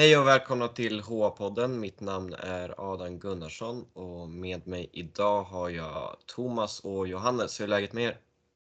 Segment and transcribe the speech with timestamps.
[0.00, 1.68] Hej och välkomna till HA-podden.
[1.68, 7.60] Mitt namn är Adam Gunnarsson och med mig idag har jag Thomas och Johannes.
[7.60, 8.18] Hur är läget med er?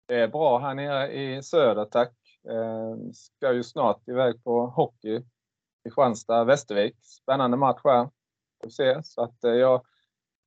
[0.05, 2.13] Det är bra här nere i söder, tack.
[2.49, 5.23] Eh, ska ju snart iväg på hockey i
[5.83, 6.95] Kristianstad, Västervik.
[7.01, 8.09] Spännande match här.
[8.63, 9.03] Får se.
[9.03, 9.85] Så att eh, jag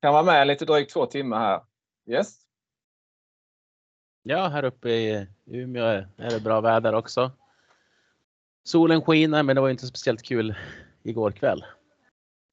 [0.02, 1.60] kan vara med lite drygt två timmar här.
[2.10, 2.36] Yes.
[4.22, 5.84] Ja, här uppe i Umeå
[6.16, 7.30] är det bra väder också.
[8.64, 10.54] Solen skiner, men det var inte speciellt kul
[11.02, 11.64] igår kväll.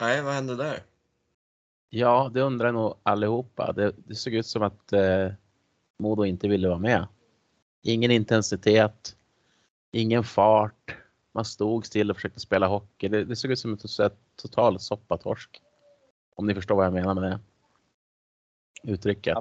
[0.02, 0.80] Nej, vad hände där?
[1.90, 3.74] Ja, det undrar nog allihopa.
[3.74, 5.32] Det, det såg ut som att eh,
[5.98, 7.08] Modo inte ville vara med.
[7.82, 9.16] Ingen intensitet,
[9.92, 10.96] ingen fart.
[11.32, 13.08] Man stod still och försökte spela hockey.
[13.08, 15.62] Det, det såg ut som ett total soppatorsk.
[16.36, 17.40] Om ni förstår vad jag menar med det
[18.84, 19.38] uttrycket.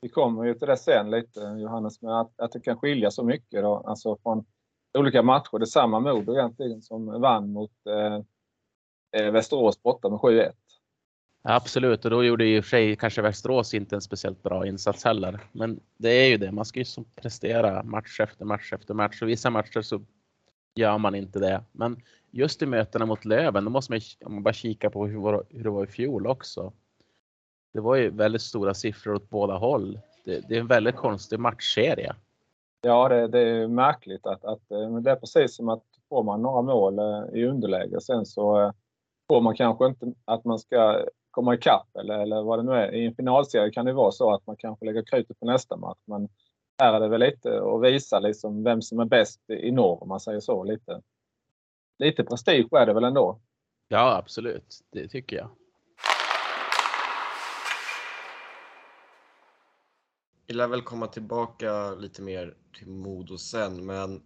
[0.00, 3.24] Vi kommer ju till det sen lite Johannes, men att, att det kan skilja så
[3.24, 4.44] mycket då, alltså från
[4.94, 5.58] olika matcher.
[5.58, 8.20] Det är samma Modo egentligen som vann mot eh,
[9.22, 10.52] eh Västerås borta med 7-1.
[11.44, 15.40] Absolut, och då gjorde ju för sig kanske Västerås inte en speciellt bra insats heller.
[15.52, 19.22] Men det är ju det, man ska ju som prestera match efter match efter match
[19.22, 20.00] och vissa matcher så
[20.74, 21.64] gör man inte det.
[21.72, 25.44] Men just i mötena mot Löven, då måste man, om man bara kika på hur,
[25.50, 26.72] hur det var i fjol också.
[27.72, 30.00] Det var ju väldigt stora siffror åt båda håll.
[30.24, 32.14] Det, det är en väldigt konstig matchserie.
[32.84, 36.42] Ja, det, det, är märkligt att, att eh, det är precis som att får man
[36.42, 38.72] några mål eh, i underläge sen så eh,
[39.28, 42.94] får man kanske inte att man ska komma ikapp eller, eller vad det nu är.
[42.94, 45.98] I en finalserie kan det vara så att man kanske lägger krutet på nästa match.
[46.04, 46.28] Men
[46.78, 50.08] här är det väl lite att visa liksom vem som är bäst i norr om
[50.08, 50.64] man säger så.
[50.64, 51.00] Lite,
[51.98, 53.40] lite prestige är det väl ändå?
[53.88, 54.80] Ja, absolut.
[54.92, 55.48] Det tycker jag.
[60.46, 64.22] Vi lär väl komma tillbaka lite mer till Modo sen, men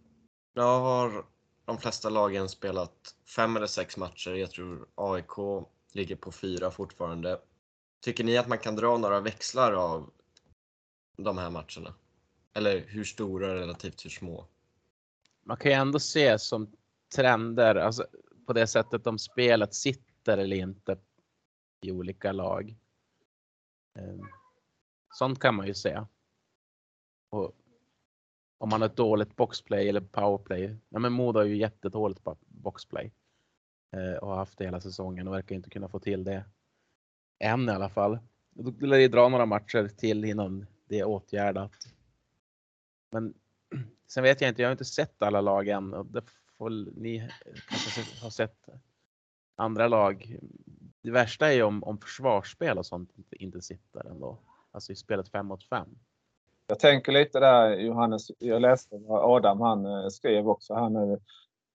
[0.55, 1.27] nu har
[1.65, 4.31] de flesta lagen spelat fem eller sex matcher.
[4.31, 7.41] Jag tror AIK ligger på fyra fortfarande.
[8.01, 10.11] Tycker ni att man kan dra några växlar av
[11.17, 11.95] de här matcherna?
[12.53, 14.47] Eller hur stora relativt hur små?
[15.43, 16.73] Man kan ju ändå se som
[17.15, 18.07] trender, alltså
[18.47, 20.99] på det sättet om spelet sitter eller inte
[21.81, 22.77] i olika lag.
[23.99, 24.27] Ehm.
[25.17, 26.03] Sånt kan man ju se.
[27.31, 27.53] Och
[28.59, 30.77] om man har ett dåligt boxplay eller powerplay.
[30.89, 33.13] Ja, men Modo har ju jättedåligt boxplay
[33.93, 36.45] eh, och har haft det hela säsongen och verkar inte kunna få till det.
[37.39, 38.19] Än i alla fall.
[38.51, 41.89] Då lär det dra några matcher till innan det är åtgärdat.
[43.11, 43.35] Men
[44.07, 46.23] sen vet jag inte, jag har inte sett alla lag än och det
[46.59, 47.31] får ni
[47.69, 48.69] kanske har sett
[49.55, 50.39] andra lag.
[51.03, 54.39] Det värsta är ju om, om försvarsspel och sånt inte, inte sitter ändå.
[54.77, 55.89] Alltså i spelet 5 mot 5.
[56.67, 61.21] Jag tänker lite där Johannes, jag läste vad Adam han eh, skrev också här nu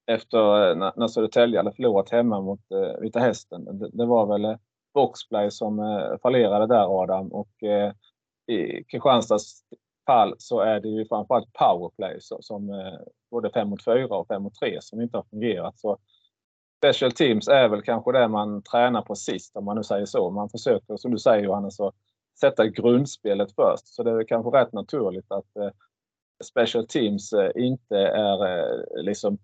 [0.05, 3.79] efter eh, när Södertälje hade förlorat hemma mot eh, Vita Hästen.
[3.79, 4.57] Det, det var väl eh,
[4.93, 5.77] boxplay som
[6.21, 7.63] fallerade där Adam och
[8.47, 9.63] i Kristianstads
[10.05, 12.91] fall så är det ju framförallt powerplay som
[13.31, 15.79] både 5 mot 4 och 5 mot 3 som inte har fungerat.
[15.79, 15.97] Så
[16.77, 20.29] special teams är väl kanske det man tränar på sist om man nu säger så.
[20.29, 21.95] Man försöker som du säger Johannes att
[22.41, 23.87] sätta grundspelet först.
[23.87, 25.71] Så det är kanske rätt naturligt att eh,
[26.43, 29.37] special teams eh, inte är eh, liksom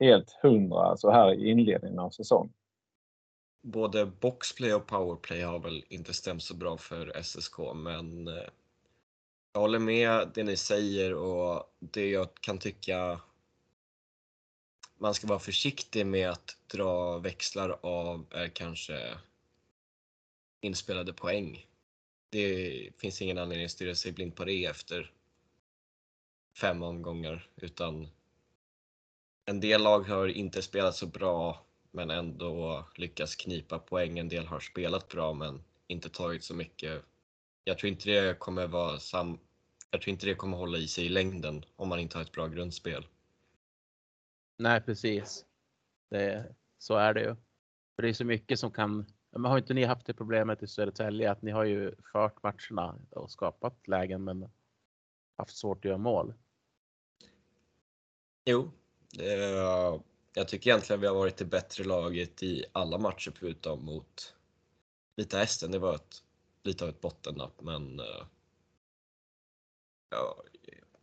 [0.00, 2.52] helt hundra så här i inledningen av säsongen.
[3.62, 8.48] Både boxplay och powerplay har väl inte stämt så bra för SSK, men eh,
[9.52, 13.20] jag håller med det ni säger och det jag kan tycka
[15.02, 19.14] man ska vara försiktig med att dra växlar av är kanske
[20.60, 21.66] inspelade poäng
[22.32, 25.12] det finns ingen anledning att stirra sig blind på det efter
[26.60, 28.08] fem omgångar utan
[29.44, 34.18] en del lag har inte spelat så bra men ändå lyckats knipa poäng.
[34.18, 37.02] En del har spelat bra men inte tagit så mycket.
[37.64, 39.38] Jag tror inte det kommer vara sam
[39.90, 42.32] jag tror inte det kommer hålla i sig i längden om man inte har ett
[42.32, 43.06] bra grundspel.
[44.58, 45.44] Nej, precis.
[46.10, 47.36] Det, så är det ju.
[47.96, 50.66] För det är så mycket som kan men har inte ni haft det problemet i
[50.66, 54.50] Södertälje att ni har ju fört matcherna och skapat lägen men
[55.36, 56.34] haft svårt att göra mål?
[58.44, 58.70] Jo,
[59.18, 60.00] är,
[60.34, 64.34] jag tycker egentligen vi har varit det bättre laget i alla matcher förutom mot
[65.16, 65.70] Vita Hästen.
[65.70, 66.22] Det var ett,
[66.62, 68.26] lite av ett bottennapp men eh,
[70.10, 70.42] ja,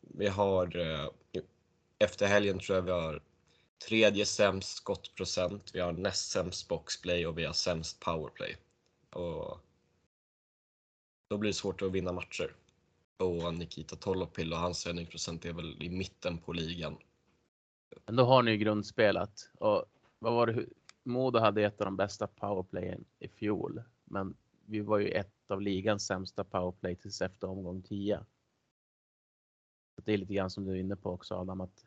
[0.01, 1.09] vi har eh,
[1.99, 3.21] efter helgen tror jag vi har
[3.87, 8.55] tredje sämst skottprocent, vi har näst sämst boxplay och vi har sämst powerplay.
[9.09, 9.59] Och
[11.29, 12.55] då blir det svårt att vinna matcher.
[13.17, 16.97] Och Nikita Tolopil och hans räddningsprocent är väl i mitten på ligan.
[18.05, 19.85] Men då har ni ju grundspelat och
[20.19, 20.65] vad var det?
[21.03, 24.35] Modo hade ett av de bästa powerplayen i fjol, men
[24.65, 28.25] vi var ju ett av ligans sämsta powerplay tills efter omgång 10.
[30.03, 31.85] Det är lite grann som du är inne på också Adam, att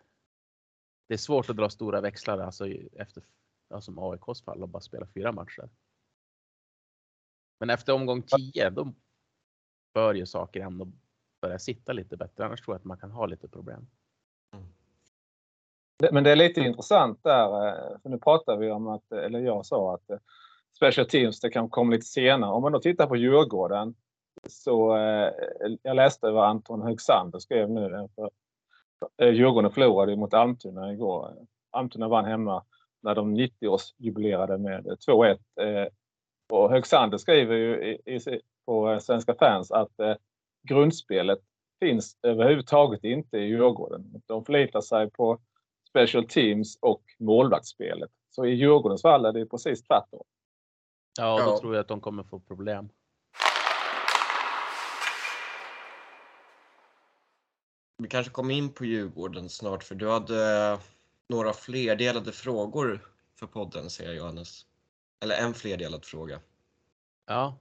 [1.12, 3.20] det är svårt att dra stora växlar alltså efter, alltså
[3.68, 5.68] ja, som AIKs fall och bara spela fyra matcher.
[7.60, 8.92] Men efter omgång 10, då
[9.94, 10.92] bör ju saker ändå
[11.42, 12.44] börja sitta lite bättre.
[12.44, 13.86] Annars tror jag att man kan ha lite problem.
[14.54, 14.66] Mm.
[16.14, 19.66] Men det är lite intressant där, eh, för nu pratar vi om att, eller jag
[19.66, 20.18] sa att eh,
[20.76, 22.50] special teams det kan komma lite senare.
[22.50, 23.94] Om man då tittar på Djurgården
[24.48, 25.32] så eh,
[25.82, 28.08] jag läste vad Anton Högsander skrev nu.
[28.14, 28.30] För,
[29.18, 31.46] Djurgården förlorade mot Almtuna igår.
[31.70, 32.64] Almtuna vann hemma
[33.02, 35.38] när de 90-årsjubilerade med 2-1.
[36.52, 39.92] Och Högsander skriver ju i, på Svenska fans att
[40.68, 41.38] grundspelet
[41.80, 44.22] finns överhuvudtaget inte i Djurgården.
[44.26, 45.38] De förlitar sig på
[45.88, 48.10] special teams och målvaktsspelet.
[48.30, 50.22] Så i Djurgårdens fall är det precis tvärtom.
[51.18, 51.58] Ja, då ja.
[51.60, 52.88] tror jag att de kommer få problem.
[58.02, 60.78] Vi kanske kommer in på Djurgården snart för du hade
[61.28, 63.08] några flerdelade frågor
[63.38, 64.66] för podden ser jag Johannes.
[65.20, 66.40] Eller en flerdelad fråga.
[67.26, 67.58] Ja.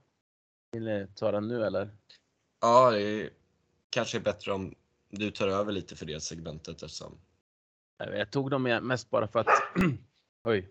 [0.72, 1.90] Vill ni ta den nu eller?
[2.60, 3.30] Ja, det är
[3.90, 4.74] kanske är bättre om
[5.10, 7.18] du tar över lite för det segmentet eftersom
[7.98, 9.46] jag tog dem mest bara för att...
[10.44, 10.70] Oj.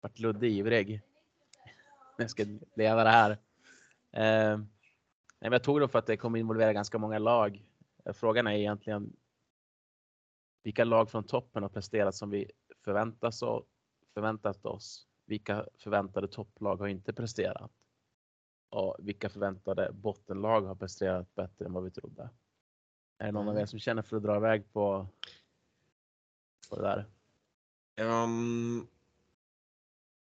[0.00, 1.00] Vart Ludde ivrig.
[2.16, 2.44] Jag ska
[2.76, 3.38] leda det här.
[4.12, 4.60] Eh,
[5.38, 7.64] jag tog dem för att det kommer involvera ganska många lag.
[8.12, 9.16] Frågan är egentligen
[10.62, 12.50] vilka lag från toppen har presterat som vi
[12.84, 13.66] förväntas och
[14.14, 15.06] förväntat oss.
[15.26, 17.72] Vilka förväntade topplag har inte presterat?
[18.68, 22.30] Och vilka förväntade bottenlag har presterat bättre än vad vi trodde?
[23.18, 23.66] Är det någon av er mm.
[23.66, 25.08] som känner för att dra iväg på
[26.70, 27.06] på det där?
[28.00, 28.86] Um,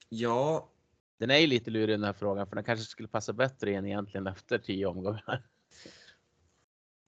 [0.09, 0.69] ja.
[1.17, 3.85] Den är ju lite lurig den här frågan för den kanske skulle passa bättre igen
[3.85, 5.47] egentligen efter tio omgångar.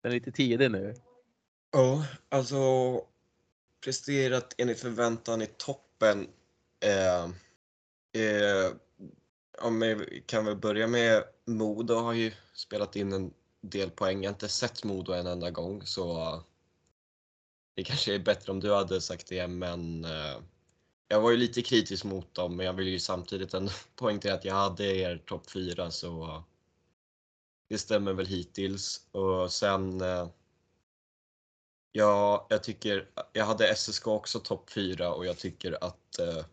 [0.01, 0.95] Den är lite tidig nu.
[1.71, 2.57] Ja, alltså
[3.83, 6.27] presterat enligt förväntan i toppen.
[6.79, 7.23] Eh,
[8.23, 8.73] eh,
[9.61, 14.23] om vi kan väl börja med Modo har ju spelat in en del poäng.
[14.23, 16.41] Jag har inte sett Modo en enda gång så eh,
[17.75, 20.37] det kanske är bättre om du hade sagt det, men eh,
[21.07, 24.45] jag var ju lite kritisk mot dem, men jag vill ju samtidigt ändå poängtera att
[24.45, 26.43] jag hade er topp 4 så
[27.69, 29.07] det stämmer väl hittills.
[29.11, 30.27] Och sen eh,
[31.91, 36.45] Ja, jag tycker, jag hade SSK också topp 4 och jag tycker att eh,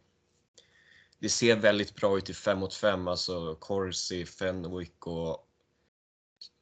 [1.18, 5.48] det ser väldigt bra ut i 5 mot 5, alltså Corsi, Fenwick och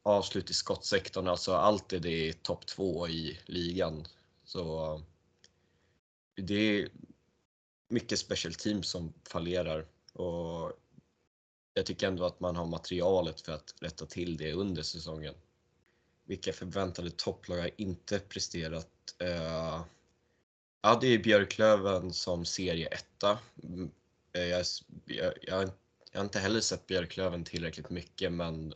[0.03, 4.05] avslut i skottsektorn, alltså allt är det topp 2 i ligan.
[4.43, 5.01] Så
[6.35, 6.89] det är
[7.89, 10.71] mycket special team som fallerar och
[11.77, 15.33] jag tycker ändå att man har materialet för att rätta till det under säsongen.
[16.25, 18.89] Vilka förväntade topplag har inte presterat?
[19.23, 19.83] Uh,
[20.81, 23.39] ja, det är Björklöven som serieetta.
[23.63, 23.91] Mm,
[24.33, 24.65] eh, jag,
[25.05, 25.69] jag, jag,
[26.11, 28.69] jag har inte heller sett Björklöven tillräckligt mycket men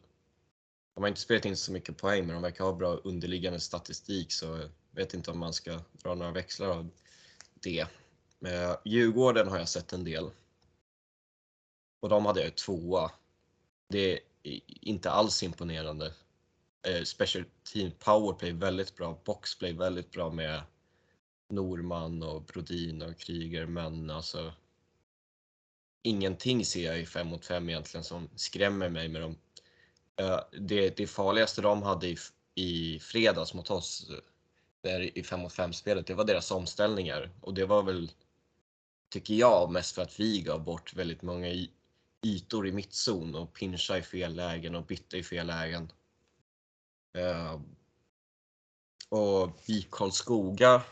[0.93, 4.31] de har inte spelat in så mycket poäng men de verkar ha bra underliggande statistik
[4.31, 6.89] så jag vet inte om man ska dra några växlar av
[7.53, 7.81] det.
[8.45, 10.29] Uh, Djurgården har jag sett en del.
[11.99, 13.11] Och de hade jag tvåa.
[13.89, 14.13] Det
[14.43, 16.13] är inte alls imponerande.
[16.87, 20.61] Eh, special team powerplay väldigt bra, boxplay väldigt bra med
[21.49, 24.53] Norman och Brodin och Kryger men alltså
[26.01, 29.37] ingenting ser jag i 5 mot 5 egentligen som skrämmer mig med dem.
[30.15, 32.17] Eh, det, det farligaste de hade i,
[32.55, 34.11] i fredags mot oss
[34.81, 38.11] där i 5 mot 5 spelet, det var deras omställningar och det var väl,
[39.09, 41.47] tycker jag, mest för att vi gav bort väldigt många
[42.21, 45.91] ytor i mittzon och pincha i fel lägen och bytte i fel lägen.
[47.17, 47.61] Uh,
[49.09, 50.83] och BIK Karlskoga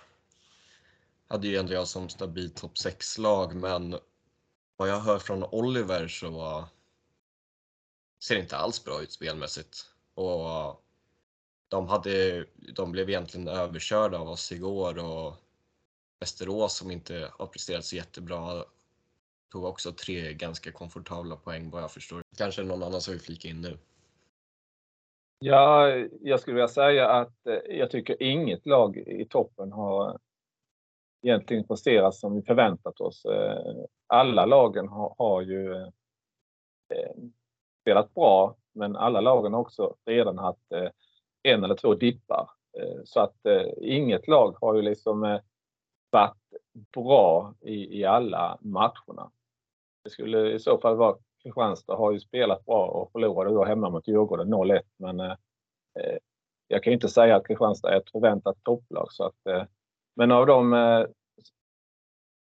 [1.28, 4.00] hade ju ändå jag som stabil topp 6-lag men
[4.76, 6.66] vad jag hör från Oliver så
[8.24, 9.86] ser det inte alls bra ut spelmässigt.
[10.14, 10.84] Och
[11.68, 15.36] de, hade, de blev egentligen överkörda av oss igår och
[16.20, 18.66] Västerås som inte har presterat så jättebra
[19.52, 22.22] tog också tre ganska komfortabla poäng vad jag förstår.
[22.38, 23.78] Kanske någon annan som vill flika in nu?
[25.40, 25.90] Ja,
[26.22, 30.20] jag skulle vilja säga att eh, jag tycker inget lag i toppen har
[31.22, 33.26] egentligen presterat som vi förväntat oss.
[33.26, 33.76] Eh,
[34.08, 35.74] alla lagen har, har ju
[36.94, 37.16] eh,
[37.82, 40.90] spelat bra, men alla lagen har också redan haft eh,
[41.44, 42.50] en eller två dippar.
[42.80, 45.40] Eh, så att eh, inget lag har ju liksom eh,
[46.10, 46.38] varit
[46.94, 49.32] bra i, i alla matcherna.
[50.04, 53.90] Det skulle i så fall vara Kristianstad har ju spelat bra och förlorade då hemma
[53.90, 55.36] mot Djurgården 0-1 men eh,
[56.00, 56.18] eh,
[56.68, 59.08] jag kan inte säga att Kristianstad är ett förväntat topplag.
[59.12, 59.64] Så att, eh,
[60.16, 61.06] men av de eh,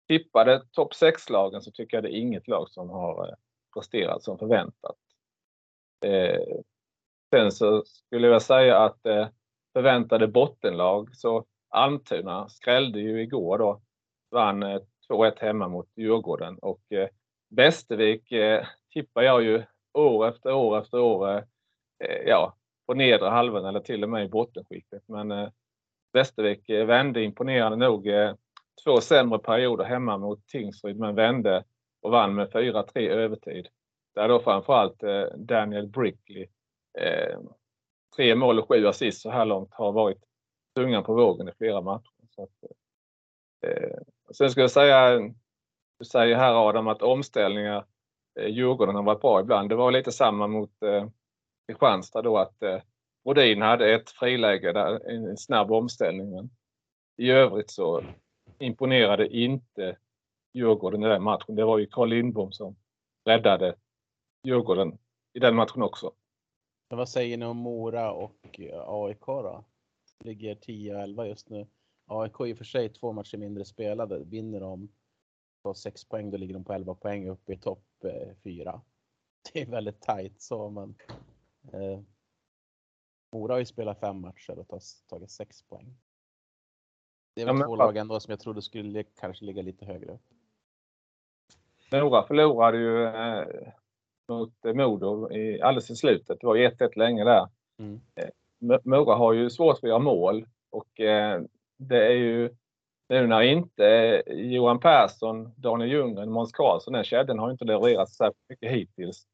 [0.08, 3.34] tippade topp 6-lagen så tycker jag det är inget lag som har eh,
[3.74, 4.96] presterat som förväntat.
[6.04, 6.58] Eh,
[7.30, 9.28] sen så skulle jag säga att eh,
[9.72, 11.44] förväntade bottenlag så
[11.76, 13.80] Almtuna skrällde ju igår då.
[14.30, 14.80] Vann eh,
[15.10, 17.08] 2-1 hemma mot Djurgården och eh,
[17.48, 21.44] Västervik eh, tippar jag ju år efter år efter år.
[22.26, 22.56] Ja,
[22.86, 25.02] på nedre halvan eller till och med i bottenskiktet.
[25.08, 25.50] Men
[26.12, 28.08] Västervik vände imponerande nog
[28.84, 31.64] två sämre perioder hemma mot Tingsryd men vände
[32.02, 33.68] och vann med 4-3 övertid.
[34.14, 35.02] Där då framförallt
[35.36, 36.46] Daniel Brickley,
[38.16, 40.25] tre mål och sju assist så här långt, har varit
[40.76, 42.12] tungan på vågen i flera matcher.
[42.30, 42.50] Så att,
[43.66, 43.98] eh,
[44.32, 45.18] sen ska jag säga,
[45.98, 47.84] du säger här Adam att omställningar,
[48.40, 49.68] eh, Djurgården har varit bra ibland.
[49.68, 51.08] Det var lite samma mot eh,
[51.66, 52.80] Kristianstad då att eh,
[53.24, 56.30] Rodin hade ett friläge där, en snabb omställning.
[56.30, 56.50] Men
[57.16, 58.02] I övrigt så
[58.58, 59.96] imponerade inte
[60.54, 61.56] Djurgården i den matchen.
[61.56, 62.76] Det var ju Carl Lindbom som
[63.24, 63.74] räddade
[64.44, 64.98] Djurgården
[65.32, 66.12] i den matchen också.
[66.88, 69.64] Vad säger ni om Mora och eh, AIK då?
[70.24, 71.66] Ligger 10-11 just nu.
[72.06, 74.24] AIK i och för sig två matcher mindre spelade.
[74.24, 74.88] Vinner de
[75.62, 77.84] på 6 poäng, då ligger de på 11 poäng uppe i topp
[78.44, 78.70] 4.
[78.70, 78.80] Eh,
[79.52, 80.94] det är väldigt tajt så, men
[81.72, 82.00] Eh,
[83.32, 85.96] Mora har ju spelat fem matcher och tagit sex poäng.
[87.34, 90.12] Det är väl ja, två lag ändå som jag trodde skulle kanske ligga lite högre
[90.12, 90.22] upp.
[91.92, 93.72] Mora förlorade ju eh,
[94.28, 96.40] mot Modo i, alldeles i slutet.
[96.40, 97.48] Det var 1-1 länge där.
[97.78, 98.00] Mm.
[98.84, 101.42] Mora har ju svårt för att göra mål och eh,
[101.78, 102.50] det är ju
[103.08, 103.86] nu när inte
[104.26, 109.26] eh, Johan Persson, Daniel Ljunggren, Måns Karlsson, den kedjan har inte levererat särskilt mycket hittills.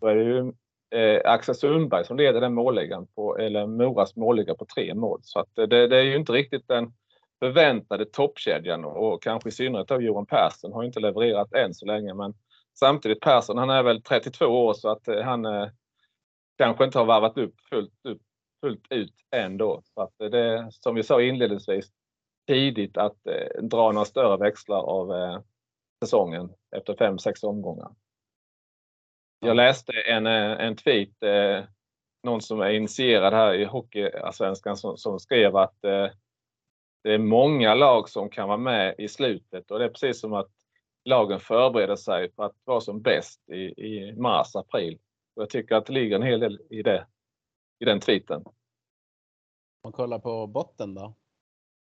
[0.00, 0.52] Då är det ju
[1.00, 5.20] eh, Axel Sundberg som leder den målligan på, eller Moras målliga på tre mål.
[5.22, 6.92] Så att eh, det, det är ju inte riktigt den
[7.38, 12.14] förväntade toppkedjan och kanske i synnerhet av Johan Persson har inte levererat än så länge.
[12.14, 12.34] Men
[12.78, 15.68] samtidigt Persson, han är väl 32 år så att eh, han eh,
[16.58, 18.22] kanske inte har varvat upp fullt, upp,
[18.64, 19.82] fullt ut än då.
[19.84, 21.92] Så att det är som vi sa inledningsvis
[22.46, 25.40] tidigt att eh, dra några större växlar av eh,
[26.04, 27.90] säsongen efter fem sex omgångar.
[29.40, 31.64] Jag läste en, eh, en tweet, eh,
[32.22, 36.08] någon som är initierad här i Hockeyallsvenskan som, som skrev att eh,
[37.02, 40.32] det är många lag som kan vara med i slutet och det är precis som
[40.32, 40.50] att
[41.04, 44.98] lagen förbereder sig för att vara som bäst i, i mars, april.
[45.36, 47.06] Och jag tycker att det ligger en hel del i det,
[47.78, 48.44] i den tweeten.
[49.84, 51.14] Om man kollar på botten då.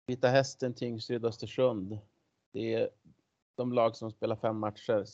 [0.07, 1.99] Vita Hästen, Tingsryd, Östersund.
[2.53, 2.91] Det är
[3.55, 5.05] de lag som spelar fem matcher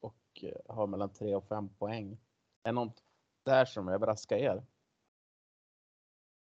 [0.00, 2.18] och eh, har mellan 3 och 5 poäng.
[2.62, 3.02] Är något
[3.44, 4.62] där som överraskar er?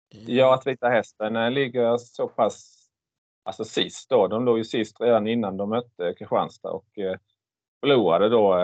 [0.08, 2.88] Ja, att Vita Hästen eh, ligger så pass
[3.42, 4.28] alltså sist då.
[4.28, 7.18] De låg ju sist redan innan de mötte Kristianstad och eh,
[7.80, 8.56] förlorade då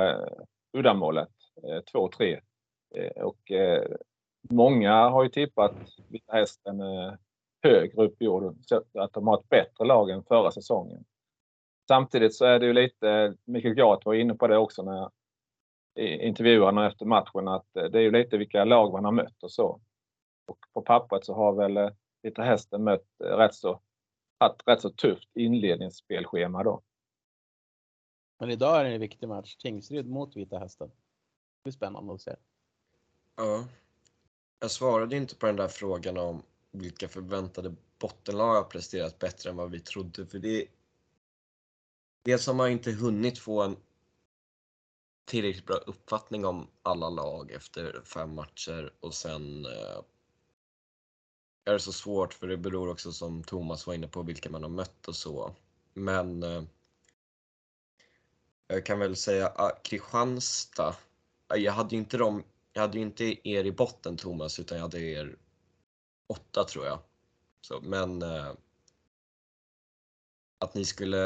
[0.73, 1.33] uddamålet
[1.93, 2.41] 2-3.
[3.17, 3.53] Och
[4.51, 5.75] många har ju tippat
[6.09, 7.13] Vita Hästen eh,
[7.63, 11.05] högre upp i år, så att de har ett bättre lag än förra säsongen.
[11.89, 15.11] Samtidigt så är det ju lite, Mikael Gart var inne på det också när
[15.97, 19.53] intervjuarna efter matchen, att eh, det är ju lite vilka lag man har mött och
[19.53, 19.81] så.
[20.47, 21.91] Och på pappret så har väl eh,
[22.23, 23.81] Vita Hästen mött eh, rätt så,
[24.39, 26.83] haft rätt så tufft inledningsspelschema då.
[28.41, 29.57] Men idag är det en viktig match.
[29.57, 30.89] Tingsryd mot Vita Hästen.
[30.89, 32.37] Det blir spännande att se.
[33.37, 33.65] Ja.
[34.63, 39.57] Jag svarade inte på den där frågan om vilka förväntade bottenlag har presterat bättre än
[39.57, 40.27] vad vi trodde.
[40.27, 40.67] För det
[42.25, 43.77] Dels har man inte hunnit få en
[45.25, 50.01] tillräckligt bra uppfattning om alla lag efter fem matcher och sen eh,
[51.65, 54.63] är det så svårt för det beror också som Thomas var inne på vilka man
[54.63, 55.55] har mött och så.
[55.95, 56.63] Men eh,
[58.67, 60.97] jag kan väl säga ah, Kristianstad.
[61.47, 62.43] Ah, jag hade ju inte dem,
[62.73, 65.37] jag hade ju inte er i botten Thomas utan jag hade er
[66.27, 66.99] åtta tror jag.
[67.61, 68.53] Så, men eh,
[70.59, 71.19] att ni skulle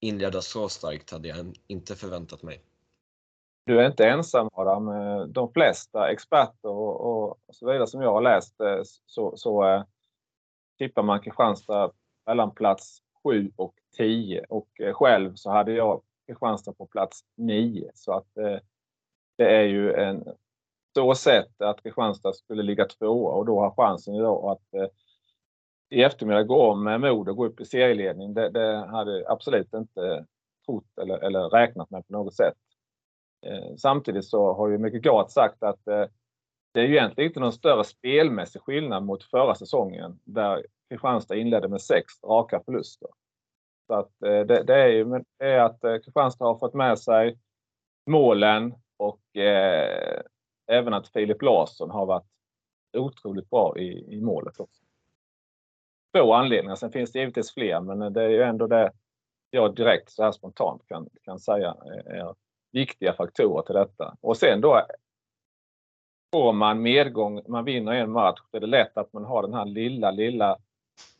[0.00, 2.62] inleda så starkt hade jag inte förväntat mig.
[3.66, 4.88] Du är inte ensam Adam.
[4.88, 9.64] Eh, de flesta experter och, och så vidare som jag har läst eh, så, så
[9.64, 9.84] eh,
[10.78, 11.92] tippar man Kristianstad
[12.26, 17.90] mellan plats 7 och 10 och eh, själv så hade jag Kristianstad på plats 9
[17.94, 18.58] så att eh,
[19.36, 20.24] det är ju en
[20.94, 24.88] så sett att Kristianstad skulle ligga tvåa och då har chansen idag att eh,
[25.90, 28.34] i eftermiddag gå om med mod och gå upp i serieledning.
[28.34, 30.26] Det, det hade absolut inte
[30.66, 32.54] trott eller, eller räknat med på något sätt.
[33.46, 36.04] Eh, samtidigt så har ju mycket Gart sagt att eh,
[36.72, 41.68] det är ju egentligen inte någon större spelmässig skillnad mot förra säsongen där Kristianstad inledde
[41.68, 43.08] med sex raka förluster.
[43.86, 45.04] Så att eh, det, det är ju
[45.38, 47.38] det är att eh, Kristianstad har fått med sig
[48.06, 50.22] målen och eh,
[50.66, 52.26] även att Filip Larsson har varit
[52.96, 54.82] otroligt bra i, i målet också.
[56.16, 56.76] Två anledningar.
[56.76, 58.92] Sen finns det givetvis fler, men det är ju ändå det
[59.50, 62.34] jag direkt så här spontant kan, kan säga eh, är
[62.72, 64.16] viktiga faktorer till detta.
[64.20, 64.86] Och sen då
[66.32, 69.54] får man medgång, man vinner en match, det är det lätt att man har den
[69.54, 70.50] här lilla, lilla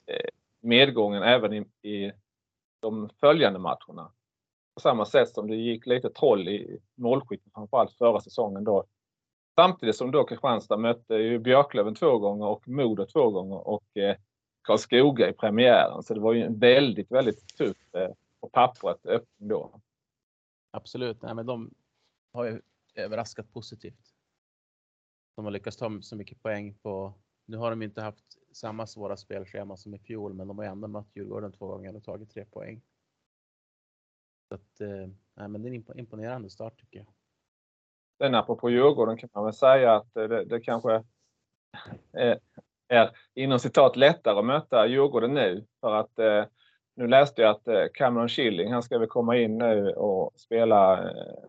[0.07, 0.29] eh,
[0.61, 2.13] medgången även i, i
[2.81, 4.13] de följande matcherna.
[4.75, 8.85] På samma sätt som det gick lite troll i målskyttet framförallt förra säsongen då.
[9.55, 14.17] Samtidigt som då Kristianstad mötte ju Björklöven två gånger och Modo två gånger och eh,
[14.63, 16.03] Karlskoga i premiären.
[16.03, 19.81] Så det var ju en väldigt, väldigt tuff eh, på pappret öppning då.
[20.71, 21.75] Absolut, Nej, men de
[22.33, 22.61] har ju
[22.95, 24.15] överraskat positivt.
[25.37, 27.15] De har lyckats ta så mycket poäng på.
[27.47, 30.89] Nu har de inte haft samma svåra spelschema som i fjol, men de har ändå
[30.89, 32.83] mött Djurgården två gånger och tagit tre poäng.
[34.49, 37.07] Så att, eh, nej, men det är en imponerande start tycker jag.
[38.19, 41.05] Sen apropå Djurgården kan man väl säga att det, det kanske
[42.13, 42.39] är,
[42.89, 46.45] är inom citat lättare att möta Djurgården nu för att eh,
[46.97, 51.11] nu läste jag att eh, Cameron Schilling, han ska väl komma in nu och spela
[51.11, 51.45] eh,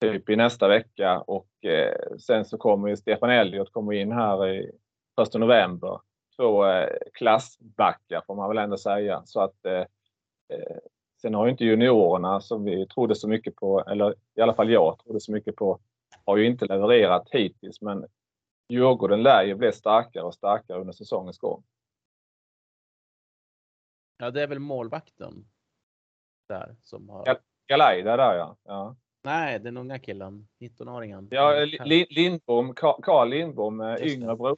[0.00, 4.48] typ i nästa vecka och eh, sen så kommer ju Stefan Elliot komma in här
[4.48, 4.70] i
[5.22, 6.00] 1 november.
[6.36, 9.22] Två eh, klassbackar får man väl ändå säga.
[9.24, 9.84] Så att eh,
[11.20, 14.70] Sen har ju inte juniorerna som vi trodde så mycket på, eller i alla fall
[14.70, 15.80] jag trodde så mycket på,
[16.24, 17.80] har ju inte levererat hittills.
[17.80, 18.06] Men
[18.68, 21.62] Djurgården lär ju bli starkare och starkare under säsongens gång.
[24.18, 25.48] Ja, det är väl målvakten.
[26.48, 27.38] Där som har.
[27.66, 28.56] Galaida där ja.
[28.64, 28.96] ja.
[29.24, 31.28] Nej, den unga killen, 19-åringen.
[31.30, 31.66] Ja,
[32.10, 34.56] Lindbom, Carl Lindbom, eh, yngre bror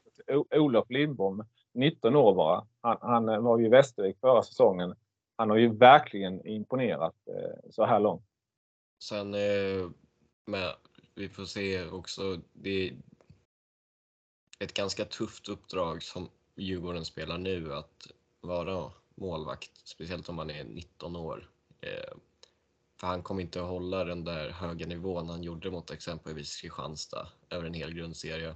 [0.55, 2.67] Olof Lindbom, 19 år bara.
[2.81, 4.95] Han, han var ju i Västervik förra säsongen.
[5.41, 8.25] Han har ju verkligen imponerat eh, så här långt.
[9.03, 9.91] Sen eh,
[10.45, 10.75] med,
[11.15, 12.97] vi får se också, det är
[14.59, 18.07] ett ganska tufft uppdrag som Djurgården spelar nu att
[18.41, 21.51] vara målvakt, speciellt om man är 19 år.
[21.81, 22.15] Eh,
[23.01, 27.29] för han kommer inte att hålla den där höga nivån han gjorde mot exempelvis Kristianstad
[27.51, 28.55] över en hel grundserie.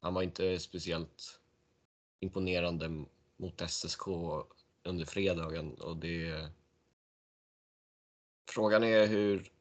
[0.00, 1.40] Han var inte speciellt
[2.20, 3.04] imponerande
[3.36, 4.08] mot SSK
[4.84, 6.48] under fredagen och det...
[8.50, 9.52] Frågan är hur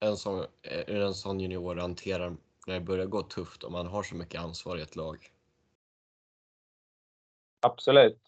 [0.00, 4.02] en sån, hur en sån junior hanterar när det börjar gå tufft om man har
[4.02, 5.30] så mycket ansvar i ett lag.
[7.60, 8.18] Absolut.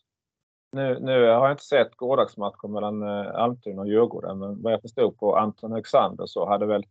[0.73, 4.83] Nu, nu har jag inte sett gårdagsmatchen mellan eh, Almtuna och Djurgården, men vad jag
[4.83, 6.87] förstod på Anton Högsander så hade väl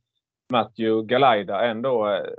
[0.50, 2.34] Matthew Galaida ändå eh,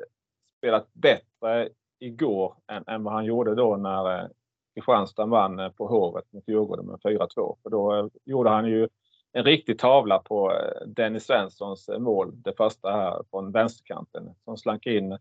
[0.59, 1.68] spelat bättre
[1.99, 4.29] igår än, än vad han gjorde då när eh,
[4.75, 7.57] Kristianstad vann på Hovet mot Djurgården med 4-2.
[7.63, 8.89] För då gjorde han ju
[9.33, 10.53] en riktig tavla på
[10.87, 15.19] Dennis Svenssons mål, det första här från vänsterkanten som slank in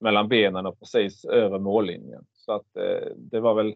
[0.00, 2.24] mellan benen och precis över mållinjen.
[2.32, 2.66] Så att
[3.16, 3.74] det var väl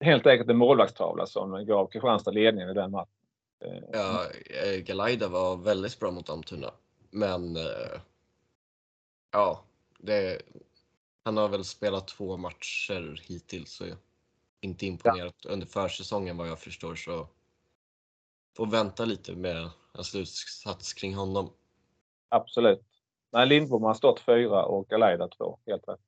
[0.00, 3.10] helt enkelt en målvaktstavla som gav Kristianstad ledningen i den matchen.
[3.64, 4.24] Eh, ja,
[4.64, 6.70] eh, Galaida var väldigt bra mot Almtuna.
[7.10, 8.00] Men eh,
[9.32, 9.64] ja,
[9.98, 10.42] det,
[11.26, 13.84] han har väl spelat två matcher hittills så
[14.60, 15.50] inte imponerat ja.
[15.50, 17.28] under försäsongen vad jag förstår så
[18.56, 21.52] får vänta lite med en slutsats kring honom.
[22.28, 22.82] Absolut.
[23.32, 26.00] Nej, Lindbom har stått fyra och Galaida två, helt rätt.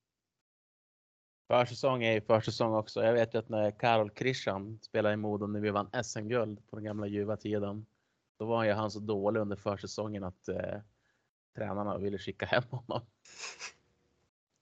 [1.49, 3.03] Försäsong är ju försäsong också.
[3.03, 6.77] Jag vet ju att när Karol Krishan spelade i Modo när vi vann SM-guld på
[6.77, 7.87] den gamla ljuva tiden.
[8.39, 10.81] Då var ju han så dålig under försäsongen att eh,
[11.57, 13.07] tränarna ville skicka hem honom.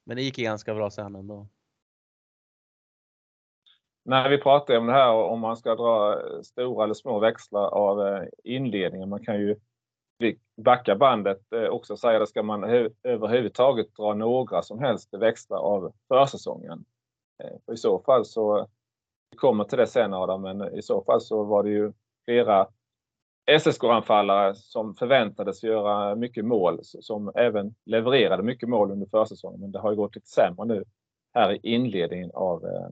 [0.06, 1.48] Men det gick ju ganska bra sen ändå.
[4.04, 7.66] När vi pratar om det här om man ska dra eh, stora eller små växlar
[7.68, 9.08] av eh, inledningen.
[9.08, 9.56] Man kan ju
[10.56, 12.64] backa bandet eh, också och säga det ska man
[13.02, 16.84] överhuvudtaget dra några som helst växlar av försäsongen.
[17.66, 18.68] För I så fall så,
[19.30, 21.92] vi kommer till det sen Adam, men i så fall så var det ju
[22.24, 22.68] flera
[23.46, 29.60] SSK-anfallare som förväntades göra mycket mål, som även levererade mycket mål under försäsongen.
[29.60, 30.84] Men det har ju gått lite sämre nu
[31.34, 32.88] här i inledningen av eh,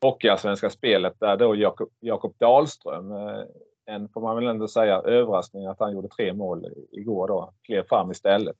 [0.00, 3.44] Hockeyallsvenska spelet där då Jakob, Jakob Dahlström eh,
[3.86, 7.52] en, får man väl ändå säga, överraskning att han gjorde tre mål igår då.
[7.62, 8.56] Klev fram istället.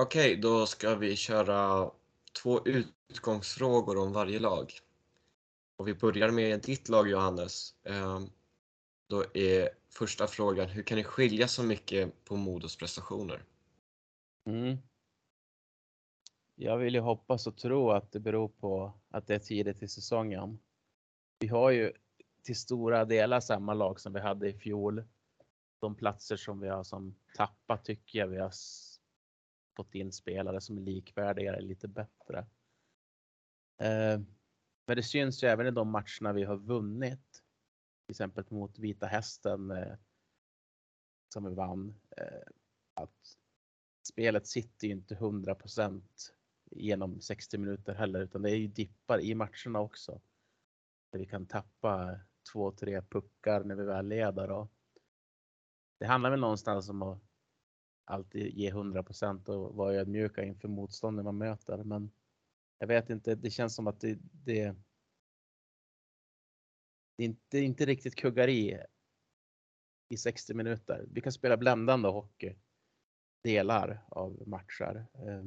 [0.00, 1.90] Okej, då ska vi köra
[2.42, 4.72] två utgångsfrågor om varje lag.
[5.76, 7.74] Och vi börjar med ditt lag Johannes.
[7.84, 8.30] Ehm,
[9.08, 13.44] då är första frågan, hur kan det skilja så mycket på Modos prestationer?
[14.46, 14.76] Mm.
[16.54, 19.88] Jag vill ju hoppas och tro att det beror på att det är tidigt i
[19.88, 20.58] säsongen.
[21.38, 21.92] Vi har ju
[22.42, 25.04] till stora delar samma lag som vi hade i fjol.
[25.80, 28.52] De platser som vi har som tappat tycker jag vi har
[29.76, 32.46] fått in spelare som är likvärdiga eller lite bättre.
[33.78, 34.35] Ehm,
[34.86, 37.42] men det syns ju även i de matcherna vi har vunnit.
[38.06, 39.96] Till exempel mot Vita Hästen eh,
[41.32, 42.00] som vi vann.
[42.16, 42.48] eh,
[42.94, 43.36] Att
[44.08, 46.02] spelet sitter ju inte 100%
[46.70, 50.20] genom 60 minuter heller, utan det är ju dippar i matcherna också.
[51.12, 52.20] Där vi kan tappa
[52.52, 54.50] två, tre puckar när vi väl leder.
[54.50, 54.72] Och
[55.98, 57.22] det handlar väl någonstans om att
[58.04, 61.84] alltid ge 100% och vara ödmjuka inför motståndet man möter.
[61.84, 62.10] Men
[62.78, 64.76] jag vet inte, det känns som att det, det,
[67.16, 68.82] det är inte, inte riktigt kuggar i
[70.08, 71.06] i 60 minuter.
[71.10, 72.56] Vi kan spela bländande hockey
[73.42, 75.06] delar av matcher.
[75.14, 75.44] Eh,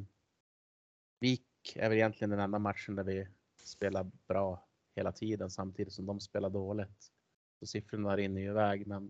[1.20, 3.28] Vik är väl egentligen den enda matchen där vi
[3.64, 7.12] spelar bra hela tiden samtidigt som de spelar dåligt.
[7.60, 9.08] Så siffrorna rinner ju iväg men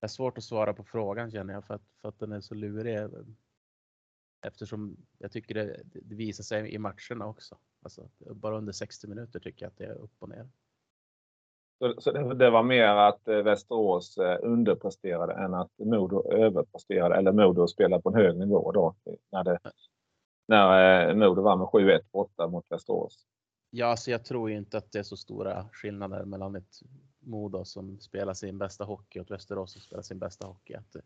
[0.00, 2.40] det är svårt att svara på frågan känner jag för att, för att den är
[2.40, 3.10] så lurig.
[4.42, 7.58] Eftersom jag tycker det, det visar sig i matcherna också.
[7.82, 10.48] Alltså, bara under 60 minuter tycker jag att det är upp och ner.
[11.78, 17.16] Så, så det, det var mer att eh, Västerås eh, underpresterade än att Modo överpresterade
[17.16, 18.94] eller Modo spelade på en hög nivå då.
[19.32, 19.58] När, det,
[20.48, 23.26] när eh, Modo var med 7-1 borta mot Västerås.
[23.70, 26.80] Ja, alltså jag tror inte att det är så stora skillnader mellan ett
[27.18, 30.74] Modo som spelar sin bästa hockey och ett Västerås som spelar sin bästa hockey.
[30.74, 30.96] Att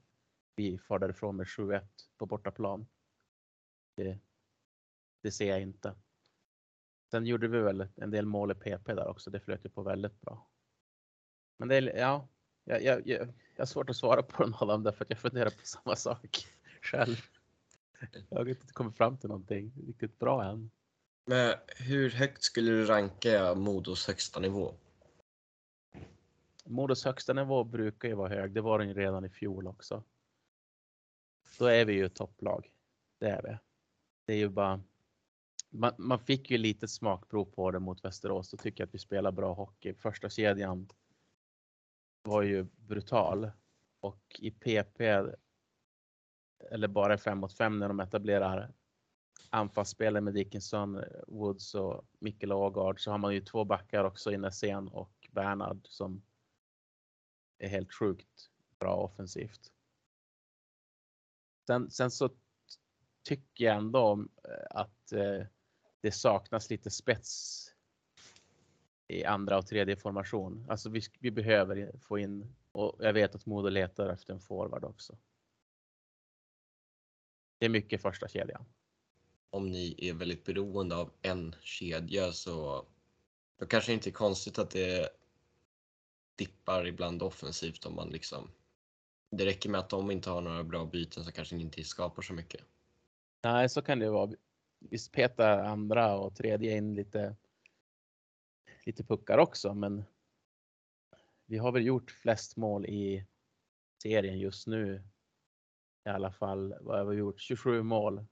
[0.56, 1.80] vi far därifrån med 7-1
[2.18, 2.86] på bortaplan.
[3.96, 4.18] Det,
[5.22, 5.94] det ser jag inte.
[7.10, 9.30] Sen gjorde vi väl en del mål i PP där också.
[9.30, 10.48] Det flöt ju på väldigt bra.
[11.56, 12.28] Men det är, ja,
[12.64, 15.50] jag, jag, jag, jag har svårt att svara på av dem därför att jag funderar
[15.50, 16.46] på samma sak
[16.82, 17.16] själv.
[18.28, 20.70] Jag har inte kommit fram till någonting riktigt bra än.
[21.24, 24.74] Men hur högt skulle du ranka Modos högsta nivå?
[26.64, 28.52] Modos högsta nivå brukar ju vara hög.
[28.52, 30.02] Det var den ju redan i fjol också.
[31.58, 32.70] Då är vi ju topplag.
[33.18, 33.58] Det är vi.
[34.26, 34.82] Det är ju bara.
[35.70, 38.52] Man, man fick ju lite smakprov på det mot Västerås.
[38.52, 39.94] och tycker att vi spelar bra hockey.
[39.94, 40.88] Första kedjan
[42.22, 43.50] var ju brutal
[44.00, 45.00] och i PP
[46.70, 48.72] eller bara 5 mot 5 när de etablerar
[49.50, 54.38] anfallsspelare med Dickinson, Woods och Mikkel Ågard så har man ju två backar också i
[54.38, 56.22] Nässén och Bernhard som
[57.58, 59.72] är helt sjukt bra offensivt.
[61.66, 62.30] Sen, sen så
[63.26, 65.46] tycker jag ändå eh, att eh,
[66.00, 67.62] det saknas lite spets
[69.08, 70.66] i andra och tredje formation.
[70.68, 74.84] Alltså vi, vi behöver få in och jag vet att Modo letar efter en forward
[74.84, 75.18] också.
[77.58, 78.64] Det är mycket första kedjan.
[79.50, 82.86] Om ni är väldigt beroende av en kedja så
[83.58, 85.08] då kanske det inte är konstigt att det
[86.36, 88.50] dippar ibland offensivt om man liksom
[89.30, 92.22] det räcker med att de inte har några bra byten så kanske ni inte skapar
[92.22, 92.60] så mycket.
[93.46, 94.32] Nej, så kan det vara.
[94.78, 97.36] Visst petar andra och tredje in lite
[98.86, 100.04] lite puckar också, men
[101.44, 103.26] vi har väl gjort flest mål i
[104.02, 105.02] serien just nu.
[106.04, 107.40] I alla fall, vad har vi gjort?
[107.40, 108.26] 27 mål.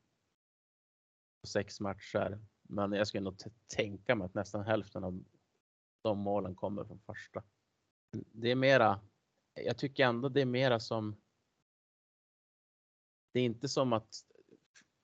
[1.41, 2.41] På sex matcher.
[2.63, 5.25] Men jag skulle nog tänka mig att nästan hälften av
[6.03, 7.45] de målen kommer från första.
[8.33, 9.01] Det är mera,
[9.55, 11.17] jag tycker ändå det är mera som.
[13.33, 14.34] Det är inte som att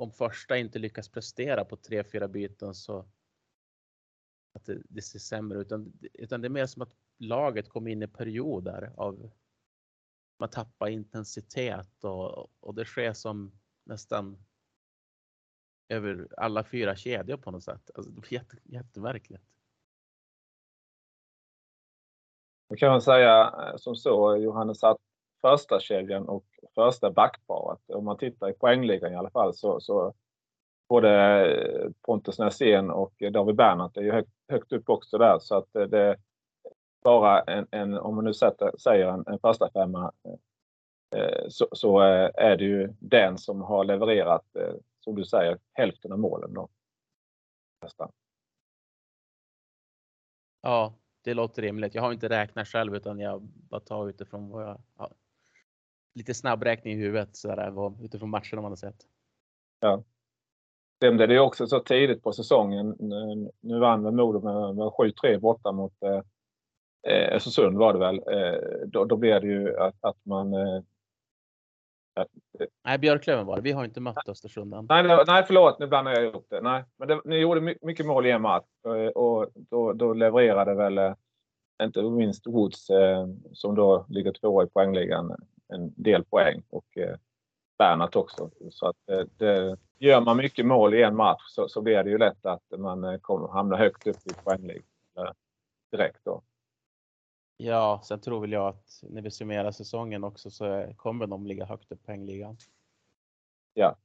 [0.00, 3.08] om första inte lyckas prestera på tre, fyra byten så
[4.52, 7.90] att det, det, ser sämre ut, utan, utan det är mer som att laget kommer
[7.90, 9.30] in i perioder av
[10.38, 13.52] man tappar intensitet och, och det sker som
[13.84, 14.44] nästan
[15.88, 17.90] över alla fyra kedjor på något sätt.
[17.94, 19.44] Alltså, det blir jätte, jättemärkligt.
[22.68, 25.09] Då kan man säga eh, som så Johannes att
[25.40, 30.14] första kedjan och första backparet, om man tittar i poängligan i alla fall så, så
[30.88, 35.72] både Pontus Näsén och David Bernhardt är ju högt, högt upp också där så att
[35.72, 36.16] det är
[37.02, 40.12] bara en, en om man nu sätter, säger en, en första femma
[41.16, 45.58] eh, så, så, eh, är det ju den som har levererat, eh, som du säger,
[45.72, 46.68] hälften av målen då.
[47.82, 48.12] Nästan.
[50.62, 51.94] Ja, det låter rimligt.
[51.94, 54.80] Jag har inte räknat själv utan jag bara tar utifrån vad jag
[56.14, 59.06] lite snabbräkning i huvudet så där, utifrån matcherna man har sett.
[59.80, 60.02] Ja.
[61.02, 62.96] Sen blev det ju också så tidigt på säsongen.
[62.98, 66.22] Nu, nu vann väl Modo med, med 7-3 borta mot eh,
[67.14, 68.16] eh, Östersund var det väl.
[68.16, 70.54] Eh, då, då blev det ju att, att man...
[70.54, 70.82] Eh,
[72.84, 73.62] Nej, Björklöven var det.
[73.62, 74.86] Vi har inte mött Östersund än.
[74.88, 76.60] nej, det- nej, förlåt, nu blandar jag ihop det.
[76.60, 80.12] Nej, men det, ni gjorde my- mycket mål i en match eh, och då, då
[80.12, 81.14] levererade väl eh,
[81.82, 85.36] inte minst Woods eh, som då ligger tvåa i poängligan
[85.72, 87.16] en del poäng och eh,
[87.78, 88.50] Bernhardt också.
[88.70, 92.10] Så att eh, det, gör man mycket mål i en match så, så blir det
[92.10, 94.84] ju lätt att man eh, kommer hamna högt upp i poängligan
[95.16, 95.32] eh,
[95.90, 96.42] direkt då.
[97.56, 101.64] Ja, sen tror väl jag att när vi summerar säsongen också så kommer de ligga
[101.64, 102.56] högt upp i poängligan.
[103.74, 103.96] Ja.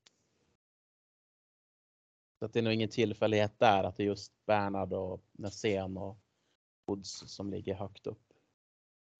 [2.39, 5.97] Så att det är nog ingen tillfällighet där att det är just Bernhard och Nässén
[5.97, 6.17] och
[6.87, 8.33] Woods som ligger högt upp.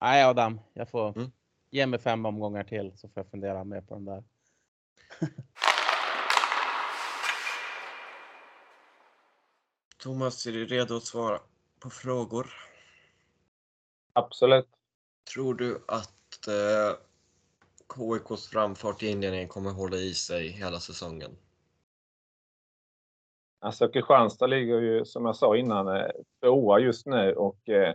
[0.00, 1.32] Nej Adam, jag får Mm.
[1.76, 4.24] Ge mig fem omgångar till så får jag fundera mer på den där.
[9.98, 11.40] Thomas, är du redo att svara
[11.80, 12.52] på frågor?
[14.12, 14.68] Absolut.
[15.34, 16.92] Tror du att eh,
[17.94, 21.36] KIKs framfart i inledningen kommer hålla i sig hela säsongen?
[23.58, 26.10] Alltså Kristianstad ligger ju som jag sa innan eh,
[26.40, 27.94] tvåa just nu och eh,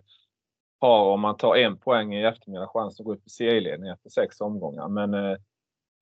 [0.82, 4.10] har om man tar en poäng i eftermiddag chans att gå upp i serieledning efter
[4.10, 4.88] sex omgångar.
[4.88, 5.38] Men eh,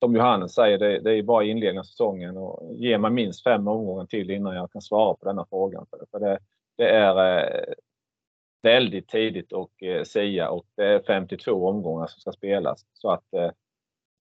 [0.02, 3.68] som Johannes säger, det, det är bara inledningen av säsongen och ge mig minst fem
[3.68, 5.86] omgångar till innan jag kan svara på denna frågan.
[5.90, 6.38] För, för det,
[6.76, 7.74] det är eh,
[8.62, 12.86] väldigt tidigt och eh, sia och det är 52 omgångar som ska spelas.
[12.92, 13.50] Så att eh,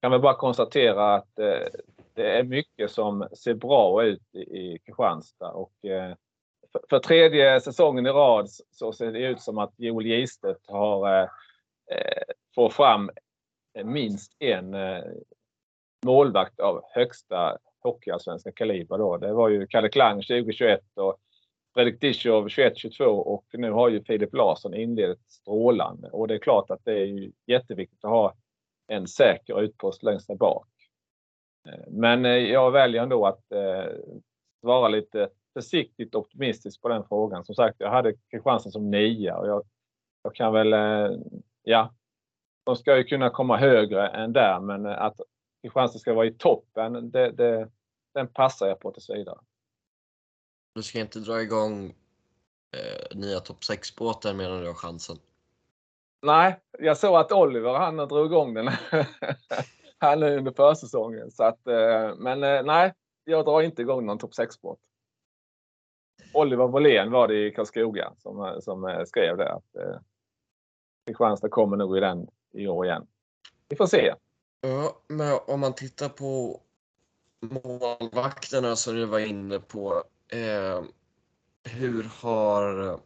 [0.02, 1.68] kan vi bara konstatera att eh,
[2.14, 6.16] det är mycket som ser bra ut i, i Kristianstad och eh,
[6.90, 11.28] för, tredje säsongen i rad så- ser det ut som att Joel Gistet har eh,
[11.92, 12.24] eh,
[12.56, 13.10] får fram
[13.78, 15.04] eh, minst en eh,
[16.06, 19.18] målvakt av högsta hockeyallsvenska kaliber då.
[19.18, 21.18] Det var ju Kalle Klang 2021 och
[21.74, 26.70] Fredrik Dischow 21-22 och nu har ju Filip Larsson inlett strålande och det är klart
[26.70, 28.34] att det är ju jätteviktigt att ha
[28.88, 30.68] en säker utpost längst där bak.
[31.70, 33.86] Eh, men jag väljer ändå att eh,
[34.62, 37.46] svara lite försiktigt optimistisk på den frågan.
[37.46, 39.64] Som sagt, jag hade Kristianstad som nia och jag,
[40.24, 41.18] jag kan väl, eh,
[41.64, 41.94] ja,
[42.64, 45.20] de ska ju kunna komma högre än där men eh, att
[45.62, 47.70] Kristianstad ska vara i toppen, det, det,
[48.14, 49.40] den passar jag på tills vidare.
[50.76, 51.86] Du ska inte dra igång
[52.78, 55.18] eh, nya topp 6-båtar medan du har chansen.
[56.22, 58.68] Nej, jag såg att Oliver han drog igång den
[59.98, 61.32] han är under försäsongen.
[61.32, 64.80] Så att, eh, men nej, jag drar inte igång någon topp 6-båt.
[66.34, 69.52] Oliver Wåhlén var det i Karlskoga som, som eh, skrev det.
[69.52, 70.00] Att eh,
[71.08, 73.08] Kristianstad kommer nog i den i år igen.
[73.70, 74.14] Vi får se.
[74.62, 76.62] Ja, men om man tittar på
[77.42, 80.04] målvakterna som du var inne på.
[80.28, 80.84] Eh,
[81.64, 83.00] hur har,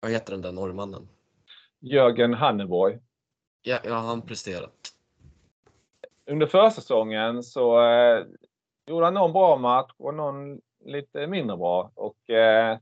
[0.00, 1.08] vad heter den där norrmannen?
[1.80, 2.98] Jörgen Hanneborg.
[3.62, 4.92] Ja, ja, han presterat.
[6.26, 8.24] Under försäsongen så eh,
[8.86, 11.92] gjorde han någon bra match och någon lite mindre bra.
[11.94, 12.78] Och, eh,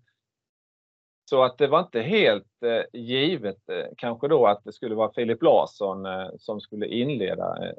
[1.24, 5.12] så att det var inte helt eh, givet eh, kanske då att det skulle vara
[5.12, 7.74] Filip Larsson eh, som skulle inleda eh,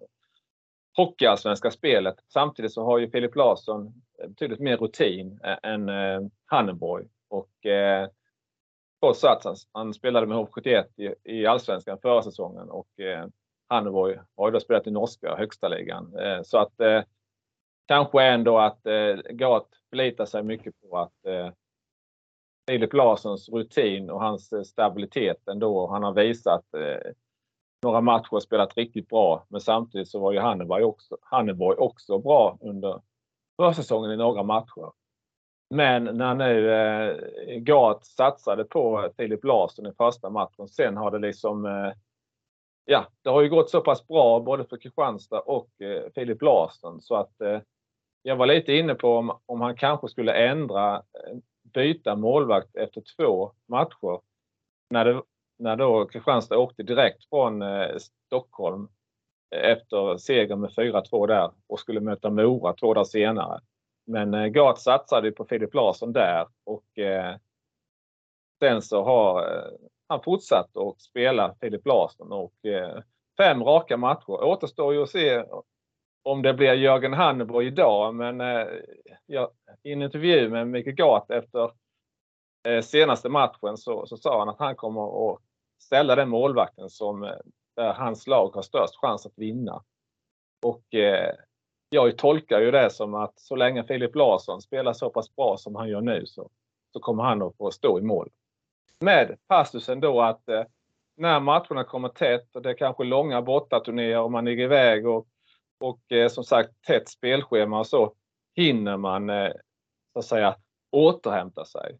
[0.97, 2.15] hockeyallsvenska spelet.
[2.33, 3.87] Samtidigt så har ju Filip Larsson
[4.21, 7.05] eh, betydligt mer rutin än eh, Hanneborg.
[7.29, 8.09] Och eh,
[9.01, 13.27] trots att han, han spelade med HV71 i, i allsvenskan förra säsongen och eh,
[13.67, 16.15] Hanneborg har ju då spelat i norska högsta ligan.
[16.19, 17.01] Eh, så att eh,
[17.91, 21.49] kanske ändå att eh, Gat förlitar sig mycket på att eh,
[22.69, 25.87] Filip Larssons rutin och hans eh, stabilitet ändå.
[25.87, 27.11] Han har visat eh,
[27.83, 29.45] några matcher och spelat riktigt bra.
[29.49, 33.01] Men samtidigt så var ju Hanneborg också, Hanneborg också bra under
[33.57, 34.91] försäsongen i några matcher.
[35.69, 41.19] Men när nu eh, Gat satsade på Filip Larsson i första matchen, sen har det
[41.19, 41.93] liksom eh,
[42.85, 47.01] ja, det har ju gått så pass bra både för Kristianstad och eh, Filip Larsson
[47.01, 47.59] så att eh,
[48.23, 51.37] jag var lite inne på om, om han kanske skulle ändra, eh,
[51.73, 54.21] byta målvakt efter två matcher.
[54.89, 55.21] När, det,
[55.59, 58.87] när då Kristianstad åkte direkt från eh, Stockholm
[59.55, 63.59] eh, efter seger med 4-2 där och skulle möta Mora två dagar senare.
[64.05, 67.35] Men eh, Gart satsade på Filip Larsson där och eh,
[68.59, 69.71] sen så har eh,
[70.07, 73.01] han fortsatt att spela Filip Larsson och eh,
[73.37, 74.43] fem raka matcher.
[74.43, 75.43] Återstår ju att se
[76.23, 78.67] om det blir Jörgen Hanneborg idag, men eh,
[79.25, 79.49] jag,
[79.83, 81.71] i en intervju med Micke Gat efter
[82.67, 85.39] eh, senaste matchen så, så sa han att han kommer att
[85.79, 87.29] ställa den målvakten som eh,
[87.75, 89.83] där hans lag har störst chans att vinna.
[90.65, 91.35] Och eh,
[91.89, 95.75] jag tolkar ju det som att så länge Filip Larsson spelar så pass bra som
[95.75, 96.49] han gör nu så,
[96.93, 98.29] så kommer han att få stå i mål.
[98.99, 100.63] Med passusen då att eh,
[101.17, 105.27] när matcherna kommer tätt och det är kanske långa bortaturnéer och man ligger iväg och,
[105.81, 108.15] och eh, som sagt tätt spelschema och så
[108.55, 109.51] hinner man eh,
[110.13, 110.55] så att säga
[110.91, 111.99] återhämta sig.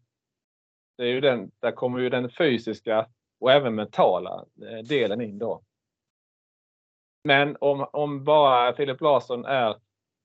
[0.96, 3.08] Det är ju den, där kommer ju den fysiska
[3.40, 5.62] och även mentala eh, delen in då.
[7.24, 9.76] Men om, om bara Filip Larsson är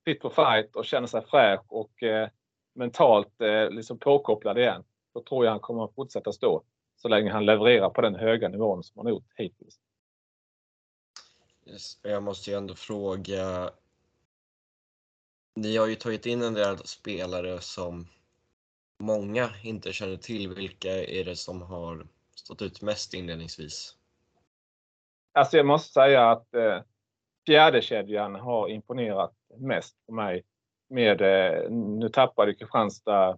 [0.05, 2.29] fit for fight och känner sig fräsch och eh,
[2.75, 6.63] mentalt eh, liksom påkopplad igen, då tror jag han kommer att fortsätta stå
[6.95, 9.79] så länge han levererar på den höga nivån som han gjort hittills.
[12.01, 13.71] Jag måste ju ändå fråga.
[15.55, 18.07] Ni har ju tagit in en del spelare som
[18.99, 20.53] många inte känner till.
[20.53, 23.95] Vilka är det som har stått ut mest inledningsvis?
[25.33, 26.81] Alltså jag måste säga att eh,
[27.45, 30.43] fjärdekedjan har imponerat mest på mig.
[30.89, 33.29] Med, eh, nu tappade Kristianstad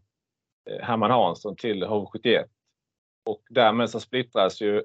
[0.70, 2.46] eh, Herman Hansson till HV71
[3.26, 4.84] och därmed så splittras ju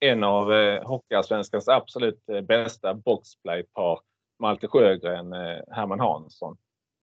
[0.00, 4.00] en av eh, Hockeyallsvenskans absolut eh, bästa boxplaypar,
[4.38, 6.56] Malte Sjögren, eh, Herman Hansson.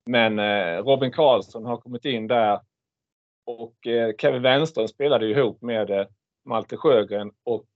[0.05, 0.39] Men
[0.83, 2.59] Robin Karlsson har kommit in där
[3.45, 3.75] och
[4.17, 6.07] Kevin Wenström spelade ihop med
[6.45, 7.67] Malte Sjögren och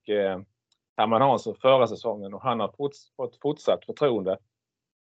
[0.96, 2.74] Herman Hansson förra säsongen och han har
[3.16, 4.38] fått fortsatt förtroende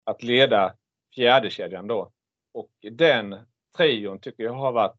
[0.03, 0.73] att leda
[1.15, 2.11] fjärdekedjan då.
[2.53, 3.35] Och den
[3.77, 4.97] trion tycker jag har varit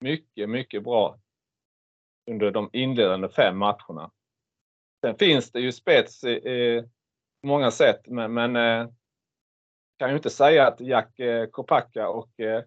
[0.00, 1.18] mycket, mycket bra
[2.32, 4.10] under de inledande fem matcherna.
[5.00, 6.20] Sen finns det ju spets
[7.42, 8.88] på många sätt, men, men eh,
[9.98, 12.64] kan ju inte säga att Jack eh, Kopacka och eh,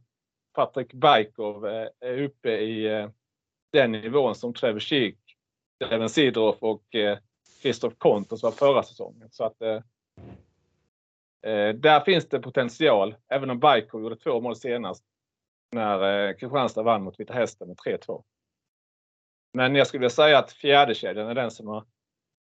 [0.53, 3.09] Patrik Bajkov eh, är uppe i eh,
[3.71, 5.19] den nivån som Trevor Schick,
[5.79, 7.17] Devin Sidroff och eh,
[7.61, 9.29] Christoph Kontos var förra säsongen.
[9.31, 9.81] Så att, eh,
[11.51, 15.03] eh, där finns det potential, även om Bajkov gjorde två mål senast
[15.71, 18.23] när eh, Kristianstad vann mot Vita Hästen med 3-2.
[19.55, 21.85] Men jag skulle säga att fjärdekedjan är den som har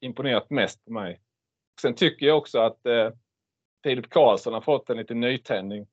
[0.00, 1.20] imponerat mest på mig.
[1.81, 3.11] Sen tycker jag också att eh,
[3.83, 5.87] Filip Karlsson har fått en liten nytändning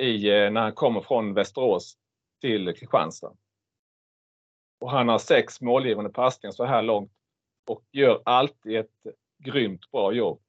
[0.00, 1.98] i, eh, när han kommer från Västerås
[2.40, 3.36] till Kristianstad.
[4.80, 7.12] Och han har sex målgivande passningar så här långt
[7.68, 9.06] och gör alltid ett
[9.38, 10.42] grymt bra jobb.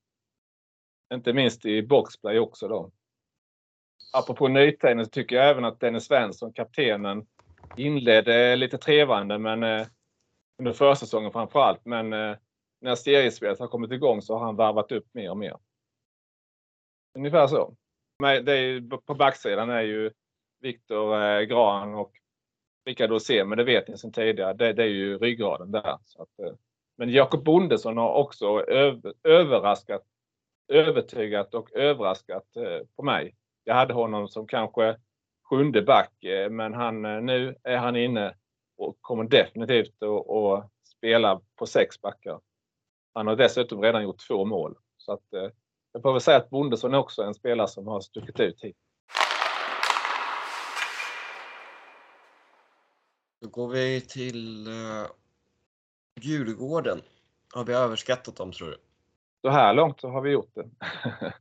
[1.13, 2.91] Inte minst i boxplay också då.
[4.13, 7.27] Apropå nytändning så tycker jag även att Dennis Svensson, kaptenen,
[7.77, 9.87] inledde lite trevande men eh,
[10.59, 11.85] under försäsongen framförallt.
[11.85, 12.35] Men eh,
[12.81, 15.57] när seriespelet har kommit igång så har han varvat upp mer och mer.
[17.17, 17.75] Ungefär så.
[18.19, 20.11] Men det är, på backsidan är ju
[20.61, 22.11] Viktor eh, Gran och
[22.85, 24.53] Rickard Rosén, men det vet ni sedan tidigare.
[24.53, 25.97] Det, det är ju ryggraden där.
[26.05, 26.53] Så att, eh,
[26.97, 30.01] men Jakob Bondesson har också över, överraskat,
[30.67, 33.35] övertygat och överraskat eh, på mig.
[33.63, 34.97] Jag hade honom som kanske
[35.51, 38.35] sjunde back, eh, men han, eh, nu är han inne
[38.77, 42.39] och kommer definitivt att spela på sex backar.
[43.13, 44.77] Han har dessutom redan gjort två mål.
[44.97, 45.49] Så att, eh,
[45.91, 48.77] jag får väl säga att Bondesson är också en spelare som har stuckit ut hit.
[53.41, 55.07] Då går vi till uh,
[56.21, 57.01] Djurgården.
[57.53, 58.77] Har vi överskattat dem tror du?
[59.41, 60.69] Så här långt så har vi gjort det.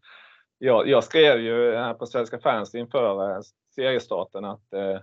[0.59, 3.43] jag, jag skrev ju här på Svenska fans inför
[3.81, 4.99] seriestarten att eh,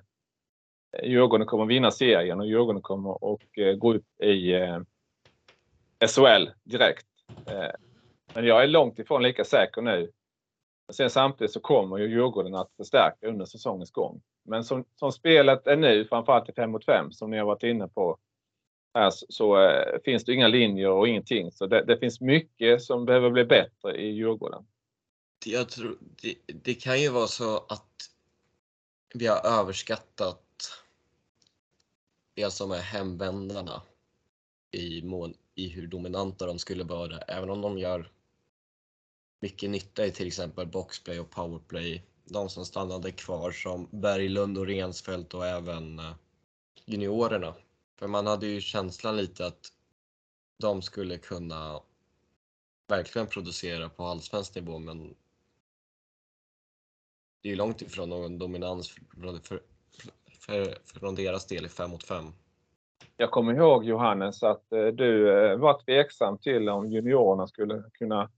[1.03, 4.79] Djurgården kommer vinna serien och Djurgården kommer och eh, gå upp i eh,
[6.07, 7.07] SHL direkt.
[7.45, 7.71] Eh,
[8.33, 10.11] men jag är långt ifrån lika säker nu.
[10.93, 14.21] Sen samtidigt så kommer ju Djurgården att förstärka under säsongens gång.
[14.45, 17.63] Men som, som spelet är nu, framförallt i 5 mot 5 som ni har varit
[17.63, 18.17] inne på,
[18.93, 21.51] här, så, så eh, finns det inga linjer och ingenting.
[21.51, 24.65] Så det, det, finns mycket som behöver bli bättre i Djurgården.
[25.45, 27.87] Jag tror, det, det kan ju vara så att
[29.17, 30.43] vi har överskattat
[32.33, 33.81] det som är hemvändarna
[34.71, 37.17] i, mån, i hur dominanta de skulle vara.
[37.17, 38.11] Även om de gör
[39.39, 42.03] mycket nytta i till exempel boxplay och powerplay.
[42.25, 46.15] De som stannade kvar som Berglund och Rensfeldt och även eh,
[46.85, 47.53] juniorerna.
[47.99, 49.73] För man hade ju känslan lite att
[50.57, 51.81] de skulle kunna
[52.87, 55.15] verkligen producera på allsvensk nivå men
[57.41, 58.99] det är långt ifrån någon dominans för,
[59.39, 59.59] för,
[60.39, 62.25] för, från deras del i 5 mot 5.
[63.17, 68.29] Jag kommer ihåg Johannes att eh, du eh, var tveksam till om juniorerna skulle kunna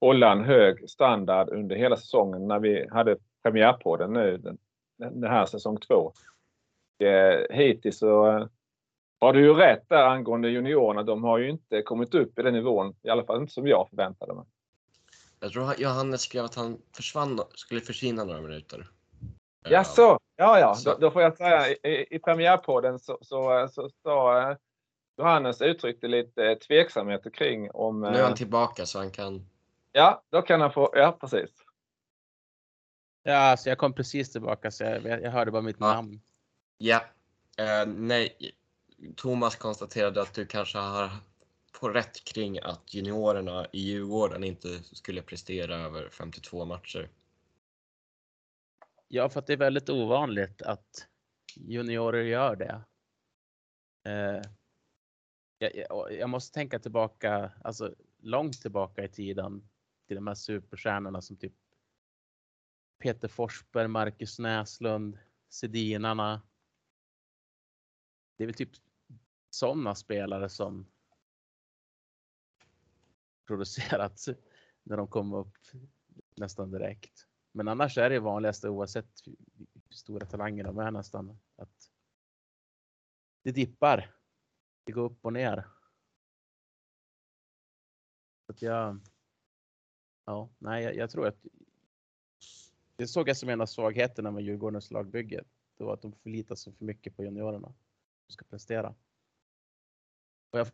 [0.00, 4.58] hålla en hög standard under hela säsongen när vi hade premiärpodden nu den,
[4.96, 6.12] den här säsong två.
[7.50, 8.46] Hittills så eh,
[9.20, 11.02] har du ju rätt där angående juniorerna.
[11.02, 13.88] De har ju inte kommit upp i den nivån, i alla fall inte som jag
[13.90, 14.44] förväntade mig.
[15.40, 18.90] Jag tror Johannes skrev att han försvann, skulle försvinna några minuter.
[19.68, 20.18] Jaså?
[20.36, 20.76] Ja, ja.
[20.84, 24.56] Då, då, får jag säga i, i premiärpodden så, så, så, så uh,
[25.18, 28.00] Johannes uttryckte lite tveksamheter kring om...
[28.00, 29.46] Nu är han tillbaka så han kan...
[29.92, 30.92] Ja, då kan han få...
[30.94, 31.50] Ja, precis.
[33.22, 35.94] Ja, alltså jag kom precis tillbaka så jag, jag hörde bara mitt Ja.
[35.94, 36.20] namn.
[36.78, 37.00] Ja.
[37.58, 38.36] Eh, nej,
[39.16, 41.10] Thomas konstaterade att du kanske har
[41.80, 47.10] på rätt kring att juniorerna i Djurgården inte skulle prestera över 52 matcher.
[49.08, 51.08] Ja, för att det är väldigt ovanligt att
[51.54, 52.84] juniorer gör det.
[54.04, 54.42] Eh,
[55.58, 59.68] jag, jag, jag måste tänka tillbaka, alltså långt tillbaka i tiden
[60.06, 61.54] till de här superstjärnorna som typ
[62.98, 65.18] Peter Forsberg, Marcus Näslund,
[65.48, 66.42] Sedinarna.
[68.36, 68.70] Det är väl typ
[69.50, 70.86] sådana spelare som
[73.48, 74.28] producerats
[74.82, 75.56] när de kom upp
[76.36, 77.26] nästan direkt.
[77.52, 79.36] Men annars är det vanligaste oavsett hur
[79.90, 81.90] stora talanger de är nästan att
[83.42, 84.14] det dippar.
[84.84, 85.66] Det går upp och ner.
[88.46, 89.00] Så att jag,
[90.24, 91.46] ja, nej, jag, jag tror att
[92.96, 95.44] det såg jag som en av svagheterna med Djurgårdens lagbygge.
[95.76, 97.74] Det var att de förlitar sig för mycket på juniorerna
[98.26, 98.94] som ska prestera.
[100.50, 100.68] Och jag,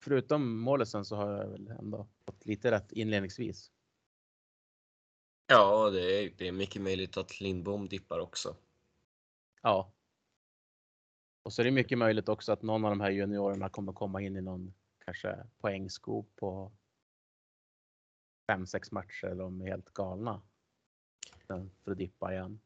[0.00, 3.72] förutom målisen så har jag väl ändå fått lite rätt inledningsvis.
[5.46, 8.56] Ja, det är, det är mycket möjligt att Lindbom dippar också.
[9.62, 9.92] Ja.
[11.42, 14.22] Och så är det mycket möjligt också att någon av de här juniorerna kommer komma
[14.22, 14.74] in i någon
[15.04, 16.72] kanske poängskop på
[18.46, 20.42] fem, sex matcher eller de är helt galna.
[21.46, 22.60] För att dippa igen.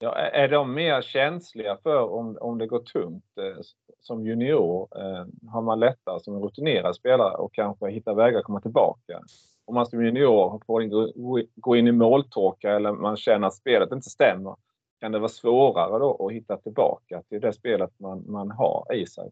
[0.00, 3.60] Ja, är de mer känsliga för om, om det går tungt eh,
[4.00, 4.88] som junior?
[4.96, 9.22] Eh, har man lättare som rutinerad spelare och kanske hitta vägar att komma tillbaka?
[9.64, 13.54] Om man som junior får in, gå- gå in i måltorka eller man känner att
[13.54, 14.56] spelet inte stämmer,
[15.00, 19.06] kan det vara svårare då att hitta tillbaka till det spelet man, man har i
[19.06, 19.30] sig?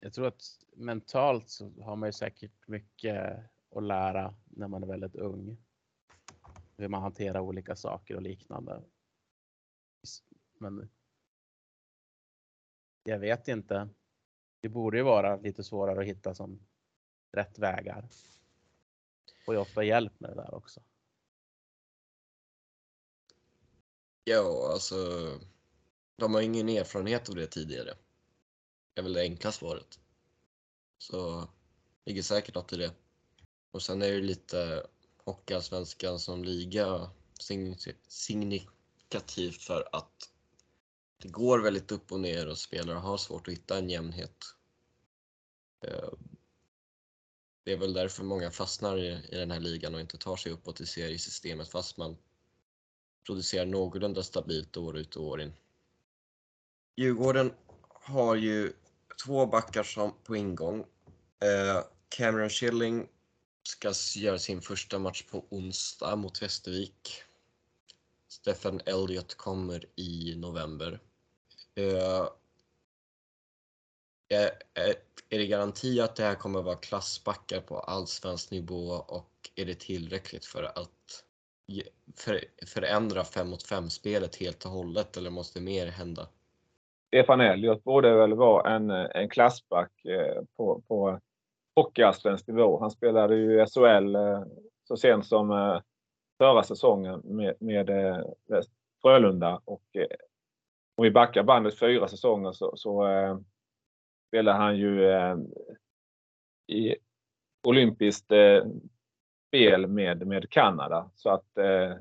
[0.00, 0.42] Jag tror att
[0.76, 3.36] mentalt så har man ju säkert mycket
[3.76, 5.56] att lära när man är väldigt ung.
[6.76, 8.82] Hur man hanterar olika saker och liknande.
[10.60, 10.88] Men
[13.02, 13.88] jag vet inte.
[14.60, 16.60] Det borde ju vara lite svårare att hitta som
[17.32, 18.08] rätt vägar.
[19.44, 20.80] Får jag får hjälp med det där också.
[24.24, 24.96] Ja, alltså.
[26.16, 27.94] De har ingen erfarenhet av det tidigare.
[28.94, 30.00] Det är väl det enkla svaret.
[30.98, 31.48] Så
[32.04, 32.94] ligger säkert något i det.
[33.70, 34.86] Och sen är det lite
[35.16, 38.68] Hockeyallsvenskan som liga signifikativ
[39.08, 40.30] signifikativt för att
[41.22, 44.44] det går väldigt upp och ner och spelare har svårt att hitta en jämnhet.
[45.84, 46.10] Eh,
[47.64, 50.80] det är väl därför många fastnar i, den här ligan och inte tar sig uppåt
[50.80, 52.16] i seriesystemet fast man
[53.26, 55.52] producerar någorlunda stabilt år ut och år in.
[56.96, 57.52] Djurgården
[57.88, 58.72] har ju
[59.24, 60.80] två backar som på ingång.
[61.40, 63.08] Eh, Cameron Schilling
[63.62, 67.22] ska göra sin första match på onsdag mot Västervik.
[68.28, 71.00] Stefan Elliot kommer i november.
[74.28, 79.64] Är, är, det garanti att det här kommer vara klassbackar på allsvensk nivå och är
[79.64, 81.24] det tillräckligt för att
[82.16, 86.28] för, förändra 5 mot 5 spelet helt och hållet eller måste mer hända?
[87.06, 89.92] Stefan Elliot borde väl vara en, en klassback
[90.56, 91.20] på, på
[91.76, 92.80] hockeyallsvensk nivå.
[92.80, 94.16] Han spelade ju i SHL
[94.84, 95.80] så sent som
[96.38, 97.90] förra säsongen med, med
[99.02, 99.60] Frölunda.
[99.64, 99.96] Och
[100.98, 103.38] om vi backar bandet fyra säsonger så, så eh,
[104.28, 105.36] spelade han ju eh,
[106.66, 106.96] i
[107.66, 108.64] olympiskt eh,
[109.48, 111.10] spel med, med Kanada.
[111.14, 111.92] Så att, eh,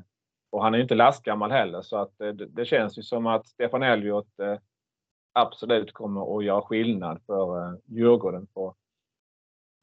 [0.50, 3.28] och han är ju inte lastgammal heller så att eh, det, det känns ju som
[3.28, 4.58] att Stefan Elliot eh,
[5.34, 8.76] absolut kommer att göra skillnad för eh, Djurgården på,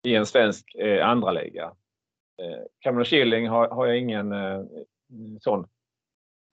[0.02, 1.64] i en svensk eh, andra liga.
[2.42, 4.64] Eh, Cameron Schilling har, har jag ingen eh,
[5.40, 5.66] sån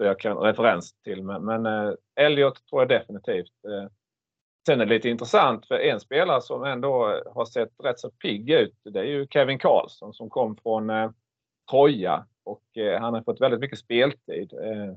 [0.01, 1.23] så jag kan referens till.
[1.23, 3.65] Men, men eh, Elliot tror jag definitivt.
[3.67, 3.91] Eh,
[4.65, 8.49] sen är det lite intressant för en spelare som ändå har sett rätt så pigg
[8.49, 8.75] ut.
[8.83, 11.11] Det är ju Kevin Karlsson som kom från eh,
[11.71, 14.53] Troja och eh, han har fått väldigt mycket speltid.
[14.53, 14.95] Eh,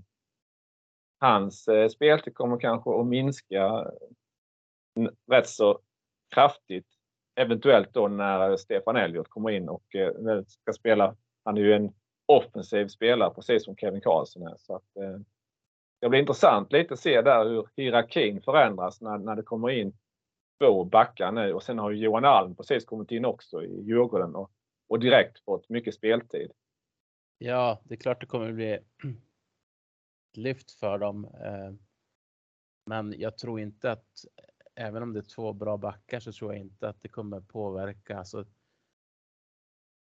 [1.21, 3.93] hans eh, speltid kommer kanske att minska
[4.97, 5.79] mm, rätt så
[6.35, 6.87] kraftigt.
[7.35, 11.17] Eventuellt då när Stefan Elliot kommer in och eh, ska spela.
[11.45, 11.93] Han är ju en
[12.27, 14.57] offensiv spelare precis som Kevin Karlsson är.
[14.59, 15.18] Så att, eh,
[16.01, 19.93] det blir intressant lite att se där hur hierarkin förändras när, när det kommer in
[20.61, 24.35] två backar nu och sen har ju Johan Alm precis kommit in också i Djurgården.
[24.35, 24.51] Och
[24.87, 26.53] och direkt fått mycket speltid.
[27.39, 28.79] Ja, det är klart det kommer bli
[30.37, 31.25] lyft för dem.
[31.25, 31.72] Eh,
[32.87, 34.25] men jag tror inte att,
[34.75, 38.18] även om det är två bra backar, så tror jag inte att det kommer påverka
[38.18, 38.45] alltså,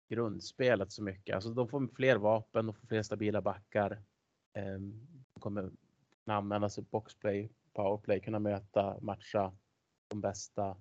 [0.10, 1.36] grundspelet så mycket.
[1.36, 4.04] Alltså de får fler vapen, de får fler stabila backar.
[4.54, 5.62] Ehm, de kommer
[6.26, 9.58] kunna använda sig boxplay, powerplay, kunna möta, matcha
[10.08, 10.78] de bästa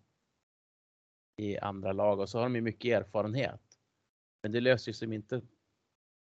[1.37, 3.61] i andra lag och så har de ju mycket erfarenhet.
[4.43, 5.41] Men det löser ju som inte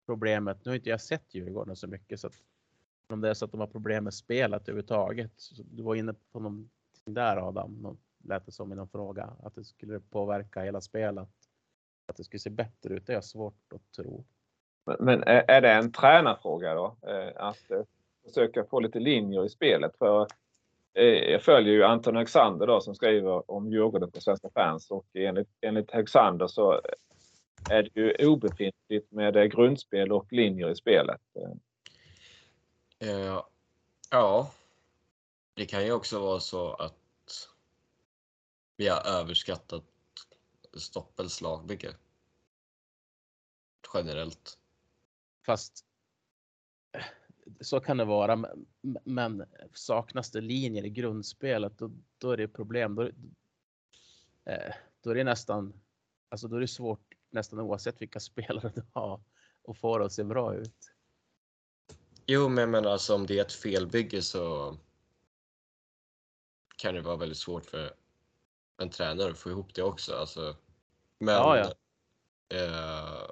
[0.05, 0.65] problemet.
[0.65, 2.33] Nu har inte jag sett Djurgården så mycket så att
[3.07, 5.31] om det är så att de har problem med spelet överhuvudtaget.
[5.57, 6.69] Du var inne på någonting
[7.05, 11.44] där Adam, lät det som i någon fråga, att det skulle påverka hela spelet.
[12.05, 14.25] Att det skulle se bättre ut, det är svårt att tro.
[14.99, 16.97] Men är det en tränarfråga då?
[17.07, 17.81] Eh, att eh,
[18.27, 19.97] försöka få lite linjer i spelet?
[19.97, 20.27] För
[20.93, 25.05] eh, jag följer ju Anton Högsander då som skriver om Djurgården på Svenska fans och
[25.13, 26.81] enligt, enligt Högsander så
[27.69, 31.21] är det ju obefintligt med grundspel och linjer i spelet.
[34.11, 34.51] Ja,
[35.53, 36.93] det kan ju också vara så att
[38.77, 39.83] vi har överskattat
[40.79, 41.95] Stoppels lagbygge.
[43.93, 44.57] Generellt.
[45.45, 45.85] Fast
[47.59, 48.45] så kan det vara,
[49.03, 52.95] men saknas det linjer i grundspelet då, då är det problem.
[52.95, 53.03] Då,
[54.45, 55.81] eh, då är det nästan,
[56.29, 59.21] alltså då är det svårt nästan oavsett vilka spelare du har
[59.61, 60.91] och få det att se bra ut.
[62.25, 64.77] Jo, men jag menar alltså om det är ett felbygge så
[66.77, 67.93] kan det vara väldigt svårt för
[68.77, 70.15] en tränare att få ihop det också.
[70.15, 70.55] Alltså,
[71.25, 71.71] men ja, ja.
[72.57, 73.29] Eh,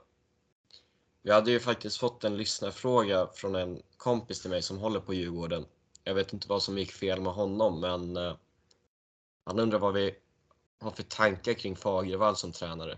[1.21, 5.13] vi hade ju faktiskt fått en lyssnarfråga från en kompis till mig som håller på
[5.13, 5.65] Djurgården.
[6.03, 8.33] Jag vet inte vad som gick fel med honom, men eh,
[9.45, 10.15] han undrar vad vi
[10.79, 12.97] har för tankar kring Fagervall som tränare.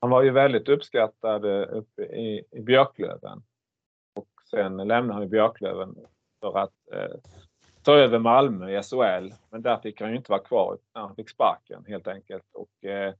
[0.00, 3.42] Han var ju väldigt uppskattad eh, uppe i, i Björklöven.
[4.14, 5.96] Och sen lämnade han Björklöven
[6.40, 7.16] för att eh,
[7.82, 9.34] ta över Malmö i SHL.
[9.50, 10.78] Men där fick han ju inte vara kvar.
[10.92, 12.44] Han fick sparken helt enkelt.
[12.52, 13.14] Och eh,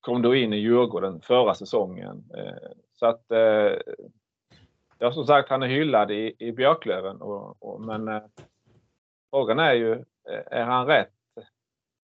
[0.00, 2.24] kom då in i Djurgården förra säsongen.
[2.36, 3.94] Eh, så att eh,
[5.02, 7.20] Ja, som sagt, han är hyllad i, i Björklöven.
[7.22, 8.22] Och, och men eh,
[9.30, 10.04] frågan är ju,
[10.46, 11.12] är han rätt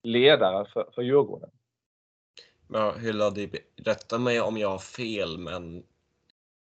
[0.02, 1.50] ledare för, för Djurgården?
[2.68, 5.82] Ja, hyllad i, rätta mig om jag har fel, men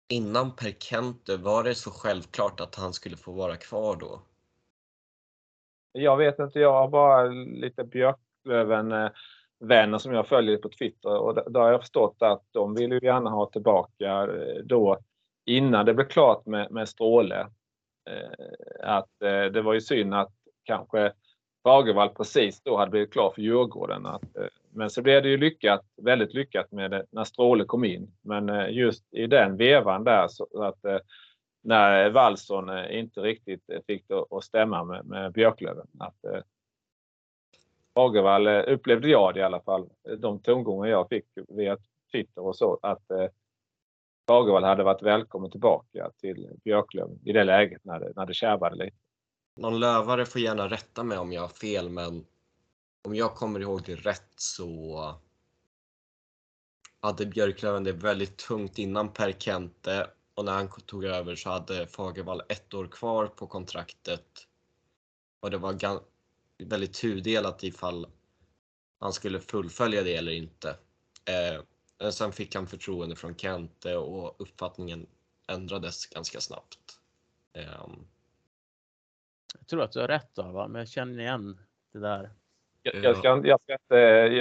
[0.09, 4.21] innan Per Kente, var det så självklart att han skulle få vara kvar då?
[5.93, 8.93] Jag vet inte, jag har bara lite Björklöven
[9.61, 13.01] vänner som jag följer på Twitter och då har jag förstått att de vill ju
[13.03, 14.99] gärna ha tillbaka eh, då
[15.47, 17.41] innan det blev klart med, med Stråle.
[18.11, 18.31] Eh,
[18.83, 20.33] att eh, det var ju synd att
[20.65, 21.13] kanske
[21.63, 24.07] Fagervall precis då hade blivit klar för Djurgården.
[24.07, 24.23] Att,
[24.71, 28.13] men så blev det ju lyckat, väldigt lyckat med det när Stråle kom in.
[28.23, 31.03] Men just i den vevan där så att
[31.63, 35.87] när Wallson inte riktigt fick det att stämma med, med Björklöven.
[35.99, 36.45] Att,
[37.95, 39.89] Fagervall eh, upplevde jag det i alla fall.
[40.19, 41.77] De tongångar jag fick via
[42.13, 43.27] Twitter och så att eh,
[44.27, 48.77] Fagervall hade varit välkommen tillbaka till Björklund i det läget när det, när det kärvade
[48.77, 48.97] lite.
[49.57, 52.27] Någon lövare får gärna rätta mig om jag har fel, men
[53.05, 55.15] om jag kommer ihåg det rätt så
[57.01, 61.87] hade Björklöven det väldigt tungt innan Per Kente och när han tog över så hade
[61.87, 64.47] Fagervall ett år kvar på kontraktet.
[65.41, 65.73] Och det var
[66.67, 68.07] väldigt tudelat ifall
[69.01, 70.77] han skulle fullfölja det eller inte.
[71.25, 75.07] Eh, sen fick han förtroende från Kente och uppfattningen
[75.49, 76.99] ändrades ganska snabbt.
[77.53, 77.63] Eh,
[79.59, 80.69] jag tror att du har rätt då, va?
[80.69, 81.59] men jag känner igen
[81.93, 82.31] det där.
[82.83, 83.97] Jag, jag, ska, jag, ska inte,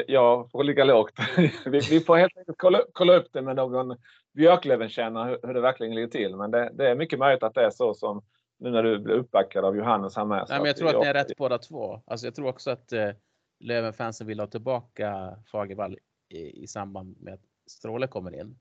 [0.07, 1.13] jag får ligga lågt.
[1.65, 3.97] vi, vi, får helt enkelt kolla, kolla upp det med någon
[4.33, 6.35] Björklöven-kännare hur, hur det verkligen ligger till.
[6.35, 8.21] Men det, det, är mycket möjligt att det är så som
[8.59, 10.45] nu när du blir uppbackad av Johannes här med.
[10.49, 12.01] Nej, men jag tror att, att ni är rätt båda två.
[12.05, 13.09] Alltså, jag tror också att eh,
[13.59, 15.97] Lövenfansen vill ha tillbaka Fagervall
[16.29, 18.59] i, i samband med att Stråle kommer in.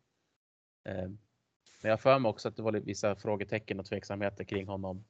[0.88, 1.09] Eh,
[1.82, 5.05] men jag för mig också att det var vissa frågetecken och tveksamheter kring honom.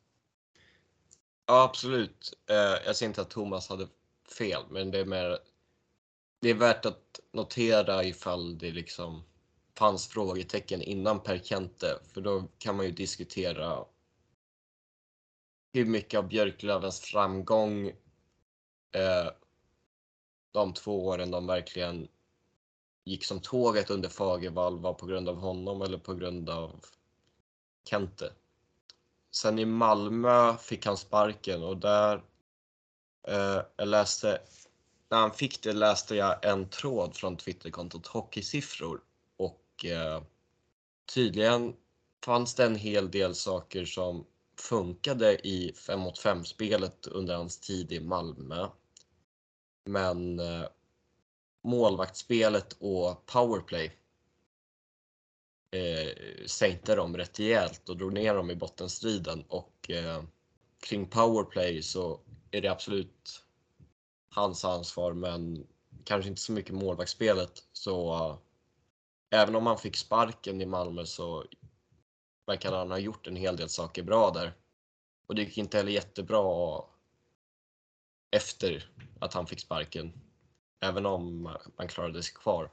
[1.47, 2.39] Ja, absolut.
[2.51, 3.87] Eh, jag ser inte att Thomas hade
[4.39, 5.39] fel, men det är mer.
[6.41, 9.23] Det är värt att notera ifall det liksom
[9.79, 13.85] fanns frågetecken innan Per Kente, för då kan man ju diskutera
[15.73, 17.89] hur mycket av Björklövens framgång
[18.93, 19.31] eh,
[20.53, 22.09] de två åren de verkligen
[23.05, 26.85] gick som tåget under Fagervall var på grund av honom eller på grund av
[27.91, 28.33] Kente.
[29.31, 32.23] Sen i Malmö fick han sparken och där,
[33.29, 34.41] eh, jag läste
[35.11, 39.01] när han fick det läste jag en tråd från Twitterkontot Hockeysiffror
[39.37, 40.23] och eh,
[41.15, 41.77] tydligen
[42.25, 44.27] fanns det en hel del saker som
[44.61, 48.69] funkade i 5 mot 5 spelet under hans tid i Malmö.
[49.85, 50.65] Men eh,
[51.65, 53.97] målvaktsspelet och powerplay
[55.71, 60.23] eh, sänkte dem rätt rejält och drog ner dem i bottenstriden och eh,
[60.81, 63.45] kring powerplay så är det absolut
[64.29, 65.67] hans ansvar men
[66.05, 67.63] kanske inte så mycket målvaktsspelet.
[67.73, 68.39] Så eh,
[69.41, 71.45] även om han fick sparken i Malmö så
[72.49, 74.53] verkar han ha gjort en hel del saker bra där.
[75.27, 76.83] Och det gick inte heller jättebra
[78.37, 78.91] efter
[79.21, 80.13] att han fick sparken.
[80.81, 81.43] Även om
[81.77, 82.71] man klarade sig kvar.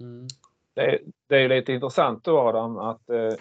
[0.00, 0.26] Mm.
[0.74, 3.34] Det, är, det är lite intressant då Adam att eh,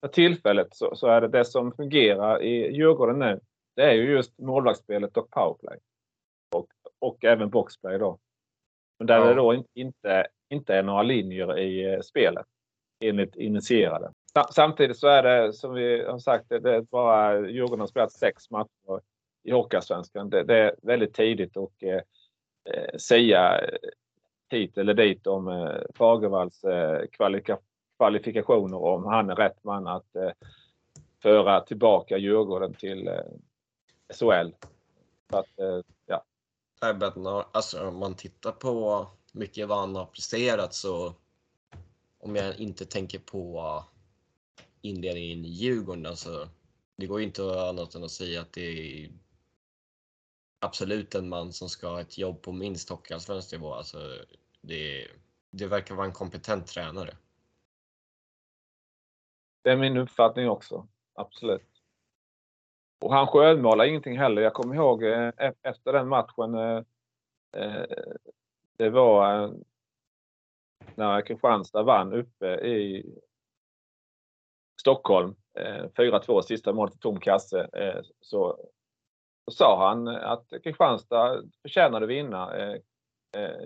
[0.00, 3.40] för tillfället så, så, är det det som fungerar i Djurgården nu.
[3.76, 5.78] Det är ju just målvaktsspelet och powerplay.
[6.54, 6.68] Och,
[6.98, 8.18] och även boxplay då.
[8.98, 9.24] Men där ja.
[9.24, 12.46] det då inte, inte är några linjer i eh, spelet
[13.08, 14.12] enligt initierade.
[14.50, 18.50] Samtidigt så är det som vi har sagt, det är bara Djurgården har spelat sex
[18.50, 19.00] matcher
[19.42, 20.30] i Hockeyallsvenskan.
[20.30, 22.00] Det, det, är väldigt tidigt att eh,
[22.74, 23.60] eh säga
[24.50, 27.58] hit eller dit om eh, Fagervalls eh, kvalika,
[27.96, 30.30] kvalifikationer om han är rätt man att eh,
[31.22, 33.14] föra tillbaka Djurgården till eh,
[34.14, 34.50] SHL.
[35.30, 36.24] Så att, eh, ja.
[37.52, 41.14] Alltså, om man tittar på mycket vad han har presterat så
[42.24, 43.84] om jag inte tänker på
[44.80, 46.48] inledningen i Djurgården, alltså
[46.96, 49.10] det går ju inte annat än att säga att det är
[50.58, 53.74] absolut en man som ska ha ett jobb på minst hockeyallsvensk nivå.
[53.74, 53.98] Alltså,
[54.60, 55.08] det,
[55.50, 57.16] det verkar vara en kompetent tränare.
[59.62, 60.88] Det är min uppfattning också.
[61.14, 61.82] Absolut.
[63.00, 64.42] Och han skönmålar ingenting heller.
[64.42, 66.54] Jag kommer ihåg eh, e-, efter den matchen.
[66.54, 66.82] Eh,
[67.52, 67.84] eh,
[68.76, 69.54] det var
[70.94, 73.06] när Kristianstad vann uppe i
[74.80, 75.34] Stockholm.
[75.58, 77.68] Eh, 4-2 sista målet i tom kasse.
[77.72, 78.58] Eh, så,
[79.44, 82.56] så sa han att Kristianstad förtjänade att vinna.
[82.56, 82.76] Eh,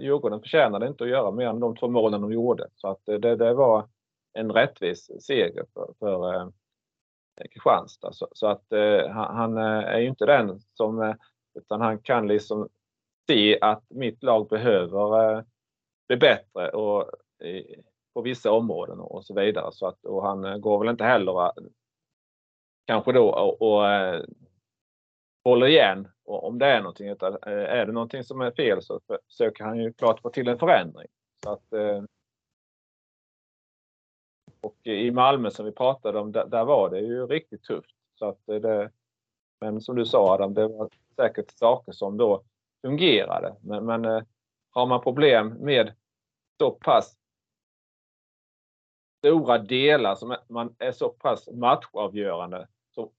[0.00, 2.68] Djurgården förtjänade inte att göra mer än de två målen de gjorde.
[2.74, 3.88] Så att det, det var
[4.32, 6.52] en rättvis seger för, för
[7.50, 8.12] Kristianstad.
[8.12, 8.64] Så, så att
[9.10, 11.14] han, är ju inte den som,
[11.54, 12.68] utan han kan liksom
[13.28, 15.42] se att mitt lag behöver eh,
[16.08, 17.10] bli bättre och,
[17.44, 17.82] i,
[18.14, 19.72] på vissa områden och så vidare.
[19.72, 21.52] Så att, och han eh, går väl inte heller
[22.86, 24.24] kanske då och, och eh,
[25.44, 27.08] håller igen och om det är någonting.
[27.08, 29.00] Utan, är det någonting som är fel så
[29.30, 31.08] försöker han ju klart få till en förändring.
[31.42, 31.72] Så att,
[34.60, 37.96] och i Malmö som vi pratade om, där, där var det ju riktigt tufft.
[38.18, 38.90] Så att det,
[39.60, 42.42] men som du sa Adam, det var säkert saker som då
[42.82, 43.54] fungerade.
[43.60, 44.26] Men, men
[44.78, 45.92] har man problem med
[46.58, 47.16] så pass
[49.18, 52.68] stora delar som man är så pass matchavgörande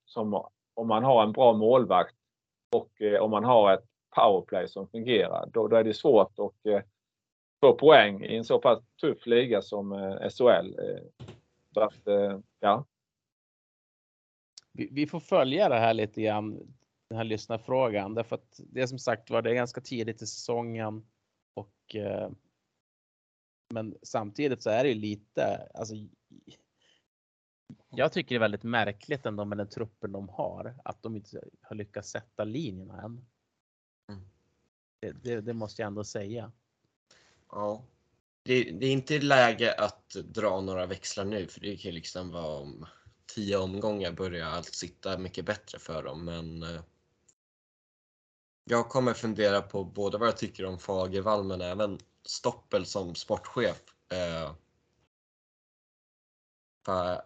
[0.06, 2.16] som om man har en bra målvakt
[2.76, 3.86] och eh, om man har ett
[4.16, 6.82] powerplay som fungerar, då, då är det svårt att eh,
[7.60, 10.80] få poäng i en så pass tuff liga som eh, SHL.
[10.80, 11.28] Eh.
[11.74, 12.86] Så att, eh, ja.
[14.74, 16.76] Vi, vi, får följa det här lite grann,
[17.10, 20.28] den här lyssnarfrågan, därför att det är som sagt var det är ganska tidigt i
[20.28, 21.06] säsongen
[21.96, 22.36] och
[23.74, 25.94] men samtidigt så är det ju lite, alltså.
[27.90, 31.44] Jag tycker det är väldigt märkligt ändå med den truppen de har, att de inte
[31.62, 33.26] har lyckats sätta linjerna än.
[34.10, 34.22] Mm.
[35.00, 36.52] Det, det, det måste jag ändå säga.
[37.50, 37.84] Ja.
[38.44, 42.60] Det, det, är inte läge att dra några växlar nu för det kan liksom vara
[42.60, 42.86] om
[43.36, 46.82] tio omgångar börjar allt sitta mycket bättre för dem men eh,
[48.70, 53.82] jag kommer fundera på både vad jag tycker om Fagervall men även Stoppel som sportchef.
[54.12, 54.52] Eh,
[56.86, 57.22] för,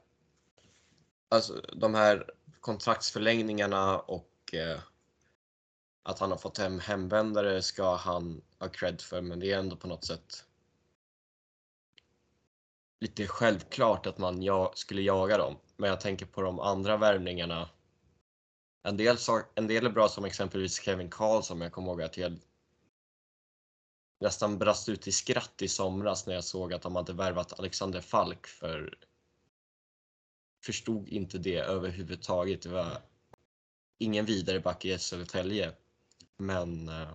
[1.30, 4.80] alltså de här kontraktsförlängningarna och eh,
[6.04, 9.76] att han har fått hem hemvändare ska han ha cred för, men det är ändå
[9.76, 10.46] på något sätt
[13.00, 15.58] lite självklart att man ja, skulle jaga dem.
[15.78, 17.70] Men jag tänker på de andra värvningarna.
[18.84, 19.18] En del,
[19.56, 22.38] en del är bra som exempelvis Kevin Karlsson, men jag kommer ihåg att jag
[24.20, 28.02] nästan brast ut i skratt i somras när jag såg att de hade värvat Alexander
[28.02, 28.98] Falk för
[30.66, 32.62] förstod inte det överhuvudtaget.
[32.62, 32.98] Det var
[33.98, 35.72] ingen vidare back i Södertälje.
[36.38, 37.10] Men eh,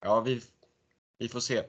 [0.00, 0.40] ja, vi,
[1.18, 1.62] vi får se.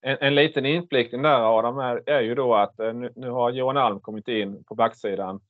[0.00, 3.50] En, en liten inblick där Adam är, är ju då att eh, nu, nu, har
[3.50, 5.40] Johan Alm kommit in på backsidan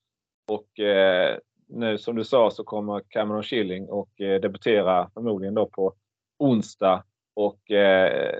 [0.46, 1.38] och eh,
[1.70, 5.94] nu som du sa så kommer Cameron Schilling och eh, debutera förmodligen då på
[6.38, 7.04] onsdag
[7.34, 8.38] och eh,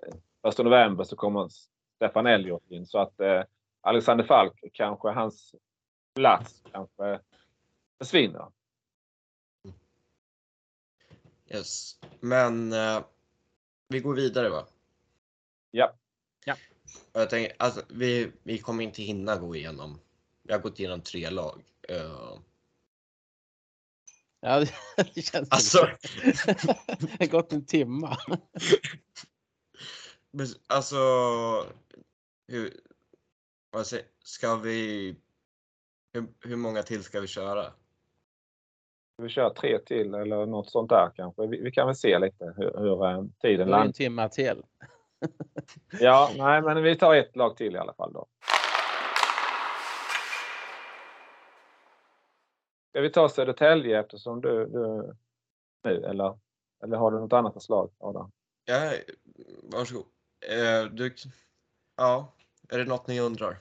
[0.49, 1.49] 1 november så kommer
[1.97, 2.87] Stefan Elliot in.
[2.87, 3.43] Så att eh,
[3.81, 5.55] Alexander Falk, kanske hans
[6.15, 7.21] plats kanske
[7.99, 8.47] försvinner.
[11.51, 11.99] Yes.
[12.21, 13.01] Men eh,
[13.89, 14.67] vi går vidare va?
[15.71, 15.93] Ja.
[16.45, 16.55] Ja.
[17.13, 20.01] Jag tänker, alltså, vi, vi kommer inte hinna gå igenom.
[20.43, 21.63] Vi har gått igenom tre lag.
[21.91, 22.39] Uh,
[24.43, 24.65] Ja,
[25.15, 25.79] det känns alltså,
[27.01, 28.17] det har gått en timma.
[30.33, 30.97] men, alltså,
[32.49, 32.73] hur,
[33.71, 35.17] vad säger, ska vi,
[36.13, 37.73] hur, hur många till ska vi köra?
[39.23, 41.47] Vi kör tre till eller något sånt där kanske.
[41.47, 43.93] Vi, vi kan väl se lite hur, hur eh, tiden är en landar.
[43.93, 44.63] timma till.
[46.01, 48.27] Ja, nej, men vi tar ett lag till i alla fall då.
[52.91, 55.15] Ska vi ta Södertälje eftersom du, du
[55.85, 56.39] nu eller,
[56.83, 58.33] eller har du något annat förslag Adam?
[58.65, 58.93] Ja,
[59.63, 60.05] varsågod.
[60.05, 61.15] Uh, du,
[61.97, 62.33] ja,
[62.69, 63.59] är det något ni undrar?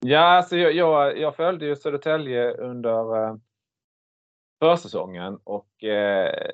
[0.00, 3.36] Ja, alltså jag, jag, jag följde ju Södertälje under eh,
[4.60, 6.50] försäsongen och eh,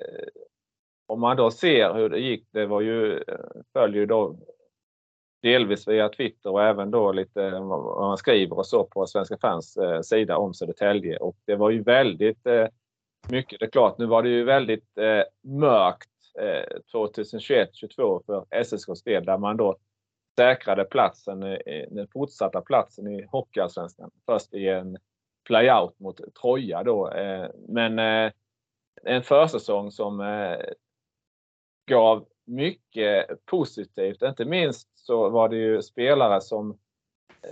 [1.05, 4.39] om man då ser hur det gick, det var ju, eh, följer ju då
[5.41, 9.37] delvis via Twitter och även då lite eh, vad man skriver och så på Svenska
[9.37, 12.67] fans eh, sida om Södertälje och det var ju väldigt eh,
[13.29, 16.09] mycket, det är klart, nu var det ju väldigt eh, mörkt
[16.39, 19.77] eh, 2021-22 för SSKs del där man då
[20.37, 21.39] säkrade platsen,
[21.89, 24.11] den fortsatta platsen i Hockeyallsvenskan.
[24.25, 24.97] Först i en
[25.47, 27.11] playout mot Troja då.
[27.11, 27.99] Eh, men
[29.03, 30.17] en försäsong som
[31.89, 34.21] gav mycket positivt.
[34.21, 36.77] Inte minst så var det ju spelare som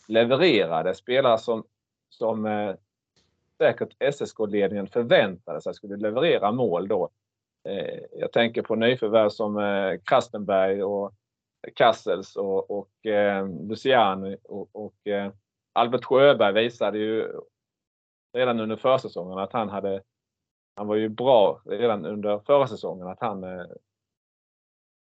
[0.08, 0.96] levererade.
[0.96, 1.64] Spelare som,
[2.10, 2.76] som eh,
[3.58, 7.10] säkert SSK-ledningen förväntade sig skulle leverera mål då.
[7.70, 11.14] Eh, Jag tänker på nyförvärv som eh, Krastenberg och
[11.76, 15.32] Kassels och, och eh, Luciani och, och eh,
[15.74, 17.32] Albert Sjöberg visade ju
[18.34, 20.02] redan under försäsongen att han hade
[20.76, 23.66] han var ju bra redan under förra säsongen att han eh,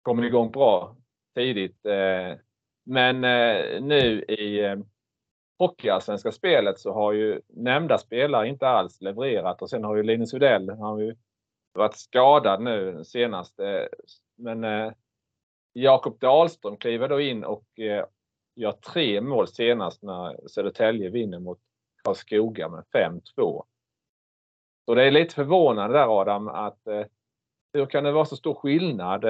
[0.02, 0.96] kommit igång bra
[1.36, 1.86] tidigt.
[1.86, 2.38] Eh,
[2.84, 4.76] men eh, nu i eh,
[5.60, 10.34] Hockeyallsvenska spelet så har ju nämnda spelare inte alls levererat och sen har ju Linus
[10.34, 11.16] Udell, han har ju
[11.74, 13.60] varit skadad nu senast.
[14.38, 14.94] Men
[15.74, 17.66] Jakob Dahlström kliver då in och
[18.56, 21.60] gör tre mål senast när Södertälje vinner mot
[22.04, 22.84] Karlskoga med
[23.38, 23.64] 5-2.
[24.86, 26.82] Så det är lite förvånande där Adam att
[27.74, 29.26] hur kan det vara så stor skillnad?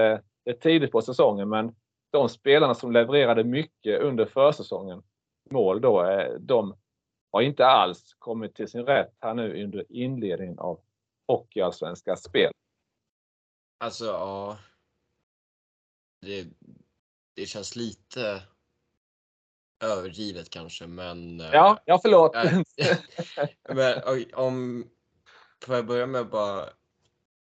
[0.49, 1.75] Eh, tidigt på säsongen men
[2.11, 5.03] de spelarna som levererade mycket under försäsongen
[5.49, 6.77] mål då, eh, de
[7.31, 10.81] har inte alls kommit till sin rätt här nu under inledningen av
[11.27, 12.51] Hockeyallsvenska spel.
[13.77, 14.57] Alltså, ja.
[16.21, 16.47] Det,
[17.35, 18.43] det känns lite
[19.83, 21.41] överdrivet kanske, men...
[21.41, 22.35] eh, Ja, ja förlåt.
[23.75, 24.01] Men
[24.33, 24.85] om...
[25.65, 26.69] Får jag börja med att bara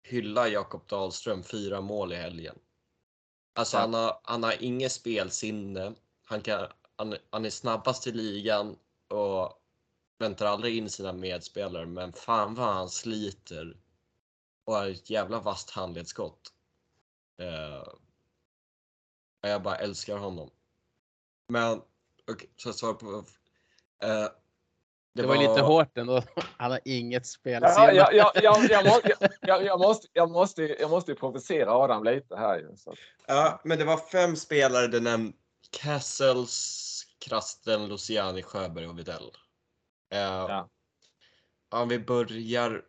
[0.04, 2.60] hylla Jakob Dahlström, fyra mål i helgen.
[3.58, 5.94] Alltså han, har, han har inget spelsinne.
[6.26, 8.78] Han, kan, han, han är snabbast i ligan
[9.08, 9.62] och
[10.18, 11.86] väntar aldrig in sina medspelare.
[11.86, 13.78] Men fan vad han sliter
[14.66, 16.54] och har ett jävla vasst handledsskott.
[17.38, 17.88] Eh,
[19.42, 20.50] jag bara älskar honom.
[21.48, 21.82] Men,
[22.32, 23.26] okej, så svar på...
[24.04, 24.28] Eh,
[25.16, 26.24] Det, var, lite hårt ändå.
[26.58, 27.64] Han har inget spel.
[27.64, 31.72] Ja, ja, ja, ja, jag, måste, jag, jag, måste, jag, måste, jag måste ju provocera
[31.72, 32.76] Adam lite här ju.
[32.78, 32.96] Så.
[33.28, 35.38] Ja, men det var fem spelare du nämnde.
[35.82, 39.32] Cassels, Krasten, Luciani, Sjöberg och Widell.
[40.14, 40.70] Eh, Ja.
[41.70, 42.82] Om vi börjar...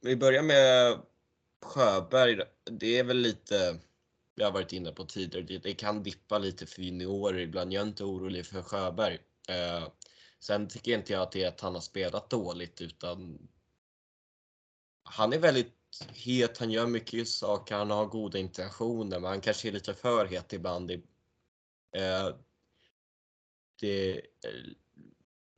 [0.00, 0.98] Vi börjar med
[1.64, 2.40] Sjöberg.
[2.64, 3.78] Det är väl lite,
[4.34, 7.72] jag har varit inne på tidigare, det, det kan dippa lite för juniorer ibland.
[7.72, 9.18] Jag är inte orolig för Sjöberg.
[9.48, 9.88] Eh,
[10.40, 13.48] sen tycker inte jag att det är att han har spelat dåligt utan
[15.02, 15.74] han är väldigt
[16.14, 20.26] het, han gör mycket saker, han har goda intentioner men han kanske är lite för
[20.26, 20.90] het ibland.
[20.90, 21.06] i-
[21.96, 22.36] Eh,
[23.80, 24.26] det är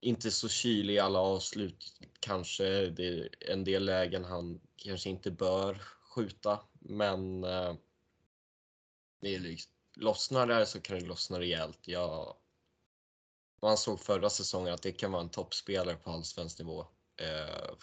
[0.01, 2.65] inte så kylig i alla avslut kanske.
[2.91, 5.75] Det är en del lägen han kanske inte bör
[6.15, 7.75] skjuta men eh,
[9.21, 11.89] det är liksom, lossnar det så kan det lossna rejält.
[11.89, 12.37] Jag,
[13.67, 16.87] man såg förra säsongen att det kan vara en toppspelare på allsvensk nivå.
[17.17, 17.75] Eh,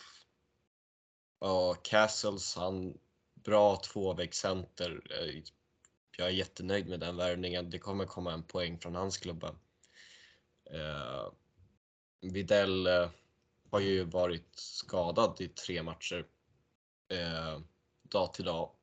[1.39, 2.97] och Castles, han
[3.33, 5.01] bra tvåvägscenter.
[5.09, 5.43] Eh,
[6.17, 7.69] Jag är jättenöjd med den värvningen.
[7.69, 9.55] Det kommer komma en poäng från hans klubba.
[10.71, 11.31] Eh,
[12.21, 13.09] Videll eh,
[13.71, 16.27] har ju varit skadad i tre matcher.
[17.09, 17.59] Eh,
[18.01, 18.75] dag till dag.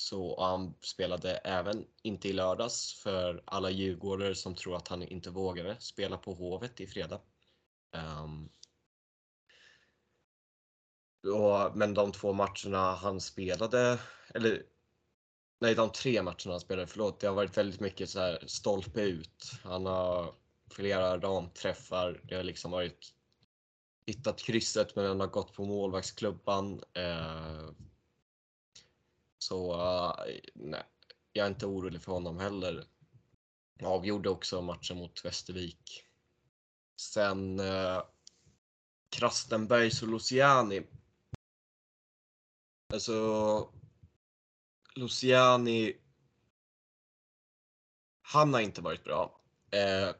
[0.00, 5.30] Så han spelade även inte i lördags för alla djurgårdare som tror att han inte
[5.30, 7.20] vågade spela på Hovet i fredag.
[8.22, 8.48] Um,
[11.34, 13.98] och, men de två matcherna han spelade,
[14.34, 14.62] eller
[15.60, 19.00] nej de tre matcherna han spelade, förlåt, det har varit väldigt mycket så här stolpe
[19.00, 19.52] ut.
[19.64, 20.34] Han har
[20.70, 23.14] flera ramträffar, det har liksom varit
[24.06, 26.82] hittat krysset men den har gått på målvaktsklubban.
[26.92, 27.70] Eh,
[29.38, 30.12] så uh,
[30.54, 30.84] nej,
[31.32, 32.84] jag är inte orolig för honom heller.
[33.82, 36.04] Avgjorde också matchen mot Västervik.
[36.96, 38.02] Sen uh,
[39.10, 40.82] Krastenbergs och Luciani.
[42.92, 43.72] Alltså
[44.94, 45.96] Luciani.
[48.22, 49.40] Han har inte varit bra.
[49.70, 50.14] Eh,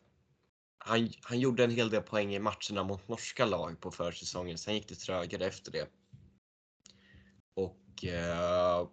[0.78, 4.58] han, han gjorde en hel del poäng i matcherna mot norska lag på försäsongen.
[4.58, 5.88] Sen gick det trögare efter det.
[7.54, 8.88] Och eh,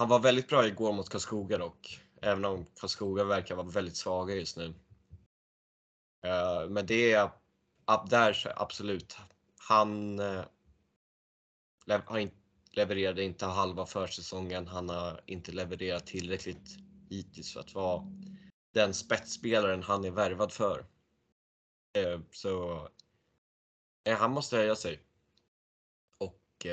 [0.00, 2.00] han var väldigt bra igår mot Karlskoga dock.
[2.22, 4.74] Även om Karlskoga verkar vara väldigt svaga just nu.
[6.26, 7.30] Eh, men det är
[8.10, 9.16] där absolut.
[9.58, 10.44] Han, eh,
[12.70, 14.66] levererade inte halva försäsongen.
[14.66, 16.76] Han har inte levererat tillräckligt
[17.10, 18.04] hittills för att vara
[18.74, 20.86] den spetsspelaren han är värvad för.
[21.92, 22.88] Eh, så
[24.18, 25.00] han måste höja sig.
[26.18, 26.66] Och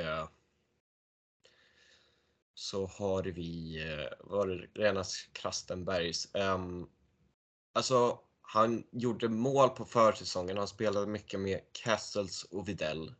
[2.58, 6.34] så har vi, eh, var det Renas Krastenbergs.
[6.34, 6.90] Um,
[7.72, 10.56] alltså, han gjorde mål på försäsongen.
[10.56, 13.14] Han spelade mycket med Castles och Videll.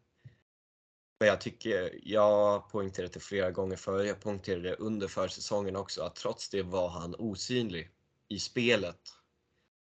[1.20, 6.02] Men jag tycker, jag poängterade det flera gånger förr, jag poängterade det under försäsongen också,
[6.02, 7.90] att trots det var han osynlig
[8.28, 9.00] i spelet.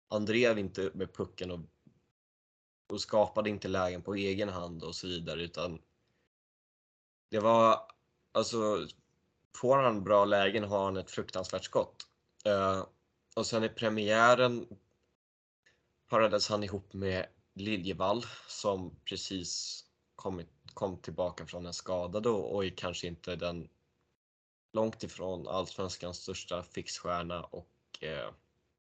[0.10, 1.60] Han drev inte med pucken och,
[2.90, 5.82] och skapade inte lägen på egen hand och så vidare, utan
[7.30, 7.80] det var
[8.32, 8.88] alltså
[9.58, 12.08] får han bra lägen har han ett fruktansvärt skott.
[12.48, 12.86] Uh,
[13.36, 14.68] och sen i premiären
[16.10, 17.26] parades han ihop med
[17.56, 19.84] Liljevall som precis
[20.16, 23.70] kommit, kom tillbaka från en skada då och är kanske inte den
[24.74, 27.70] långt ifrån allsvenskans största fixstjärna och,
[28.04, 28.34] uh,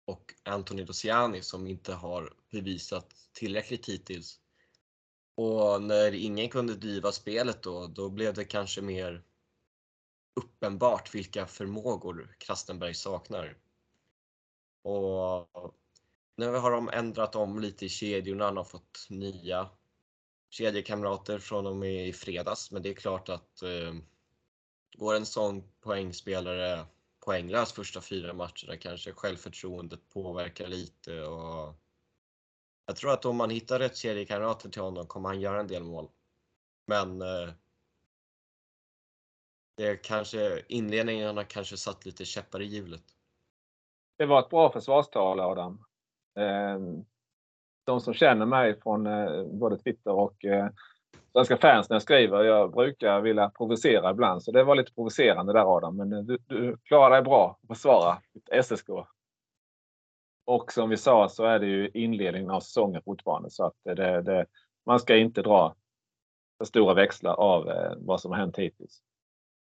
[0.06, 4.40] och Anthony Dociani som inte har bevisat tillräckligt hittills.
[5.36, 9.24] Och när ingen kunde driva spelet då, då blev det kanske mer
[10.34, 13.58] uppenbart vilka förmågor Krastenberg saknar.
[14.82, 15.48] Och
[16.36, 19.70] nu har de ändrat om lite i kedjorna, han har fått nya
[20.50, 22.72] kedjekamrater från och med i fredags.
[22.72, 23.94] Men det är klart att eh,
[24.94, 26.86] går en sån poängspelare
[27.26, 31.76] poänglös första fyra matcherna kanske självförtroendet påverkar lite och
[32.86, 35.84] jag tror att om man hittar rätt kedjekamrater till honom kommer han göra en del
[35.84, 36.10] mål.
[36.86, 37.50] Men eh,
[39.76, 43.04] det kanske, inledningen har kanske satt lite käppar i hjulet.
[44.18, 45.86] Det var ett bra försvarstal Adam.
[46.36, 47.06] Ehm,
[47.86, 50.70] de som känner mig från eh, både Twitter och eh,
[51.32, 54.44] Svenska fans när jag skriver, jag brukar vilja provocera ibland.
[54.44, 57.68] Så det var lite provocerande där Adam, men eh, du, du klarar dig bra att
[57.68, 58.90] försvara ditt SSK.
[60.46, 64.22] Och som vi sa så är det ju inledningen av säsongen fortfarande så att det,
[64.22, 64.46] det,
[64.86, 65.76] man ska inte dra
[66.58, 69.02] för stora växlar av vad som har hänt hittills.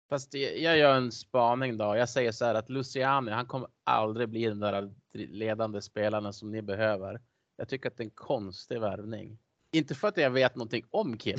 [0.08, 1.96] Fast jag gör en spaning då.
[1.96, 6.50] Jag säger så här att Luciani, han kommer aldrig bli den där ledande spelaren som
[6.50, 7.20] ni behöver.
[7.56, 9.38] Jag tycker att det är en konstig värvning.
[9.72, 11.38] Inte för att jag vet någonting om killen.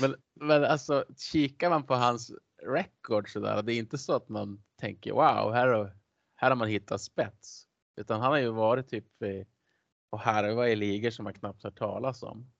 [0.00, 4.28] men, men alltså kikar man på hans record så där, det är inte så att
[4.28, 5.92] man tänker wow, här
[6.34, 7.66] här har man hittat spets.
[7.96, 9.06] Utan han har ju varit typ
[10.12, 12.50] och harva i ligor som man knappt hört talas om?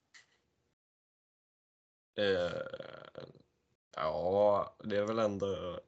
[2.15, 2.61] Eh,
[3.95, 5.79] ja, det är väl ändå.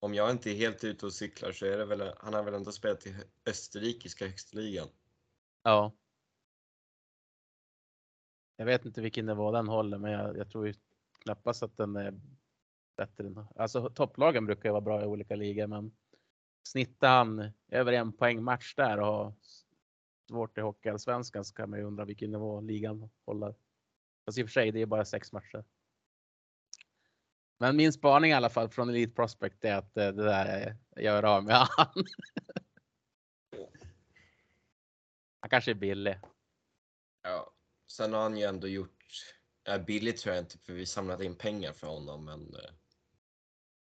[0.00, 2.54] Om jag inte är helt ute och cyklar så är det väl, han har väl
[2.54, 3.16] ändå spelat i
[3.46, 4.88] österrikiska högstligan.
[5.62, 5.92] Ja.
[8.56, 10.74] Jag vet inte vilken nivå den håller, men jag, jag tror ju
[11.18, 12.20] knappast att den är
[12.96, 15.96] bättre än, alltså topplagen brukar ju vara bra i olika ligor, men
[16.62, 19.34] snittar han över en poäng match där och
[20.30, 23.54] svårt i Hockeyallsvenskan så kan man ju undra vilken nivå ligan håller.
[24.24, 25.64] Fast i och för sig, det är bara sex matcher.
[27.58, 30.76] Men min spaning i alla fall från Elite Prospect är att eh, det där är,
[31.02, 32.04] gör av med han.
[35.40, 36.18] han kanske är billig.
[37.22, 37.52] Ja,
[37.86, 39.04] sen har han ju ändå gjort,
[39.64, 42.54] ja, billigt tror jag inte för vi samlade in pengar för honom men.
[42.54, 42.70] Eh,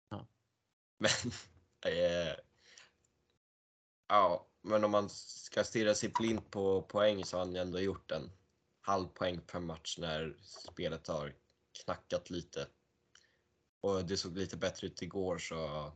[0.09, 0.27] ja.
[0.97, 1.31] Men.
[1.85, 2.35] äh,
[4.07, 8.11] ja, men om man ska stirra sig blind på poäng så har han ändå gjort
[8.11, 8.31] en
[8.81, 11.33] halv poäng per match när spelet har
[11.83, 12.67] knackat lite.
[13.81, 15.91] Och det såg lite bättre ut igår så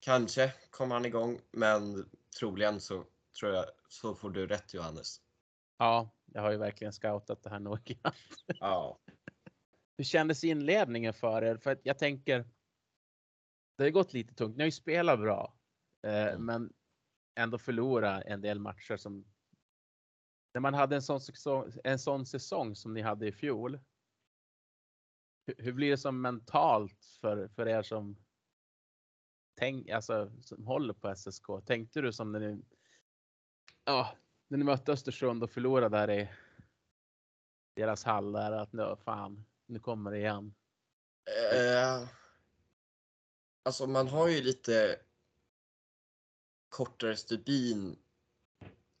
[0.00, 3.04] kanske kommer han igång, men troligen så
[3.40, 5.20] tror jag så får du rätt Johannes.
[5.78, 8.16] Ja, jag har ju verkligen scoutat det här noggrant.
[8.60, 9.00] Ja.
[9.96, 11.56] Hur kändes inledningen för er?
[11.56, 12.44] För jag tänker,
[13.76, 14.56] det har gått lite tungt.
[14.56, 15.58] Ni har ju spelat bra,
[16.06, 16.44] eh, Mm.
[16.46, 16.72] men
[17.36, 19.24] ändå förlora en del matcher som
[20.54, 23.80] när man hade en sån, säsong, en sån säsong som ni hade i fjol.
[25.46, 28.16] Hur, hur blir det som mentalt för, för er som,
[29.58, 31.44] tänk, alltså, som håller på SSK?
[31.66, 32.62] Tänkte du som när ni,
[33.84, 34.16] ja,
[34.48, 36.28] när ni mötte Östersund och förlorade där i
[37.74, 40.54] deras hall där att nu, fan, nu kommer det igen.
[41.54, 42.08] Uh,
[43.62, 45.00] alltså man har ju lite
[46.76, 47.98] kortare stubin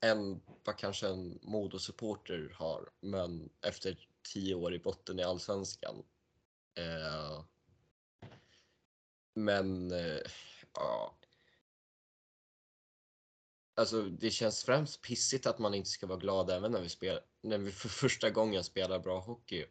[0.00, 6.04] än vad kanske en Modo-supporter har, men efter tio år i botten i Allsvenskan.
[6.78, 7.44] Eh,
[9.34, 10.20] men eh,
[10.74, 11.18] ja.
[13.74, 17.20] Alltså det känns främst pissigt att man inte ska vara glad även när vi, spelar,
[17.42, 19.66] när vi för första gången spelar bra hockey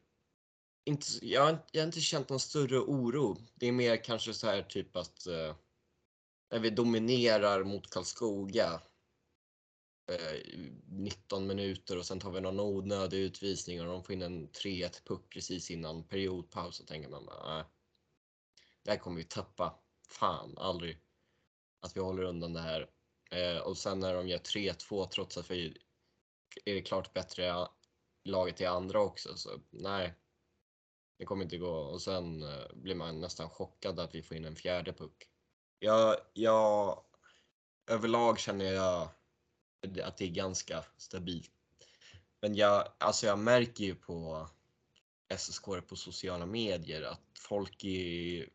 [0.86, 3.38] inte, jag, har, inte- jag har inte känt någon större oro.
[3.56, 5.56] Det är mer kanske så här typ att eh,
[6.52, 8.82] när vi dominerar mot Karlskoga
[10.12, 14.22] eh, i 19 minuter och sen tar vi någon onödig utvisning och de får in
[14.22, 17.66] en 3-1 puck precis innan periodpaus så tänker man bara, äh,
[18.84, 19.80] det här kommer vi tappa.
[20.10, 21.00] Fan, aldrig.
[21.80, 22.90] Att vi håller undan det här.
[23.32, 25.78] Eh, och sen när de gör 3-2 trots att vi
[26.66, 27.68] är det klart bättre
[28.24, 30.14] laget i andra också så nej.
[31.18, 34.46] Det kommer inte gå och sen eh, blir man nästan chockad att vi får in
[34.46, 35.30] en fjärde puck.
[35.86, 37.04] Jag, jag,
[37.88, 39.10] överlag känner jag
[40.04, 41.52] att det är ganska stabilt.
[42.42, 44.48] Men jag, alltså jag märker ju på
[45.38, 48.50] SSK på sociala medier att folk är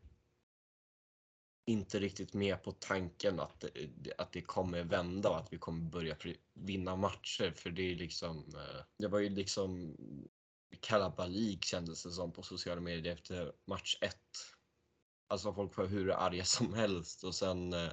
[1.65, 3.65] inte riktigt med på tanken att,
[3.95, 6.15] det- att det kommer vända och att vi kommer börja
[6.53, 7.51] vinna matcher.
[7.55, 9.95] För det är liksom, eh, det var ju liksom
[10.79, 14.17] kalabalik kändes det som på sociala medier efter match 1.
[15.31, 17.91] Alltså folk var hur arga som helst och sen eh,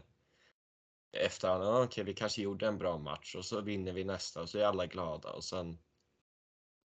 [1.12, 4.42] efter, okej ah, okej vi kanske gjorde en bra match och så vinner vi nästa
[4.42, 5.78] och så är alla glada och sen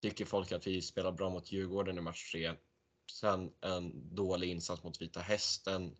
[0.01, 2.55] tycker folk att vi spelar bra mot Djurgården i match 3.
[3.11, 5.97] Sen en dålig insats mot Vita Hästen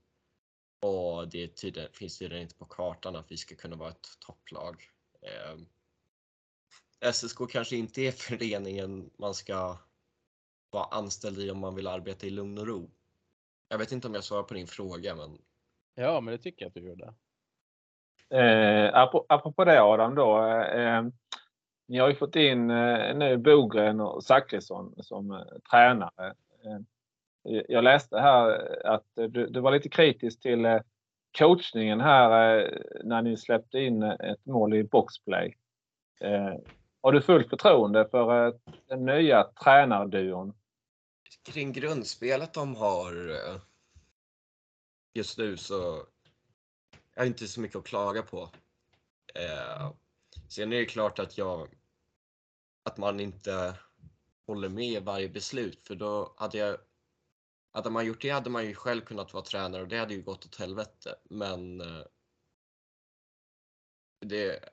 [0.79, 4.83] och det tydligen, finns tydligen inte på kartan att vi ska kunna vara ett topplag.
[5.21, 5.57] Eh,
[7.11, 9.77] SSK kanske inte är föreningen man ska
[10.69, 12.91] vara anställd i om man vill arbeta i lugn och ro.
[13.73, 15.37] Jag vet inte om jag svarar på din fråga men
[15.95, 17.13] Ja, men det tycker jag att du gjorde.
[18.29, 20.45] Eh, apro- apropå det Adam då.
[20.61, 21.03] Eh,
[21.87, 25.39] ni har ju fått in eh, nu Bogren och Zachrisson som eh,
[25.71, 26.33] tränare.
[26.65, 30.79] Eh, jag läste här att du, du var lite kritisk till eh,
[31.37, 35.57] coachningen här eh, när ni släppte in ett mål i boxplay.
[36.21, 36.53] Eh,
[37.01, 38.53] har du fullt förtroende för eh,
[38.87, 40.53] den nya tränarduon?
[41.43, 43.61] Kring grundspelet de har eh,
[45.13, 46.07] just nu så
[47.13, 48.49] är det inte så mycket att klaga på.
[49.35, 49.91] Eh,
[50.49, 51.75] sen är det klart att jag
[52.83, 53.77] att man inte
[54.47, 56.77] håller med i varje beslut för då hade jag
[57.71, 60.21] hade man gjort det hade man ju själv kunnat vara tränare och det hade ju
[60.21, 61.15] gått åt helvete.
[61.23, 62.05] Men eh,
[64.19, 64.69] det,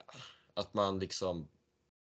[0.55, 1.49] att man liksom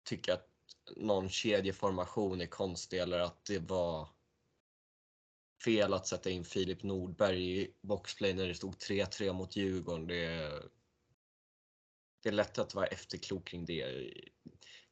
[0.03, 0.47] tycker att
[0.95, 4.09] någon kedjeformation är konstig eller att det var
[5.63, 10.07] fel att sätta in Filip Nordberg i boxplay när det stod 3-3 mot Djurgården.
[10.07, 10.63] Det är,
[12.23, 14.13] det är lätt att vara efterklok kring det.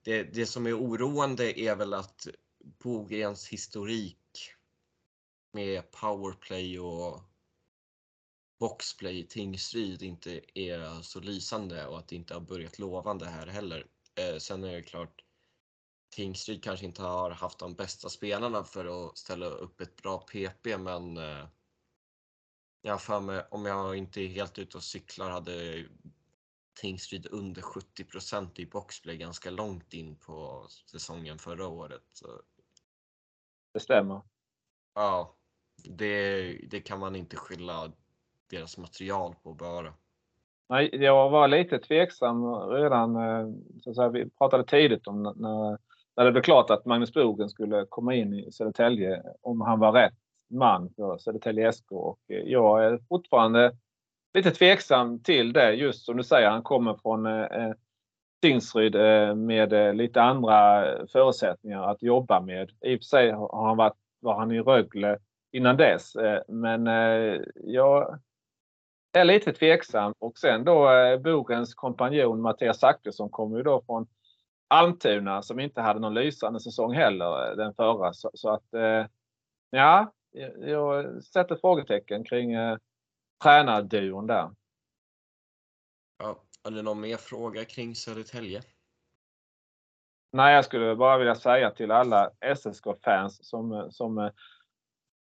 [0.02, 0.24] det.
[0.24, 2.28] Det som är oroande är väl att
[2.60, 4.18] Bogrens historik
[5.52, 7.22] med powerplay och
[8.60, 13.48] boxplay i Tingsryd inte är så lysande och att det inte har börjat lovande här
[13.48, 13.88] heller.
[14.16, 15.24] Eh, sen är det klart
[16.10, 20.78] Tingsryd kanske inte har haft de bästa spelarna för att ställa upp ett bra PP
[20.78, 21.46] men eh,
[22.82, 25.86] jag för mig, om jag inte är helt ute och cyklar, hade
[26.82, 32.04] Tingsryd under 70% i boxplay ganska långt in på säsongen förra året.
[32.14, 32.42] Så,
[33.74, 34.22] Det stämmer.
[34.96, 35.36] ja,
[35.90, 37.92] det, det kan man inte skylla
[38.50, 39.94] deras material på bara.
[40.70, 43.48] Nej, jag var lite tveksam redan, eh,
[43.82, 45.78] så att säga, vi pratade tidigt om när,
[46.18, 49.92] när det blev klart att Magnus Bogen skulle komma in i Södertälje, om han var
[49.92, 50.14] rätt
[50.50, 51.92] man för Södertälje SK.
[51.92, 53.72] Och eh, jag är fortfarande
[54.34, 56.50] lite tveksam till det just som du säger.
[56.50, 57.74] Han kommer från eh, eh
[58.42, 62.72] Tingsryd eh, med eh, lite andra förutsättningar att jobba med.
[62.82, 65.18] I och för sig har han varit, var han i Rögle
[65.52, 66.16] innan dess.
[66.16, 68.20] Eh, men eh, jag
[69.14, 70.14] är lite tveksam.
[70.20, 74.08] Och sen då eh, Bogens kompanjon Mattias Zachrisson kommer ju då från
[74.70, 78.14] Almtuna som inte hade någon lysande säsong heller den förra.
[78.14, 78.66] Så, så att
[79.70, 80.14] ja,
[80.58, 82.78] jag sätter frågetecken kring eh,
[83.44, 84.50] tränarduon där.
[86.18, 88.62] Ja, är det någon mer fråga kring Södertälje?
[90.32, 94.32] Nej, jag skulle bara vilja säga till alla SSK-fans som, som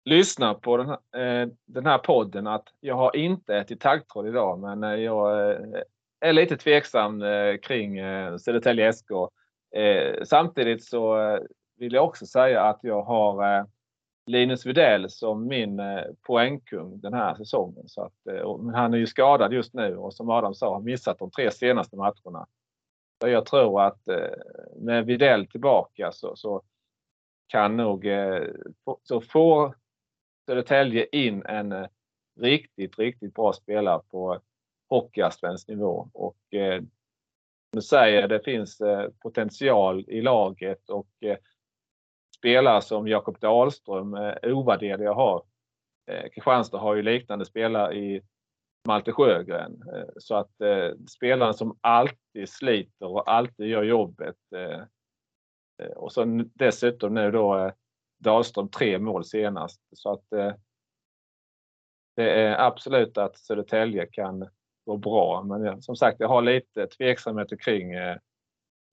[0.06, 4.60] lyssnar på den här, eh, den här podden att jag har inte ätit taggtråd idag
[4.60, 5.82] men eh, jag eh,
[6.20, 9.12] är lite tveksam eh, kring eh, Södertälje SK.
[9.76, 11.40] Eh, samtidigt så
[11.78, 13.66] vill jag också säga att jag har
[14.28, 15.82] Linus Widell som min
[16.22, 17.88] poängkung den här säsongen.
[17.88, 18.14] Så att,
[18.74, 21.96] han är ju skadad just nu och som Adam sa har missat de tre senaste
[21.96, 22.48] matcherna.
[23.22, 24.00] Så jag tror att
[24.76, 26.62] med Widell tillbaka så, så
[27.48, 28.08] kan nog
[29.04, 29.76] så får
[30.46, 31.88] Södertälje in en eh,
[32.40, 34.40] riktigt, riktigt bra spelare på
[34.90, 36.10] hockeyallsvensk nivå.
[36.14, 36.82] Och eh,
[37.72, 41.38] nu säger jag det finns eh, potential i laget och eh,
[42.38, 45.46] spelare som Jakob Dahlström är eh, ovärderliga att ha.
[46.12, 48.22] Eh, Kristianstad har ju liknande spelare i
[48.88, 49.84] Malte Sjögren.
[49.94, 54.38] Eh, så att eh, spelaren som alltid sliter och alltid gör jobbet.
[54.56, 54.82] Eh,
[55.82, 57.72] eh och så dessutom nu då eh,
[58.18, 59.82] Dahlström tre mål senast.
[59.92, 60.54] Så att eh,
[62.16, 64.50] det är absolut att Södertälje kan
[64.86, 65.44] gå bra.
[65.44, 68.18] Men som sagt, jag har lite tveksamheter kring eh,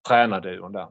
[0.08, 0.88] tränarduon där.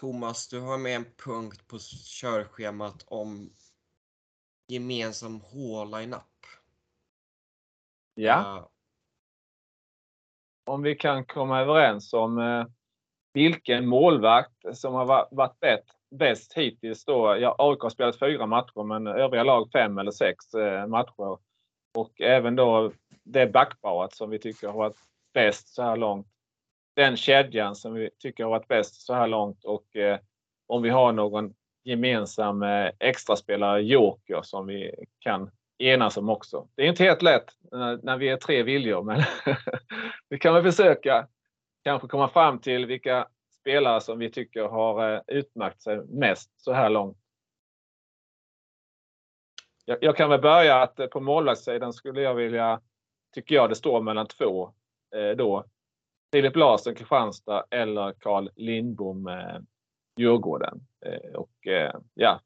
[0.00, 1.78] Thomas, du har med en punkt på
[2.20, 3.50] körschemat om
[4.68, 6.22] gemensam H-line-up.
[8.14, 8.38] Ja.
[8.40, 8.66] Uh,
[10.64, 12.66] om vi kan komma överens om eh,
[13.32, 17.36] vilken målvakt som har varit bäst, bäst hittills då.
[17.40, 21.38] Ja, AIK har spelat fyra matcher men övriga lag fem eller sex eh, matcher.
[21.94, 22.92] Och även då
[23.24, 24.98] det backparet som vi tycker har varit
[25.34, 26.26] bäst så här långt.
[26.96, 30.18] Den kedjan som vi tycker har varit bäst så här långt och eh,
[30.66, 31.54] om vi har någon
[31.84, 36.68] gemensam eh, extraspelare, joker, som vi kan enas om också.
[36.74, 39.22] Det är inte helt lätt när, när vi är tre viljor men
[40.28, 41.26] vi kan väl försöka
[41.84, 43.28] kanske komma fram till vilka
[43.60, 47.18] spelare som vi tycker har eh, utmärkt sig mest så här långt.
[49.84, 52.80] Jag, jag kan väl börja att eh, på målvaktssidan skulle jag vilja,
[53.34, 54.72] tycker jag det står mellan två
[55.14, 55.64] eh, då.
[56.32, 59.60] Filip Larsson, Kristianstad eller Carl Lindbom, eh,
[60.16, 60.80] Djurgården.
[61.06, 62.40] Eh, och eh, ja,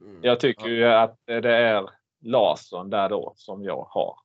[0.00, 0.20] mm.
[0.22, 1.90] jag tycker ju att det är
[2.20, 4.18] Larsson där då som jag har.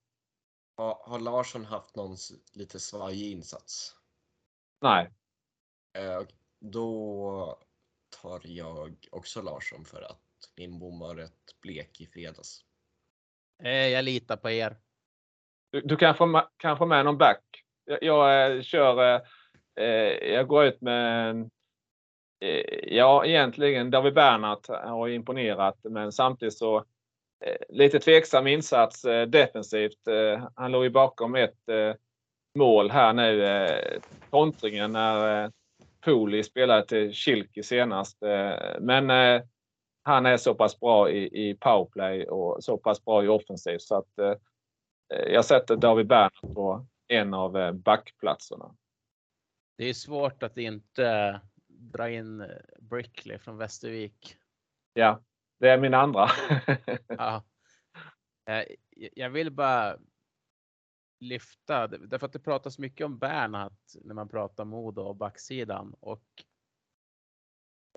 [0.78, 2.15] Har, har Larsson haft någon
[2.53, 3.95] lite svajig insats?
[4.82, 5.09] Nej.
[5.94, 6.22] Eh,
[6.60, 7.58] då
[8.22, 10.20] tar jag också Larsson för att
[10.56, 12.59] Lindbom var rätt blek i fredags.
[13.63, 14.78] Eh, jag litar på er.
[15.72, 17.43] Du, du kan, få, kan få med någon back.
[17.86, 19.22] Jag, jag eh, kör,
[19.76, 19.86] eh,
[20.34, 21.39] jag går ut med
[22.39, 26.86] eh, Ja, egentligen David Bernhardt har imponerat, men samtidigt så
[27.46, 30.08] Eh, lite tveksam insats defensivt.
[30.55, 31.59] Han låg ju bakom ett
[32.55, 34.00] mål här nu,
[34.30, 35.51] kontringen när
[36.05, 38.17] Poli spelade till Kilke senast.
[38.80, 39.09] Men
[40.04, 43.96] han är så pass bra i, i powerplay och så pass bra i offensiv så
[43.96, 44.39] att
[45.28, 48.75] jag sätter David Bernhardt på en av backplatserna.
[49.78, 52.43] Det är svårt att inte dra in
[52.80, 54.38] Brickley från Västervik.
[54.93, 55.24] Ja,
[55.59, 56.28] det är min andra.
[57.08, 57.43] ja.
[58.46, 58.63] Eh,
[59.13, 59.97] jag vill bara
[61.24, 66.43] lyfta, därför att det pratas mycket om Bernhardt när man pratar Modo och backsidan och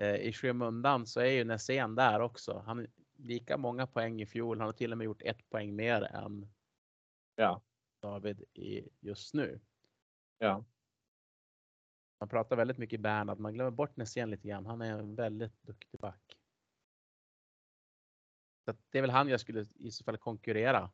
[0.01, 2.63] eh, i skymundan så är ju Nässén där också.
[2.65, 4.59] Han har lika många poäng i fjol.
[4.59, 6.53] Han har till och med gjort ett poäng mer än
[7.35, 7.61] ja.
[8.01, 9.59] David i just nu.
[10.37, 10.65] Ja.
[12.19, 13.39] Man pratar väldigt mycket Bernhard.
[13.39, 14.65] Man glömmer bort Nässén lite grann.
[14.65, 16.37] Han är en väldigt duktig back.
[18.65, 20.91] Så det är väl han jag skulle i så fall konkurrera.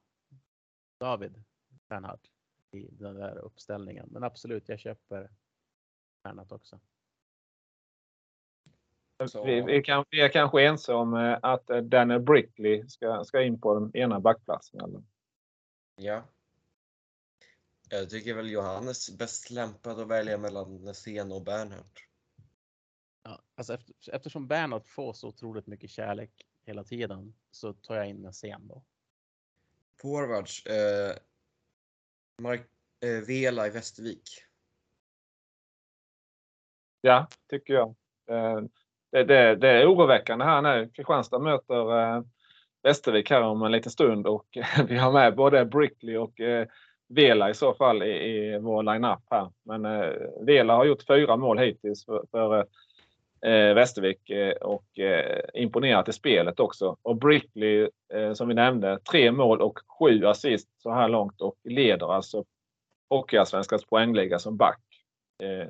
[0.99, 1.43] David
[1.93, 2.19] Bernhard
[2.71, 4.07] i den där uppställningen.
[4.11, 5.29] Men absolut, jag köper
[6.23, 6.79] Bernhard också.
[9.45, 13.43] Vi, vi, kan, vi är kanske ense om eh, att eh, Daniel Brickley ska, ska
[13.43, 14.81] in på den ena backplatsen.
[14.81, 15.03] Eller?
[15.95, 16.23] Ja.
[17.89, 21.99] Jag tycker väl Johannes bäst lämpad att välja mellan Nässén och Bernhard.
[23.23, 28.09] Ja, alltså efter, eftersom Bernhard får så otroligt mycket kärlek hela tiden så tar jag
[28.09, 28.83] in Nässén då.
[30.01, 30.65] Forwards.
[30.65, 31.17] Eh,
[32.41, 32.61] Mark,
[33.05, 34.23] eh, Vela i Västervik.
[37.01, 37.95] Ja, tycker jag.
[38.29, 38.61] Eh,
[39.11, 40.89] det, det, det är oroväckande här nu.
[40.93, 42.23] Kristianstad möter eh,
[42.83, 44.57] Västervik här om en liten stund och
[44.87, 46.67] vi har med både Brickley och eh,
[47.07, 49.51] Vela i så fall i, i vår line-up här.
[49.63, 52.63] Men eh, Vela har gjort fyra mål hittills för, för eh,
[53.45, 56.97] eh, Västervik eh, och eh, imponerat i spelet också.
[57.01, 61.55] Och Brickley eh, som vi nämnde, tre mål och sju assist så här långt och
[61.63, 62.45] leder alltså
[63.09, 64.81] Hockeyallsvenskans poängliga som back.
[65.43, 65.67] Eh,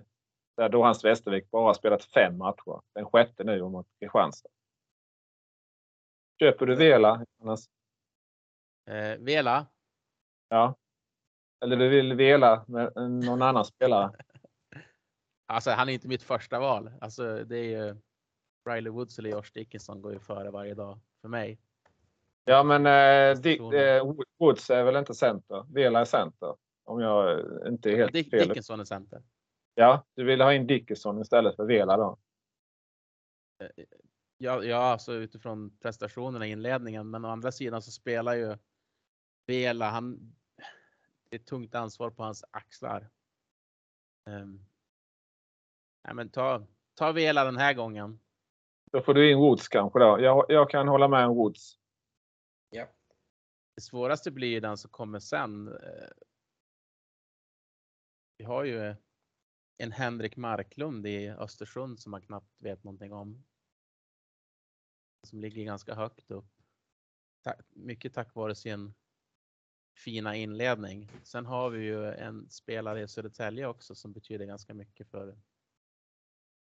[0.58, 2.82] där då hans Västervik bara spelat fem matcher.
[2.96, 4.50] Den sjätte nu mot Kristianstad.
[6.40, 7.26] Köper du Vela?
[7.42, 7.60] Annars?
[8.90, 9.66] Eh, Vela,
[10.50, 10.76] Ja.
[11.64, 14.12] Eller du vill Vela med någon annan spelare?
[15.54, 16.92] alltså han är inte mitt första val.
[17.02, 17.96] Alltså det är ju
[18.70, 21.60] Riley Woods eller Josh Dickinson går ju före varje dag för mig.
[22.46, 25.66] Ja, men eh, Dick, eh, Woods är väl inte center?
[25.74, 26.56] Vela är center.
[26.84, 28.48] Om jag inte är helt Dick, fel.
[28.48, 29.24] Dickinson är center.
[29.76, 32.18] Ja, du vill ha in Dickinson istället för Vela då?
[34.38, 38.58] Ja, ja, alltså utifrån prestationerna i inledningen, men å andra sidan så spelar ju
[39.46, 40.36] Vela, han,
[41.30, 43.10] det är ett tungt ansvar på hans axlar.
[44.30, 44.66] Um,
[46.04, 48.20] nej, men ta, ta Vela den här gången.
[48.92, 50.22] Då får du in Woods kanske då.
[50.22, 51.80] Jag, jag kan hålla med om Woods.
[52.70, 52.88] Ja.
[53.76, 55.68] Det svåraste blir ju den som kommer sen.
[55.68, 56.10] Eh,
[58.38, 58.96] Vi har ju
[59.78, 63.44] en Henrik Marklund i Östersund som man knappt vet någonting om.
[65.28, 66.46] Som ligger ganska högt upp.
[67.70, 68.94] Mycket tack vare sin
[69.98, 71.10] fina inledning.
[71.24, 75.38] Sen har vi ju en spelare i Södertälje också som betyder ganska mycket för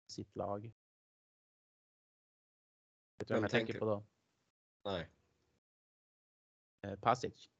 [0.06, 0.72] sitt lag.
[3.18, 4.04] Vet du vem jag tänker tänker på då?
[4.84, 5.08] Nej.
[6.82, 7.50] Eh, Pasic.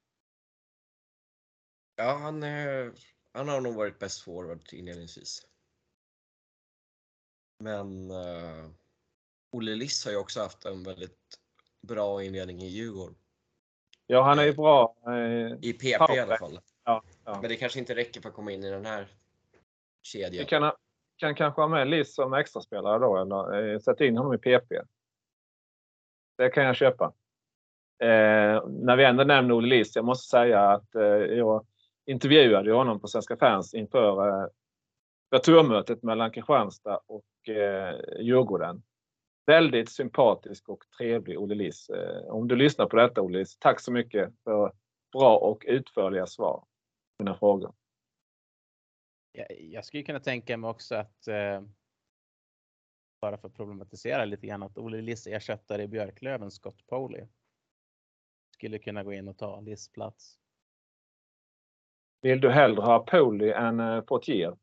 [1.97, 2.93] Ja, han, eh,
[3.33, 5.47] han har nog varit bäst forward inledningsvis.
[7.59, 8.71] Men eh,
[9.51, 11.41] Olle Liss har ju också haft en väldigt
[11.81, 13.17] bra inledning i Djurgården.
[14.07, 14.97] Ja, han är ju bra.
[15.07, 15.85] Eh, I PP
[16.15, 16.61] i alla fall.
[16.85, 17.41] Ja, ja.
[17.41, 19.03] Men det kanske inte räcker för att komma in i den här
[19.53, 19.59] Vi
[20.03, 20.47] kedjan.
[20.47, 20.77] kan, ha-
[21.17, 24.73] kan kanske ha med Liss som extraspelare då eller eh, sätta in honom i PP.
[26.39, 27.05] Det kan jag köpa.
[28.03, 31.67] Eh, när vi ändå nämner Olle Liss, jag måste säga att eh, jag
[32.07, 34.49] intervjuade honom på Svenska fans inför eh,
[35.31, 38.83] returmötet mellan Kristianstad och eh, Djurgården.
[39.47, 41.91] Väldigt sympatisk och trevlig Olle Liss.
[41.91, 44.73] Eh, om du lyssnar på detta Olle Liss, tack så mycket för
[45.13, 47.73] bra och utförliga svar på mina frågor.
[49.37, 51.63] Jag, jag skulle kunna tänka mig också att eh,
[53.21, 57.27] bara för att problematisera lite grann att Olle Liss ersättare i Björklöven, Scott Poley,
[58.51, 60.39] skulle kunna gå in och ta Liss plats.
[62.21, 64.57] Vill du hellre ha Poli än eh, Portier?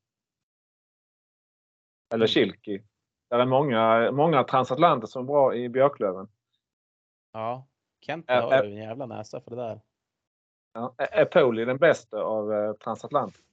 [2.13, 2.83] Eller Kilki?
[3.29, 6.27] Det är många, många transatlanter som är bra i Björklöven.
[7.31, 7.67] Ja,
[7.99, 9.81] Kent har ju en jävla näsa för det där.
[10.73, 13.43] Ja, är Poli den bästa av eh, transatlanter?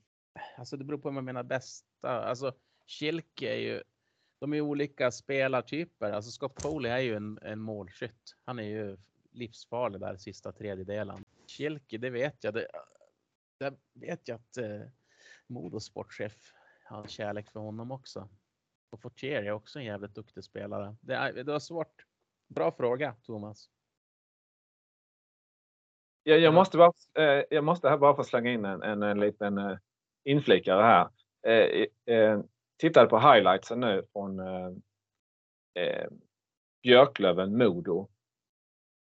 [0.57, 2.25] Alltså det beror på vad man menar bästa.
[2.25, 2.53] Alltså
[2.87, 3.83] Kilke är ju,
[4.39, 6.13] de är olika spelartyper.
[6.13, 8.37] Alltså Scott Foley är ju en, en målskytt.
[8.45, 8.97] Han är ju
[9.31, 11.25] livsfarlig där sista tredjedelen.
[11.47, 12.55] Kilke, det vet jag.
[12.55, 12.69] Det,
[13.59, 14.81] det vet jag att eh,
[15.47, 16.53] Modos sportchef
[16.85, 18.29] har kärlek för honom också.
[18.91, 20.97] Och Fortier är också en jävligt duktig spelare.
[21.01, 22.05] Det, är, det var svårt.
[22.49, 23.71] Bra fråga Thomas.
[26.23, 26.53] Jag, jag, Ja.
[26.53, 29.79] måste bara, eh, jag måste här bara få slänga in en, en, en liten eh,
[30.29, 31.09] inflikare här.
[31.47, 31.87] Eh,
[32.17, 32.41] eh,
[32.79, 34.71] tittade på highlightsen nu från eh,
[35.75, 36.07] eh,
[36.83, 38.09] Björklöven-Modo.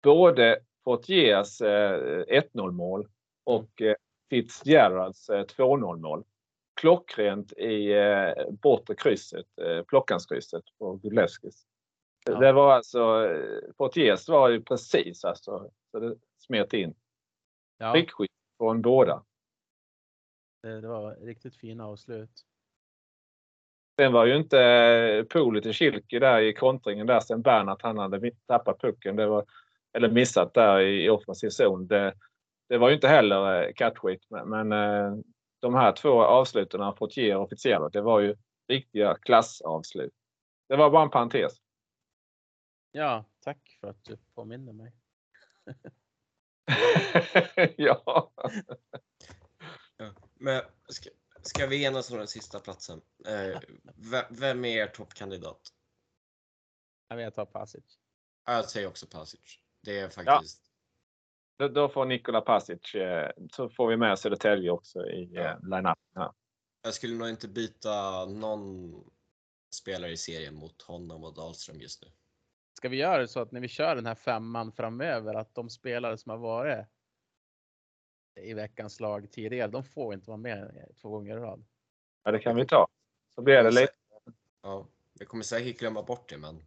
[0.04, 2.24] Både Portiers eh,
[2.54, 3.08] 1-0 mål
[3.44, 3.96] och eh,
[4.30, 6.24] Fitzgeralds eh, 2-0 mål.
[6.82, 11.66] Klockrent i eh, bortre krysset, eh, Plockanskrysset på Gudlevskis.
[12.26, 12.40] Ja.
[12.40, 16.96] Det var alltså, eh, Portiers var ju precis alltså, så det smet in.
[17.78, 19.24] Ja, Prickskick från båda.
[20.66, 22.46] Det, det var riktigt fina avslut.
[24.00, 27.98] Sen var ju inte eh, Poli till Kilke där i kontringen där sen Bernhardt han
[27.98, 29.16] hade tappat pucken.
[29.16, 29.46] Det var,
[29.94, 31.88] eller missat där i offensiv zon.
[31.88, 32.14] Det,
[32.70, 34.26] det var ju inte heller eh, catchwit.
[34.30, 35.18] Men, men eh,
[35.60, 38.36] de här två avsluten av Portier och Fitzgerald, det var ju
[38.68, 40.14] riktiga klassavslut.
[40.70, 41.54] Det var bara en parentes.
[42.92, 44.94] Ja, tack för att du påminner mig.
[47.78, 48.32] ja.
[50.46, 50.52] Ja.
[50.52, 50.62] Men
[50.94, 51.10] ska,
[51.42, 53.02] ska vi enas om den sista platsen?
[53.28, 53.60] Eh,
[53.96, 55.62] ve- vem är er toppkandidat?
[57.08, 58.00] Jag tar Pasic.
[58.46, 59.60] Jag säger också Pasic.
[59.82, 60.62] Det är faktiskt.
[61.58, 65.42] Då, då får Nikola Pasic, eh, så får vi med Södertälje också i Ja.
[65.42, 65.58] ja.
[65.78, 65.98] line-up.
[66.14, 66.34] Ja.
[66.82, 68.94] Jag skulle nog inte byta någon
[69.76, 72.12] spelare i serien mot honom och Dahlström just nu.
[72.78, 75.70] Ska vi göra det så att när vi kör den här femman framöver att de
[75.70, 76.88] spelare som har varit
[78.36, 81.66] i veckans lag tidigare, de får inte vara med två gånger i rad.
[82.24, 82.88] ja, det kan vi ta.
[83.36, 83.94] Så blir det lite.
[84.62, 84.88] Ja,
[85.20, 86.64] vi kommer säkert glömma bort det, men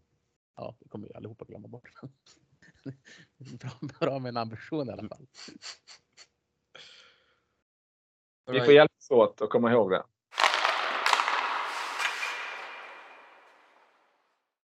[0.57, 1.91] Ja, det kommer vi allihopa glömma bort.
[3.61, 3.71] bra,
[4.01, 5.27] bra med en ambition i alla fall.
[8.47, 10.05] Vi får hjälpas åt att komma ihåg det.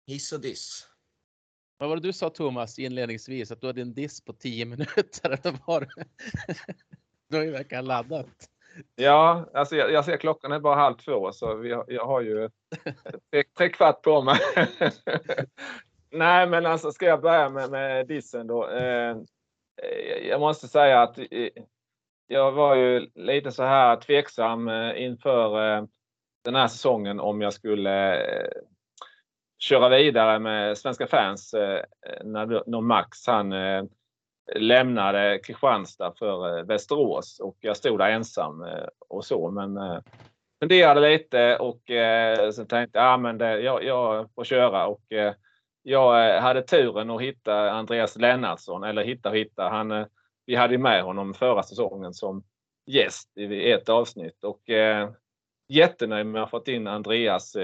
[0.08, 0.91] Hiss och diss.
[1.82, 3.52] Vad var det du sa Thomas inledningsvis?
[3.52, 5.30] Att du hade en diss på 10 minuter?
[5.30, 5.88] Eller var?
[7.30, 8.28] Du har ju verkligen laddat.
[8.96, 12.50] Ja, alltså jag, jag ser klockan är bara halv två så vi, jag har ju
[13.32, 14.40] tre, tre kvart på mig.
[16.12, 18.70] Nej, men alltså ska jag börja med, med dissen då.
[18.70, 19.10] Eh,
[19.82, 21.50] eh, jag måste säga att eh,
[22.28, 25.86] jag var ju lite så här tveksam eh, inför eh,
[26.44, 28.52] den här säsongen om jag skulle eh,
[29.62, 31.82] köra vidare med svenska fans eh,
[32.24, 33.84] när, Max han eh,
[34.56, 38.66] lämnade Kristianstad för eh, Västerås och jag stod där ensam
[39.10, 39.52] och så.
[39.52, 39.80] Men
[40.62, 41.82] funderade lite och
[42.54, 45.04] sen tänkte jag, ja, men det, jag, jag får köra och
[45.84, 49.70] jag hade turen att hitta Andreas Lennartsson, eller hitta och hitta.
[49.70, 50.06] Han,
[50.46, 52.44] vi hade med honom förra säsongen som
[52.86, 55.10] gäst i ett avsnitt och eh,
[55.68, 57.58] jättenöjd med att ha fått in Andreas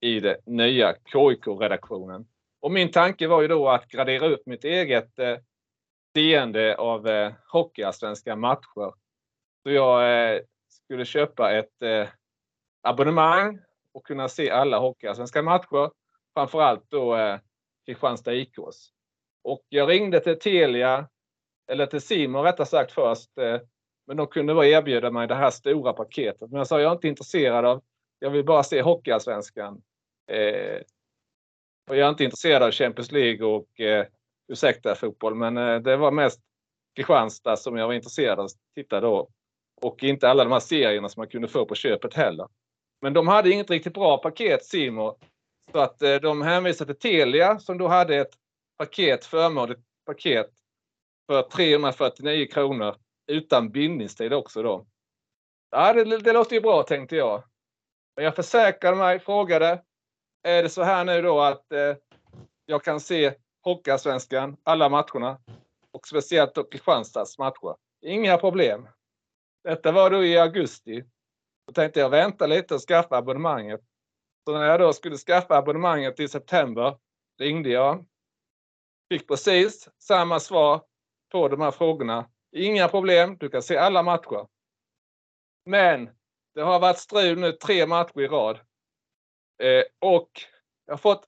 [0.00, 2.26] i den nya KIK-redaktionen.
[2.60, 5.36] Och min tanke var ju då att gradera upp mitt eget eh,
[6.14, 8.94] seende av eh, hockeyallsvenska matcher.
[9.62, 12.08] Så jag eh, skulle köpa ett eh,
[12.82, 13.60] abonnemang
[13.94, 15.90] och kunna se alla hockeyallsvenska matcher.
[16.34, 17.38] Framförallt då eh,
[17.86, 18.90] Kristianstad IKs.
[19.44, 21.08] Och jag ringde till Telia,
[21.72, 23.38] eller till Simon rättare sagt först.
[23.38, 23.60] Eh,
[24.06, 26.50] men de kunde bara erbjuda mig det här stora paketet.
[26.50, 27.82] Men jag sa jag är inte intresserad av,
[28.18, 29.82] jag vill bara se hockeyallsvenskan.
[30.30, 30.80] Eh,
[31.90, 34.06] och jag är inte intresserad av Champions League och eh,
[34.48, 36.40] ursäkta fotboll, men eh, det var mest
[36.96, 39.28] Kristianstad som jag var intresserad av att titta då.
[39.82, 42.48] Och inte alla de här serierna som man kunde få på köpet heller.
[43.00, 45.14] Men de hade inget riktigt bra paket, Simon.
[45.72, 48.34] Så att eh, de hänvisade till Telia som då hade ett
[48.78, 50.50] paket, förmånligt paket
[51.26, 52.96] för 349 kronor
[53.26, 54.86] utan bindningstid också då.
[55.70, 57.44] Ja, det, det låter ju bra tänkte jag.
[58.16, 59.82] Men jag försäkrade mig, frågade.
[60.42, 61.96] Är det så här nu då att eh,
[62.66, 65.38] jag kan se Hockeyallsvenskan, alla matcherna
[65.90, 67.76] och speciellt då Kristianstads matcher.
[68.02, 68.88] Inga problem.
[69.64, 71.04] Detta var då i augusti.
[71.66, 73.80] Då tänkte jag vänta lite och skaffa abonnemanget.
[74.44, 76.96] Så när jag då skulle skaffa abonnemanget i september
[77.38, 78.06] ringde jag.
[79.08, 80.82] Fick precis samma svar
[81.32, 82.30] på de här frågorna.
[82.52, 84.46] Inga problem, du kan se alla matcher.
[85.64, 86.10] Men
[86.54, 88.58] det har varit strul nu tre matcher i rad.
[89.60, 90.30] Eh, och
[90.86, 91.24] jag har fått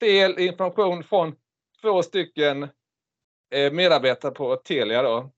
[0.00, 1.36] fel information från
[1.80, 2.62] två stycken
[3.50, 5.30] eh, medarbetare på Telia då.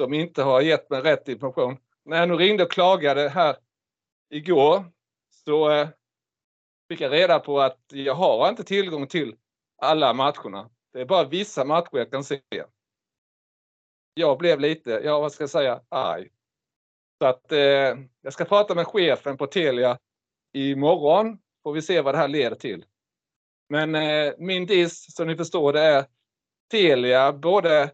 [0.00, 1.76] Som inte har gett mig rätt information.
[2.04, 3.56] När jag nu ringde och klagade här
[4.30, 4.84] igår
[5.30, 5.88] så eh,
[6.88, 9.36] fick jag reda på att jag har inte tillgång till
[9.82, 10.70] alla matcherna.
[10.92, 12.40] Det är bara vissa matcher jag kan se.
[14.14, 16.28] Jag blev lite, ja vad ska jag säga, arg.
[17.18, 19.98] Så att eh, jag ska prata med chefen på Telia
[20.52, 21.38] imorgon.
[21.66, 22.84] Får vi se vad det här leder till.
[23.68, 26.04] Men eh, min diss, som ni förstår, det är
[26.70, 27.90] Telia, både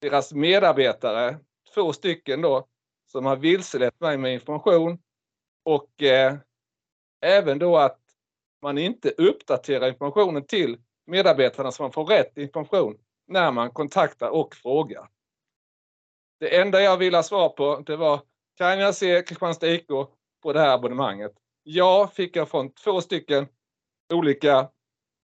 [0.00, 1.38] deras medarbetare,
[1.74, 2.68] två stycken då,
[3.06, 4.98] som har vilselett mig med information
[5.64, 6.36] och eh,
[7.20, 8.00] även då att
[8.62, 14.54] man inte uppdaterar informationen till medarbetarna så man får rätt information när man kontaktar och
[14.54, 15.08] frågar.
[16.40, 18.20] Det enda jag ville ha svar på det var
[18.54, 19.88] kan jag se Kristianstad IK
[20.42, 21.43] på det här abonnemanget?
[21.66, 23.46] Ja, fick jag från två stycken
[24.12, 24.70] olika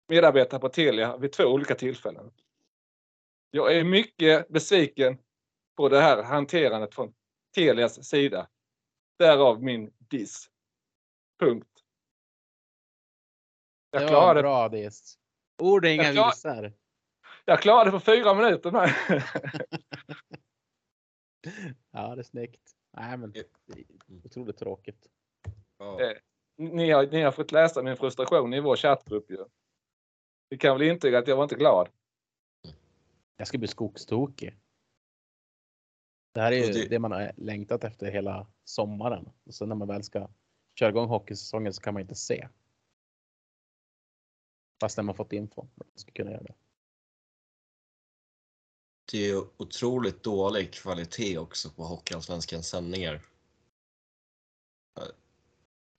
[0.07, 2.31] medarbetare på Telia vid två olika tillfällen.
[3.51, 5.17] Jag är mycket besviken
[5.77, 7.13] på det här hanterandet från
[7.55, 8.49] Telias sida.
[9.17, 10.49] Därav min diss.
[11.39, 11.83] Punkt.
[13.91, 15.17] Jag Det var klarade, bra diss.
[15.61, 16.73] Ord är inga Jag klar- visar.
[17.45, 18.93] jag klarade på fyra minuter med.
[21.91, 22.71] Ja, det är snyggt.
[22.97, 23.43] Nej, men det
[24.25, 25.07] otroligt tråkigt.
[25.79, 26.01] Ja.
[26.01, 26.17] Eh,
[26.57, 29.45] ni, har, ni har fått läsa min frustration i vår chattgrupp ju.
[30.51, 31.89] Ni kan väl intyga att jag var inte glad.
[33.37, 34.57] Jag ska bli skogstokig.
[36.33, 39.29] Det här är ju Och det- det man har längtat efter hela sommaren.
[39.45, 40.29] Och sen när man väl ska
[40.79, 42.47] köra igång hockeysäsongen så kan man inte se.
[44.81, 45.61] Fast när man fått info.
[45.75, 46.55] man ska kunna göra det.
[49.11, 53.21] det är otroligt dålig kvalitet också på Hockeyallsvenskans sändningar.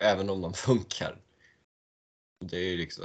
[0.01, 1.21] Även om de funkar.
[2.45, 3.05] Det är ju liksom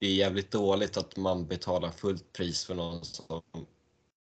[0.00, 3.42] det är jävligt dåligt att man betalar fullt pris för någon som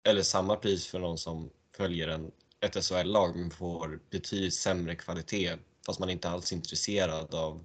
[0.04, 5.58] eller samma pris för någon som följer en, ett SHL-lag men får betydligt sämre kvalitet
[5.86, 7.64] fast man inte alls är intresserad av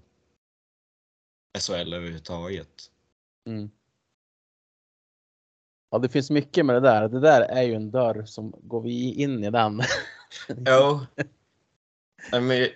[1.58, 2.90] SHL överhuvudtaget.
[3.46, 3.70] Mm.
[5.90, 7.08] Ja, det finns mycket med det där.
[7.08, 9.82] Det där är ju en dörr som går vi in i den.
[10.48, 11.00] Jo.
[12.40, 12.68] men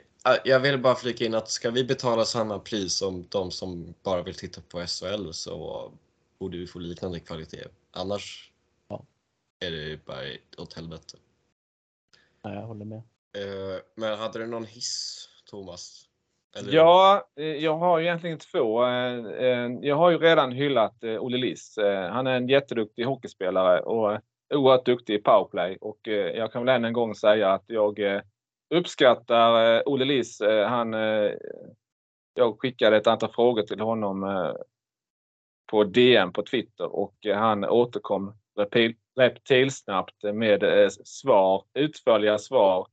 [0.44, 4.22] jag vill bara flika in att ska vi betala samma pris som de som bara
[4.22, 5.92] vill titta på SHL så
[6.38, 7.64] borde vi få liknande kvalitet.
[7.90, 8.52] Annars
[8.88, 9.05] ja.
[9.60, 10.22] är det bara
[10.59, 11.18] åt helvete.
[12.42, 13.02] Ja, jag håller med.
[13.32, 16.06] Eh, men hade du någon hiss, Thomas?
[16.56, 16.72] Eller?
[16.72, 18.84] Ja, eh, jag har egentligen två.
[18.84, 21.78] Eh, jag har ju redan hyllat Olle Liss.
[22.10, 24.20] Han är en jätteduktig hockeyspelare och
[24.55, 25.76] oerhört duktig i powerplay.
[25.80, 25.98] Och
[26.34, 28.01] jag kan väl än en gång säga att jag
[28.70, 30.40] uppskattar eh, Olle Liss.
[30.40, 31.32] Eh, han, eh,
[32.34, 34.55] jag skickade ett antal frågor till honom
[35.70, 38.34] på DM på Twitter och han återkom
[39.16, 42.86] reptilsnabbt med svar, utförliga svar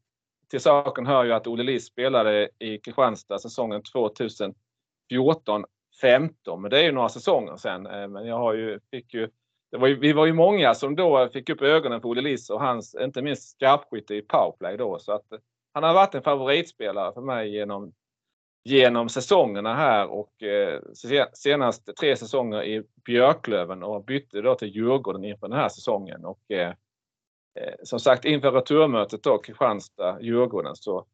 [0.50, 5.66] till saken hör ju att Olle Liss spelade i Kristianstad säsongen 2014
[6.02, 7.86] 15 men det är ju några säsonger sedan.
[7.86, 9.30] Eh, men jag har ju, fick ju,
[9.72, 12.50] det var ju, vi var ju många som då fick upp ögonen på Olle Liss
[12.50, 15.00] och hans, inte minst skarpskytte i powerplay då.
[15.00, 15.26] Så att
[15.78, 17.94] han har varit en favoritspelare för mig genom,
[18.64, 20.82] genom säsongerna här och eh,
[21.34, 26.26] senast tre säsonger i Björklöven och bytte då till Djurgården inför den här säsongen.
[26.26, 26.70] Och, eh,
[27.60, 31.06] eh, som sagt inför returmötet då Kristianstad-Djurgården så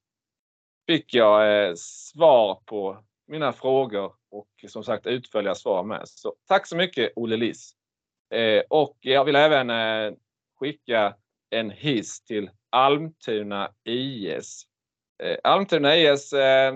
[0.87, 6.01] fick jag eh, svar på mina frågor och som sagt utförliga svar med.
[6.05, 7.71] Så tack så mycket Olle Liss.
[8.33, 10.13] Eh, och jag vill även eh,
[10.59, 11.15] skicka
[11.49, 14.63] en hiss till Almtuna IS.
[15.23, 16.73] Eh, Almtuna IS eh,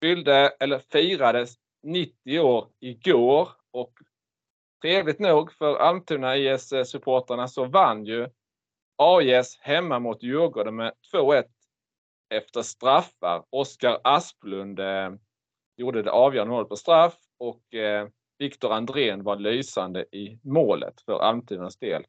[0.00, 1.46] fyllde eller firade
[1.82, 3.92] 90 år igår och
[4.82, 8.28] trevligt nog för Almtuna IS-supportrarna eh, så vann ju
[8.96, 11.44] AIS hemma mot Djurgården med 2-1
[12.30, 13.44] efter straffar.
[13.50, 15.10] Oskar Asplund eh,
[15.76, 18.08] gjorde det avgörande målet på straff och eh,
[18.38, 22.04] Viktor Andrén var lysande i målet för Almtunas del.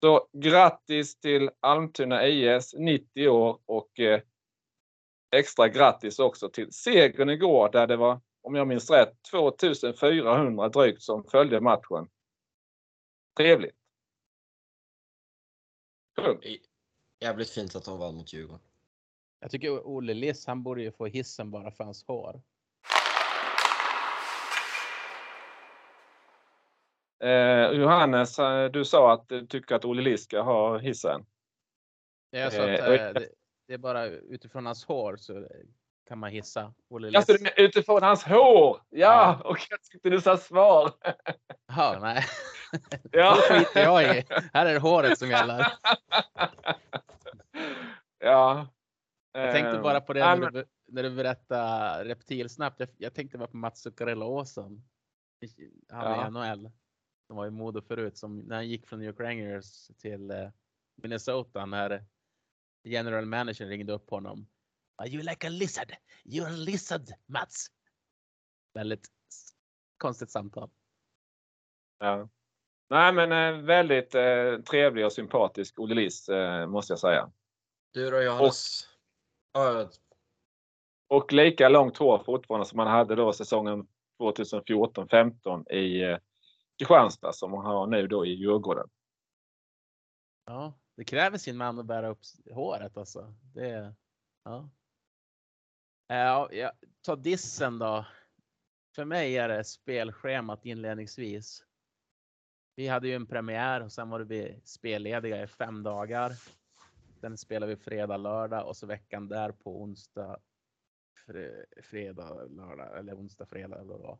[0.00, 4.20] Så grattis till Almtuna IS, 90 år och eh,
[5.30, 11.02] extra grattis också till segern igår där det var, om jag minns rätt, 2400 drygt
[11.02, 12.08] som följde matchen.
[13.36, 13.76] Trevligt.
[17.20, 18.60] Jävligt fint att de vann mot Djurgården.
[19.40, 22.42] Jag tycker Olle Liss, han borde ju få hissen bara för hans hår.
[27.20, 31.26] Eh, Johannes, eh, du sa att du tycker att Olle Liss ska ha hissen.
[32.30, 33.28] Jag sa att eh, eh det,
[33.66, 35.48] det, är bara utifrån hans hår så
[36.08, 37.30] kan man hissa Olle Liss.
[37.30, 38.80] Alltså, utifrån hans hår?
[38.90, 39.40] Ja, ja.
[39.50, 40.90] och jag tyckte du sa svar.
[41.76, 42.24] Ja, nej.
[43.12, 43.36] Ja.
[43.36, 44.24] Det skiter jag i.
[44.52, 45.66] Här är det håret som gäller.
[48.18, 48.66] Ja.
[49.32, 52.80] Jag tänkte bara på det när, du, när du berättade reptilsnabbt.
[52.80, 54.82] Jag, jag tänkte bara på Mats Zuccarello Åsen.
[55.92, 56.26] Han ja.
[56.26, 56.70] i NHL.
[57.28, 58.16] Som var i Modo förut.
[58.16, 60.48] Som när han gick från New York Rangers till eh,
[60.96, 61.66] Minnesota.
[61.66, 62.04] När
[62.84, 64.46] general manager ringde upp honom.
[64.96, 65.92] Are you like a lizard?
[66.24, 67.66] You're a lizard Mats.
[68.74, 69.08] Väldigt
[69.98, 70.70] konstigt samtal.
[71.98, 72.28] Ja.
[72.90, 77.30] Nej, men eh, väldigt eh, trevlig och sympatisk Olle Liss, eh, måste jag säga.
[77.90, 78.88] Du då Johannes?
[81.08, 83.86] Och, och lika långt hår fortfarande som han hade då säsongen
[84.20, 86.18] 2014-15 i eh,
[86.78, 88.88] Kristianstad som han har nu då i Djurgården.
[90.46, 93.34] Ja, det kräver sin man att bära upp håret alltså.
[93.54, 93.92] Det, eh,
[94.44, 94.70] ja.
[96.06, 98.06] Ja, jag tar dissen då.
[98.94, 101.64] För mig är det spelschemat inledningsvis.
[102.74, 106.32] Vi hade ju en premiär och sen var vi spellediga i fem dagar.
[107.20, 110.40] Sen spelade vi fredag, lördag och så veckan där på onsdag,
[111.82, 114.18] fredag, lördag eller onsdag, fredag eller vad.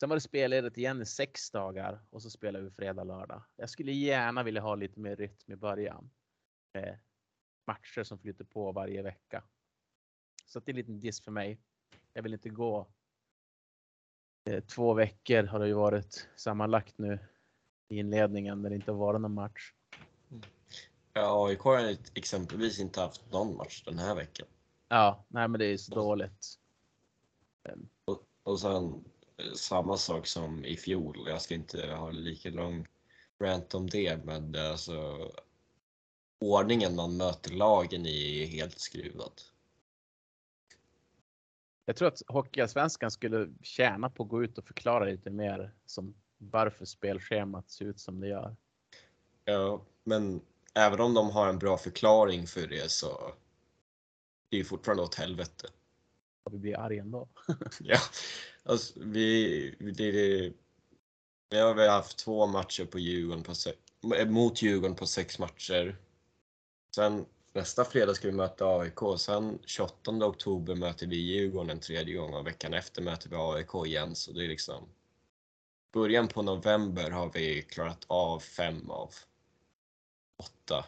[0.00, 3.42] Sen var det spelledigt igen i sex dagar och så spelade vi fredag, lördag.
[3.56, 6.10] Jag skulle gärna vilja ha lite mer rytm i början.
[6.74, 6.98] Med
[7.66, 9.44] matcher som flyter på varje vecka.
[10.46, 11.60] Så det är en liten diss för mig.
[12.12, 12.88] Jag vill inte gå.
[14.44, 17.18] Eh, två veckor har det ju varit sammanlagt nu
[17.88, 19.72] i inledningen när det inte har varit någon match.
[21.12, 24.46] Ja, AIK har exempelvis inte haft någon match den här veckan.
[24.88, 26.58] Ja, nej men det är så dåligt.
[28.04, 29.00] Och, och sen eh,
[29.56, 31.24] samma sak som i fjol.
[31.28, 32.86] Jag ska inte ha lika lång
[33.40, 35.30] rant om det, men alltså
[36.40, 39.40] ordningen man möter lagen i är helt skruvad.
[41.84, 46.14] Jag tror att Hockeyallsvenskan skulle tjäna på att gå ut och förklara lite mer som
[46.38, 48.56] varför spelschemat ser ut som det gör.
[49.44, 50.40] Ja, men
[50.74, 53.32] även om de har en bra förklaring för det så
[54.48, 55.68] det är fortfarande åt helvete.
[56.50, 57.28] Vi blir arga ändå.
[57.80, 57.98] ja,
[58.62, 60.52] alltså vi, det, det,
[61.50, 63.54] vi har väl haft två matcher på Djurgården på,
[64.26, 65.96] mot Djurgården på sex matcher.
[66.94, 68.98] Sen nästa fredag ska vi möta AIK.
[69.18, 73.86] Sen 28 oktober möter vi Djurgården en tredje gång och veckan efter möter vi AIK
[73.86, 74.14] igen.
[74.14, 74.88] Så det är liksom
[75.92, 79.14] början på november har vi klarat av fem av
[80.36, 80.84] åtta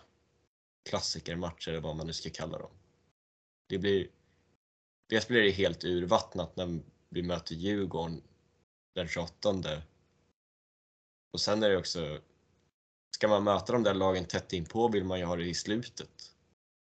[0.89, 2.71] klassikermatcher eller vad man nu ska kalla dem.
[3.67, 4.09] Det blir
[5.09, 8.23] Dels blir det helt urvattnat när vi möter Djurgården
[8.95, 9.49] den 28.
[11.33, 12.19] Och sen är det också,
[13.11, 16.11] ska man möta de där lagen tätt inpå vill man ju ha det i slutet.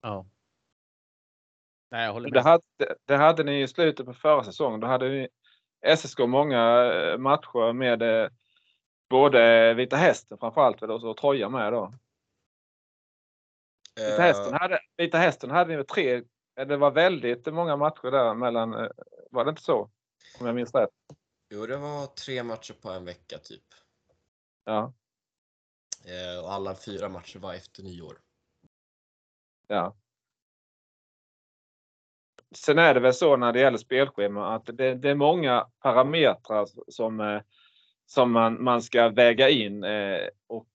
[0.01, 0.25] Ja.
[1.91, 2.33] Nej, jag håller med.
[2.33, 4.79] Det hade, det hade ni i slutet på förra säsongen.
[4.79, 5.27] Då hade ni
[5.97, 8.29] SSK många eh, matcher med eh,
[9.09, 11.93] både Vita Hästen framförallt och så Troja med då.
[13.95, 14.59] Vita Hästen eh.
[14.59, 16.23] hade, Vita Hästen hade ni tre
[16.65, 18.89] det var väldigt många matcher där mellan, eh,
[19.31, 19.89] var det inte så?
[20.39, 20.89] Om jag minns rätt.
[21.49, 23.63] Jo, det var tre matcher på en vecka typ.
[24.65, 24.93] Ja.
[26.05, 28.17] Eh, och alla fyra matcher var efter nyår.
[29.67, 29.95] Ja.
[32.55, 36.67] Sen är det väl så när det gäller spelschema att det, det är många parametrar
[36.87, 37.41] som, eh,
[38.05, 39.85] som man, man ska väga in
[40.47, 40.69] och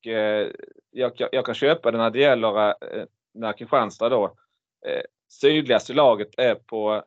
[0.90, 2.74] jag, jag kan köpa det när det gäller
[3.32, 4.36] när Kristianstad då
[5.40, 7.04] sydligaste laget är på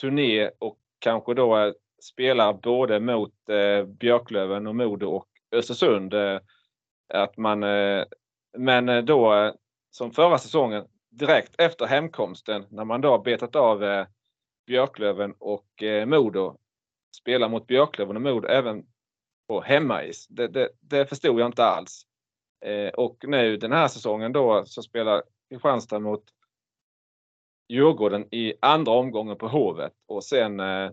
[0.00, 6.14] turné och kanske då spelar både mot eh, Björklöven och Modo och Östersund.
[6.14, 6.40] Eh,
[7.08, 8.04] att man, eh,
[8.58, 9.52] men eh, då eh,
[9.90, 14.06] som förra säsongen direkt efter hemkomsten när man då betat av eh,
[14.66, 16.56] Björklöven och eh, Modo
[17.16, 18.86] spelar mot Björklöven och Modo även
[19.48, 20.26] på hemmais.
[20.28, 22.02] Det, det, det förstod jag inte alls.
[22.64, 26.24] Eh, och nu den här säsongen då så spelar Kristianstad mot
[27.68, 30.90] Djurgården i andra omgången på Hovet och sen eh,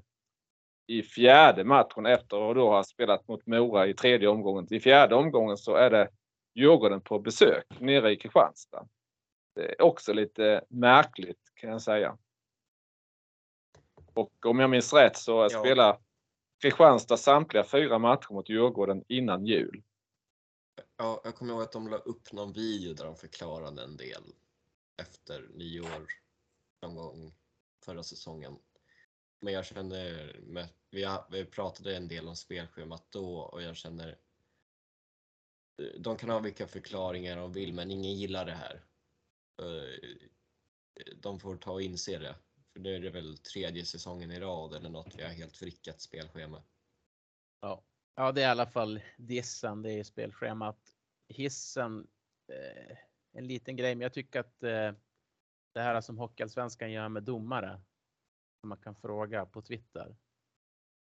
[0.88, 4.68] i fjärde matchen efter och då har spelat mot Mora i tredje omgången.
[4.74, 6.10] I fjärde omgången så är det
[6.56, 8.88] Djurgården på besök nere i Kristianstad.
[9.56, 12.18] Det är också lite märkligt kan jag säga.
[14.14, 15.50] Och om jag minns rätt så ja.
[15.50, 15.98] spelar
[16.62, 19.84] Kristianstad samtliga fyra matcher mot Djurgården innan jul.
[20.98, 24.24] Ja, jag kommer ihåg att de la upp någon video där de förklarade en del
[25.02, 26.08] efter nyår
[26.82, 27.34] någon gång
[27.86, 28.60] förra säsongen.
[29.40, 34.18] Men jag känner, med, vi, vi pratade en del om spelschemat då och jag känner
[36.00, 38.84] de kan ha vilka förklaringar de vill men ingen gillar det här.
[39.62, 40.18] Eh,
[41.16, 42.36] de får ta och inse det.
[42.74, 46.02] För nu är det väl tredje säsongen i rad eller något vi har helt vrickat
[46.02, 46.64] spelschema.
[47.62, 47.84] Ja,
[48.16, 50.96] ja det är i alla fall dissen, det är spelschemat.
[51.28, 52.08] Hissen,
[52.48, 52.98] eh,
[53.32, 54.92] en liten grej, men jag tycker att eh,
[55.74, 57.82] det här som Hockeyallsvenskan gör med domare.
[58.60, 60.16] Som man kan fråga på Twitter.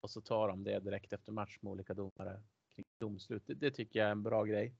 [0.01, 2.41] Och så tar de det direkt efter match med olika domare
[2.75, 3.43] kring domslut.
[3.45, 4.75] Det, det tycker jag är en bra grej.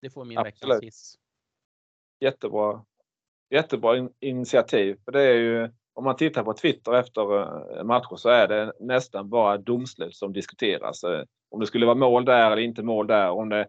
[0.00, 0.62] Det får min Absolut.
[0.62, 1.18] veckans hiss.
[2.20, 2.84] Jättebra.
[3.50, 5.00] Jättebra in initiativ.
[5.04, 7.40] För det är ju, om man tittar på Twitter efter
[7.78, 11.04] eh, matcher så är det nästan bara domslut som diskuteras.
[11.04, 13.30] Eh, om det skulle vara mål där eller inte mål där.
[13.30, 13.68] Om det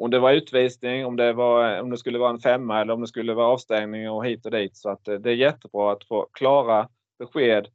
[0.00, 3.00] om det var utvisning, om det, var, om det skulle vara en femma eller om
[3.00, 4.76] det skulle vara avstängning och hit och dit.
[4.76, 7.68] Så att eh, det är jättebra att få klara besked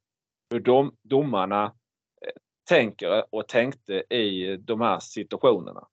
[0.49, 2.31] hur dom, domarna eh,
[2.69, 5.87] tänker och tänkte i de här situationerna.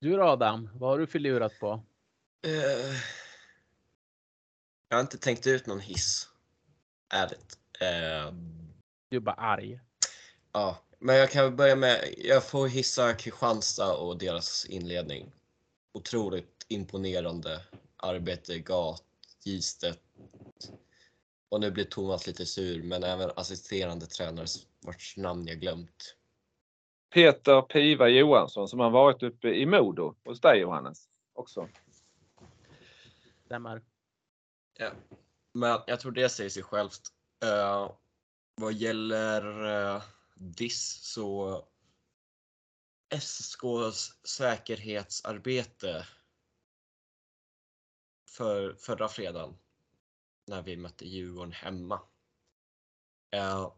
[0.00, 1.72] Du då Adam, vad har du förlurat på?
[2.46, 2.96] Uh,
[4.88, 6.28] jag har inte tänkt ut någon hiss.
[7.14, 7.58] Ärligt.
[7.82, 8.34] Uh,
[9.08, 9.80] du är bara arg.
[10.52, 15.32] Ja, men jag kan börja med, jag får hissa Kristianstad och deras inledning.
[15.92, 17.60] Otroligt imponerande
[17.96, 19.04] arbete Gat,
[19.44, 20.00] Gistet.
[21.48, 24.46] Och nu blir Thomas lite sur, men även assisterande tränare
[24.80, 26.16] vars namn jag glömt.
[27.14, 31.68] Peter Piva Johansson som har varit uppe i Modo hos dig Johannes också.
[33.44, 33.82] Stämmer.
[34.78, 34.90] Ja.
[35.52, 37.00] Men jag tror det säger sig självt.
[37.44, 37.92] Uh,
[38.54, 40.02] vad gäller uh,
[40.36, 41.62] diss så
[43.10, 46.06] SKs säkerhetsarbete
[48.28, 49.58] för förra fredagen
[50.46, 52.00] när vi mötte Djurgården hemma.
[53.30, 53.72] Eh,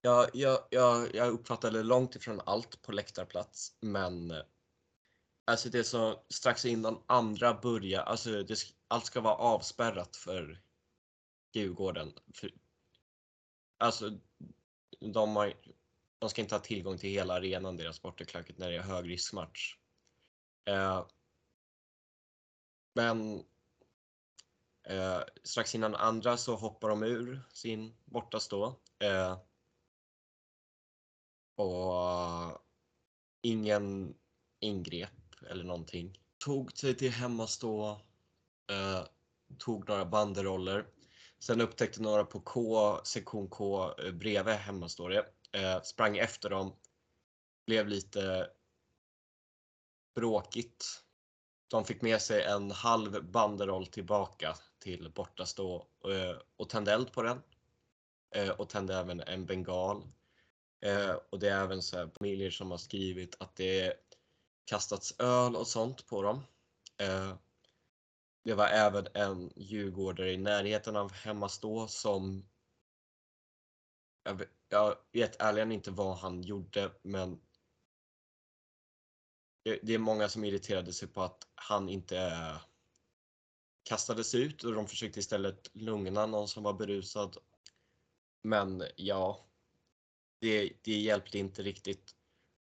[0.00, 0.30] jag,
[0.70, 4.32] jag, jag uppfattade långt ifrån allt på läktarplats, men
[5.44, 8.58] alltså det som strax innan andra börjar, alltså det,
[8.88, 10.62] allt ska vara avspärrat för
[11.52, 12.12] Djurgården.
[12.34, 12.54] För,
[13.78, 14.18] alltså
[15.00, 15.54] de, har,
[16.18, 19.76] de ska inte ha tillgång till hela arenan, deras bortaklacket, när det är högriskmatch.
[20.64, 21.06] Eh,
[22.94, 23.44] men
[24.88, 28.80] eh, strax innan andra så hoppar de ur sin bortastå.
[28.98, 29.38] Eh,
[31.56, 32.58] och
[33.42, 34.14] ingen
[34.60, 36.18] ingrep eller någonting.
[36.38, 38.00] Tog sig till hemmastå,
[38.70, 39.04] eh,
[39.58, 40.86] tog några banderoller.
[41.42, 45.26] Sen upptäckte några på K, sektion K eh, bredvid, hemma står det.
[45.52, 46.72] Eh, sprang efter dem.
[47.66, 48.50] Blev lite
[50.14, 51.02] bråkigt.
[51.68, 57.22] De fick med sig en halv banderoll tillbaka till bortastå eh, och tände eld på
[57.22, 57.42] den.
[58.34, 60.02] Eh, och tände även en bengal
[60.82, 63.94] Eh, och det är även så här familjer som har skrivit att det
[64.64, 66.42] kastats öl och sånt på dem.
[66.98, 67.34] Eh,
[68.44, 72.44] det var även en djurgårdare i närheten av hemmastå som
[74.22, 77.40] jag vet, jag vet ärligen inte vad han gjorde men
[79.64, 82.32] det är många som irriterade sig på att han inte
[83.82, 87.36] kastades ut och de försökte istället lugna någon som var berusad.
[88.42, 89.46] Men ja,
[90.38, 92.16] det, det hjälpte inte riktigt.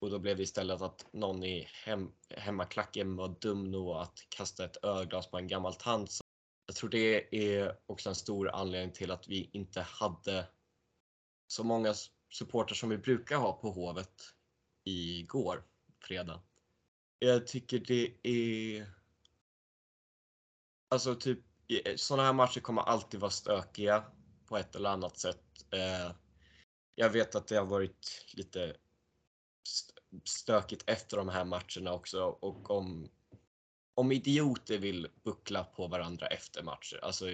[0.04, 4.64] Och då blev det istället att någon i hem, hemmaklacken var dum nog att kasta
[4.64, 6.18] ett ölglas på en gammal tant.
[6.66, 10.46] Jag tror det är också en stor anledning till att vi inte hade
[11.46, 11.94] så många
[12.32, 14.22] supporter som vi brukar ha på Hovet
[14.84, 15.64] igår,
[16.00, 16.40] fredag.
[17.18, 18.86] Jag tycker det är...
[20.88, 24.04] Alltså typ, eh, sådana här matcher kommer alltid vara stökiga
[24.46, 25.66] på ett eller annat sätt.
[25.70, 26.12] Eh,
[26.94, 28.76] jag vet att det har varit lite
[30.24, 33.08] stökigt efter de här matcherna också och om,
[33.94, 36.98] om idioter vill buckla på varandra efter matcher.
[37.02, 37.30] Alltså,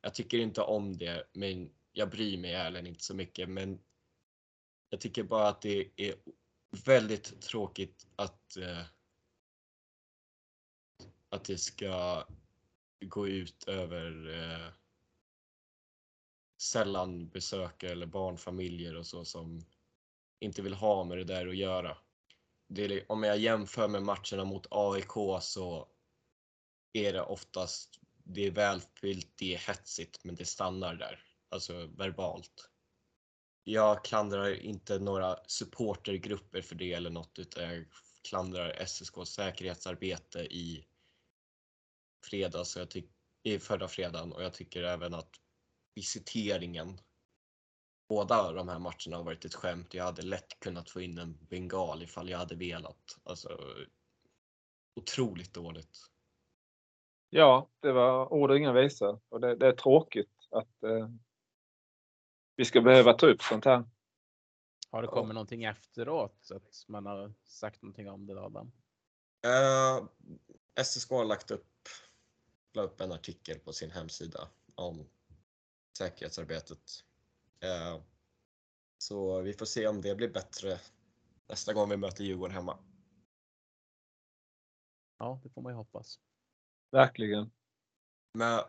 [0.00, 3.48] jag tycker inte om det, men jag bryr mig ärligen inte så mycket.
[3.48, 3.80] Men
[4.90, 6.14] jag tycker bara att det är
[6.84, 8.82] väldigt tråkigt att eh,
[11.28, 12.26] att det ska
[13.00, 14.72] gå ut över eh,
[16.62, 19.66] sällan besökare eller barnfamiljer och så som
[20.40, 21.98] inte vill ha med det där att göra.
[22.74, 25.88] Det, om jag jämför med matcherna mot AIK så
[26.92, 31.24] är det oftast, det är välfyllt, det är hetsigt, men det stannar där.
[31.48, 32.70] Alltså verbalt.
[33.64, 37.84] Jag klandrar inte några supportergrupper för det eller något, utan jag
[38.28, 40.84] klandrar SSKs säkerhetsarbete i
[42.24, 43.10] fredags, och jag tyck,
[43.42, 45.30] i förra fredagen och jag tycker även att
[45.94, 47.00] visiteringen.
[48.12, 49.94] Båda de här matcherna har varit ett skämt.
[49.94, 53.18] Jag hade lätt kunnat få in en bengal ifall jag hade velat.
[53.24, 53.58] Alltså,
[54.94, 55.98] otroligt dåligt.
[57.30, 59.20] Ja, det var ord och inga visor.
[59.28, 61.08] Och det, det är tråkigt att eh,
[62.56, 63.84] vi ska behöva ta upp sånt här.
[64.90, 65.32] Har det kommit ja.
[65.32, 68.72] någonting efteråt så att man har sagt någonting om det Adam?
[69.46, 70.08] Uh,
[70.84, 71.88] SSK har lagt upp,
[72.72, 75.06] la upp en artikel på sin hemsida om
[75.98, 77.04] säkerhetsarbetet.
[77.62, 78.00] Eh,
[78.98, 80.80] så vi får se om det blir bättre
[81.48, 82.78] nästa gång vi möter Djurgården hemma.
[85.18, 86.20] Ja, det får man ju hoppas.
[86.90, 87.50] Verkligen.
[88.34, 88.62] Men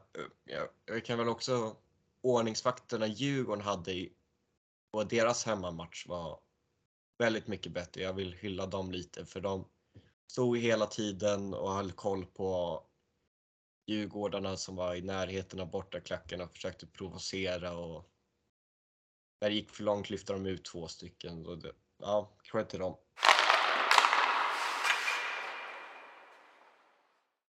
[0.43, 1.77] ja, jag kan väl också
[2.21, 4.13] ordningsvakterna Djurgården hade i,
[4.91, 6.39] på deras hemmamatch var
[7.17, 8.01] väldigt mycket bättre.
[8.01, 9.65] Jag vill hylla dem lite för de
[10.27, 12.83] stod hela tiden och höll koll på
[13.87, 18.12] Djurgårdarna som var i närheten av bortaklackarna försökte provocera och
[19.43, 21.45] när det gick för långt lyfte de ut två stycken.
[21.45, 22.97] Och det, ja, cred till dem.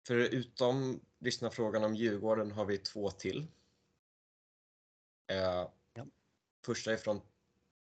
[0.08, 3.48] Förutom lyssnarfrågan om Djurgården har vi två till.
[5.28, 6.08] Eh, ja.
[6.66, 7.22] Första är från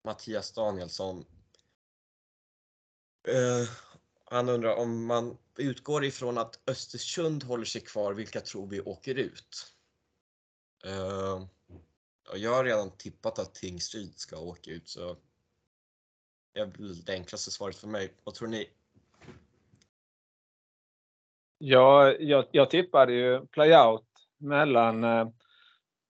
[0.04, 1.26] Mattias Danielsson.
[3.28, 3.70] Eh,
[4.26, 9.16] han undrar om man utgår ifrån att Östersund håller sig kvar, vilka tror vi åker
[9.16, 9.74] ut?
[10.86, 11.48] Uh,
[12.36, 15.16] jag har redan tippat att Tingsryd ska åka ut så
[16.54, 18.14] det är väl det enklaste svaret för mig.
[18.24, 18.70] Vad tror ni?
[21.58, 24.08] Ja, jag, jag tippade ju playout
[24.38, 25.28] mellan eh,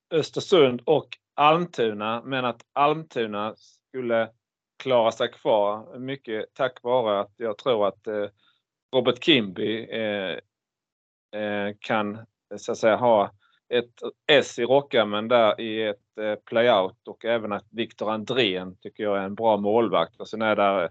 [0.10, 4.32] Östersund och Almtuna, men att Almtuna skulle
[4.78, 6.00] klara sig kvar.
[6.00, 8.26] Mycket tack vare att jag tror att eh,
[8.96, 10.38] Robert Kimby eh,
[11.42, 12.26] eh, kan
[12.58, 13.32] så att säga ha
[13.72, 19.04] ett S i rockärmen där i ett eh, playout och även att Viktor Andrén tycker
[19.04, 20.20] jag är en bra målvakt.
[20.20, 20.90] Och sen är där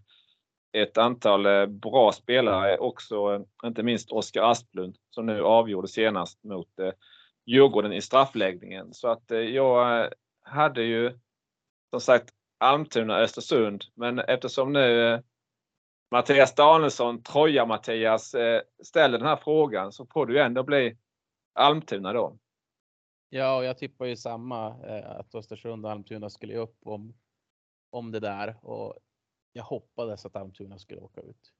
[0.73, 6.79] ett antal eh, bra spelare också, inte minst Oskar Asplund som nu avgjorde senast mot
[6.79, 6.93] eh,
[7.47, 8.95] Djurgården i straffläggningen.
[8.95, 10.09] Så att jag
[10.43, 11.19] hade ju
[11.91, 15.23] som sagt Almtuna-Östersund men eftersom nu
[16.11, 18.35] Mattias Danielsson, Troja-Mattias,
[18.83, 20.97] ställer den här frågan så får det ju ändå bli
[21.55, 22.37] Almtuna då.
[23.33, 27.15] Ja, och jag tippar ju samma eh, att Östersund och Almtuna skulle upp om,
[27.91, 28.99] om det där och
[29.53, 31.55] jag hoppades att Almtuna skulle åka ut.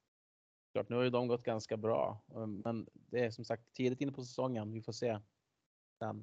[0.73, 2.25] Klart, nu har ju de gått ganska bra,
[2.65, 4.73] men det är som sagt tidigt inne på säsongen.
[4.73, 5.21] Vi får se.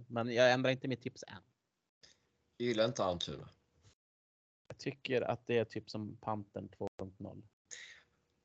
[0.08, 1.42] Men jag ändrar inte mitt tips än.
[2.58, 3.50] Jag gillar inte Almtuna.
[4.68, 7.48] Jag tycker att det är typ som Pantern 2.0.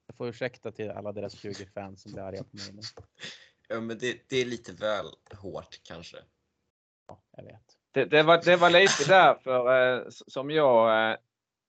[0.06, 2.82] Jag får ursäkta till alla deras 20 fans som blir arga på mig nu.
[3.68, 5.06] Ja, men det, det är lite väl
[5.36, 6.16] hårt kanske.
[7.08, 7.62] Ja, jag vet.
[7.92, 11.16] Det, det, var, det var lite därför eh, som jag eh,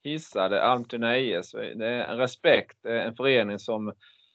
[0.03, 1.51] hissade Almtuna IS.
[1.51, 3.93] Det är en respekt, eh, en förening som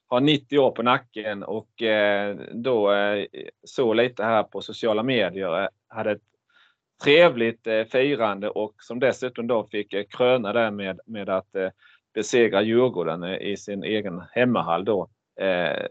[0.09, 3.27] har 90 år på nacken och eh, då eh,
[3.65, 5.63] såg lite här på sociala medier.
[5.63, 6.23] Eh, hade ett
[7.05, 11.71] trevligt eh, firande och som dessutom då fick eh, kröna det med, med att eh,
[12.15, 15.09] besegra Djurgården eh, i sin egen hemmahall då.
[15.41, 15.87] Eh.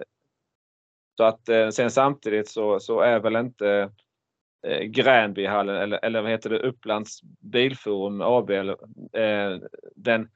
[1.18, 3.92] så att sen samtidigt så, så är väl inte
[4.68, 9.58] eh, Gränbyhallen eller, eller vad heter det, Upplands Bilforum AB, eh,
[9.96, 10.30] den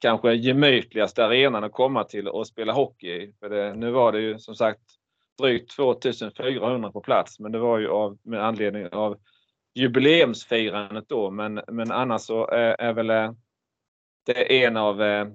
[0.00, 3.32] kanske gemytligaste arenan att komma till och spela hockey i.
[3.40, 4.82] För det, nu var det ju som sagt
[5.38, 9.16] drygt 2400 på plats, men det var ju av, med anledning av
[9.74, 11.30] jubileumsfirandet då.
[11.30, 13.32] Men, men annars så är, är väl eh,
[14.26, 15.26] det är en av eh,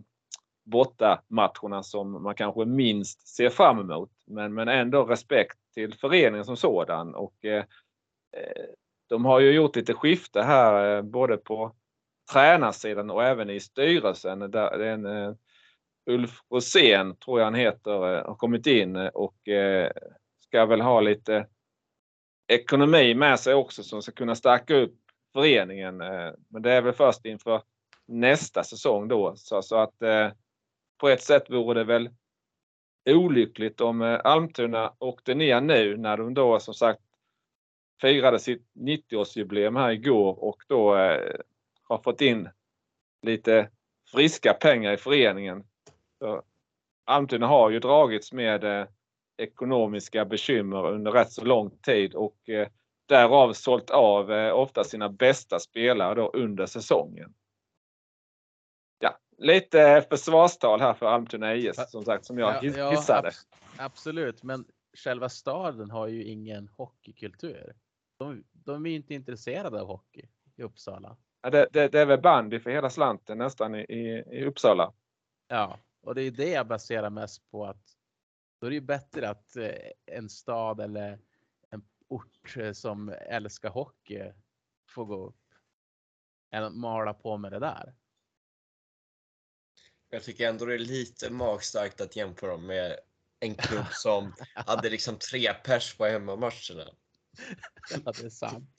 [0.65, 4.11] bortamatcherna som man kanske minst ser fram emot.
[4.27, 7.63] Men, men ändå respekt till föreningen som sådan och Eh,
[8.37, 8.65] Eh,
[9.09, 11.75] de har ju gjort lite skifte här eh, både på
[12.31, 14.51] tränarsidan och även i styrelsen.
[14.51, 15.33] Där en, eh,
[16.05, 17.91] Ulf Rosén, tror jag han heter,
[18.27, 19.35] har kommit in och
[20.39, 21.47] ska väl ha lite
[22.47, 24.95] ekonomi med sig också som ska kunna stärka upp
[25.33, 25.97] föreningen.
[26.47, 27.61] Men det är väl först inför
[28.07, 29.33] nästa säsong då.
[29.35, 29.93] Så, så att
[30.97, 32.09] på ett sätt vore det väl
[33.09, 37.01] olyckligt om Almtuna åkte ner nu när de då som sagt
[38.01, 41.35] firade sitt 90-årsjubileum här igår och då eh,
[41.83, 42.49] har fått in
[43.21, 43.69] lite
[44.11, 45.63] friska pengar i föreningen.
[46.19, 46.43] Så
[47.05, 48.87] Almtuna har ju dragits med eh,
[49.37, 52.67] ekonomiska bekymmer under rätt så lång tid och eh,
[53.05, 57.33] därav sålt av eh, ofta sina bästa spelare då under säsongen.
[58.99, 63.31] Ja, lite försvarstal här för Almtuna IS som sagt som jag ja, hissade.
[63.77, 64.65] Ja, absolut, men
[64.97, 67.73] själva staden har ju ingen hockeykultur
[68.25, 71.17] de, de är inte intresserade av hockey i Uppsala.
[71.41, 74.93] Ja, det, det, det är väl bandy för hela slanten nästan i, i, Uppsala.
[75.47, 77.97] Ja, och det är det jag baserar mest på att
[78.59, 79.71] då är det ju bättre att eh,
[80.05, 81.19] en stad eller
[81.69, 84.31] en ort eh, som älskar hockey
[84.89, 85.35] får gå upp
[86.51, 87.93] än att mala på med det där.
[90.09, 92.99] Jag tycker ändå det är lite magstarkt att jämföra med
[93.39, 96.91] en klubb som hade liksom tre pers på hemmamatcherna.
[98.05, 98.69] ja, det är sant.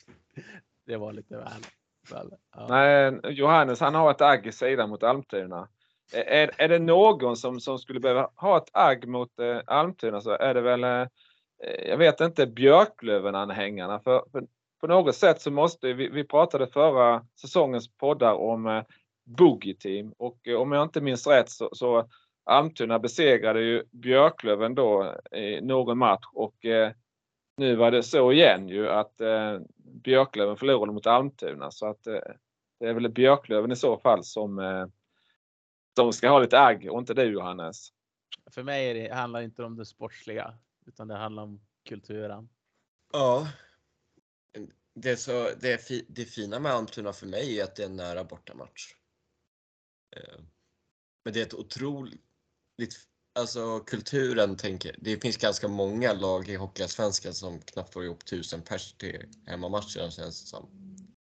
[0.87, 1.63] Det var lite väl.
[2.11, 2.67] väl ja.
[2.69, 5.69] Nej, Johannes han har ett agg i sidan mot Almtuna.
[6.13, 10.31] Är, är det någon som, som skulle behöva ha ett agg mot eh, Almtuna så
[10.31, 11.01] är det väl, eh,
[11.65, 14.01] eh, jag vet inte, Björklöven-anhängarna.
[14.01, 14.47] För, för,
[14.81, 18.83] på något sätt så måste vi, vi pratade förra säsongens poddar om eh,
[19.25, 22.09] Boogie Team och eh, om jag inte minns rätt så, så
[22.45, 26.93] Almtuna besegrade ju Björklöven då eh, i någon match och eh,
[27.57, 32.21] nu var det så igen ju att eh, Björklöven förlorade mot Almtuna så att eh,
[32.81, 34.87] det är väl Björklöven i så fall som, eh,
[35.97, 37.89] som ska ha lite agg och inte du Johannes.
[38.51, 40.55] För mig det, handlar det inte om det sportsliga
[40.87, 42.49] utan det handlar om kulturen.
[43.13, 43.49] Ja.
[44.95, 47.97] Det, så, det, fi, det fina med Almtuna för mig är att det är en
[47.97, 48.95] nära bortamatch.
[50.17, 50.41] Eh,
[51.25, 57.35] men det är ett otroligt alltså kulturen tänker, det finns ganska många lag i Hockeyallsvenskan
[57.35, 60.69] som knappt får ihop tusen pers till hemmamatcherna känns det som.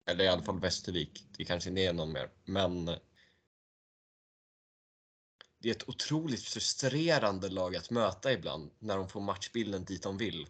[0.10, 1.26] Eller i alla fall Västervik.
[1.38, 2.86] Det kanske inte är någon mer, men
[5.60, 10.18] det är ett otroligt frustrerande lag att möta ibland när de får matchbilden dit de
[10.18, 10.48] vill.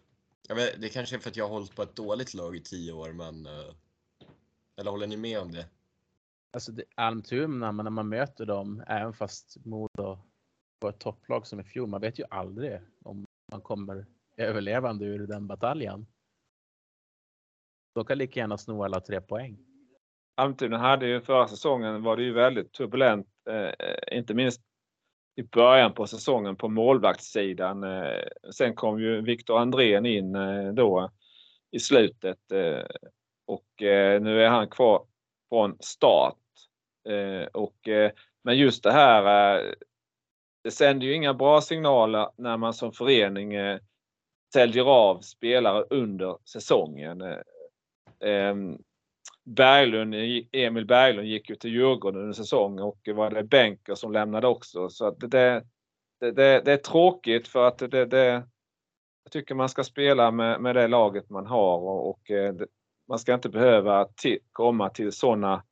[0.48, 2.60] Jag vet, det kanske är för att jag har hållit på ett dåligt lag i
[2.60, 3.74] tio år, men eh,
[4.76, 5.66] eller håller ni med om det?
[6.52, 10.18] Alltså Almtuna, när man möter dem, även fast Modo
[10.80, 11.88] på ett topplag som i fjol.
[11.88, 14.06] Man vet ju aldrig om man kommer
[14.36, 16.06] överlevande ur den bataljen.
[17.94, 19.58] De kan lika gärna sno alla tre poäng.
[20.34, 24.62] Almtuna hade ju förra säsongen var det ju väldigt turbulent, eh, inte minst
[25.36, 27.84] i början på säsongen på målvaktssidan.
[27.84, 28.24] Eh,
[28.54, 31.10] sen kom ju Viktor Andrén in eh, då
[31.70, 32.86] i slutet eh,
[33.46, 35.06] och eh, nu är han kvar
[35.48, 36.36] från start.
[37.08, 39.72] Eh, och, eh, men just det här, eh,
[40.62, 43.78] det sänder ju inga bra signaler när man som förening eh,
[44.52, 47.20] säljer av spelare under säsongen.
[47.20, 47.38] Eh,
[48.20, 48.78] ehm,
[49.44, 50.14] Berglund,
[50.52, 54.88] Emil Berglund gick ju till Djurgården under säsongen och var det Benker som lämnade också.
[54.88, 55.62] Så att det,
[56.20, 58.48] det, det, det är tråkigt för att det, det,
[59.24, 62.54] jag tycker man ska spela med, med det laget man har och, och eh,
[63.08, 65.64] man ska inte behöva till, komma till sådana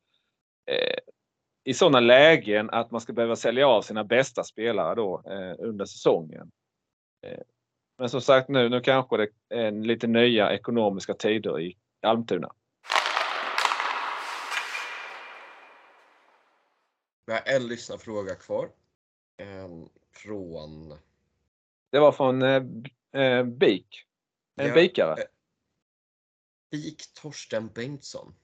[0.70, 0.98] eh,
[1.66, 5.84] i sådana lägen att man ska behöva sälja av sina bästa spelare då eh, under
[5.84, 6.50] säsongen.
[7.26, 7.40] Eh,
[7.98, 12.52] men som sagt nu, nu kanske det är lite nya ekonomiska tider i Almtuna.
[17.26, 18.68] Vi har en lyssnarfråga kvar.
[19.64, 20.98] Um, från...
[21.90, 22.62] Det var från eh,
[23.22, 24.06] eh, BIK.
[24.56, 25.12] En ja, bikare.
[25.12, 25.26] Eh,
[26.70, 28.34] BIK Torsten Bengtsson.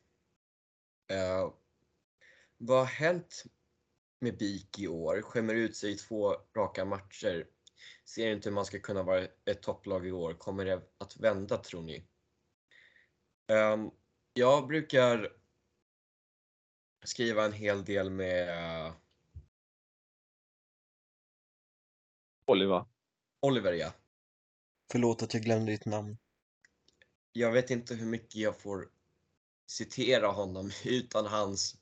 [2.63, 3.45] Uh, vad har hänt
[4.21, 5.23] med BIK i år?
[5.23, 7.47] Skämmer ut sig i två raka matcher.
[8.05, 10.35] Ser inte hur man ska kunna vara ett topplag i år.
[10.35, 12.07] Kommer det att vända tror ni?
[13.49, 13.91] Um,
[14.35, 15.33] jag brukar
[17.05, 18.93] skriva en hel del med
[22.47, 22.85] Oliver.
[23.41, 23.93] Oliver ja.
[24.93, 26.19] Förlåt att jag glömde ditt namn.
[27.33, 28.91] Jag vet inte hur mycket jag får
[29.67, 31.82] citera honom utan hans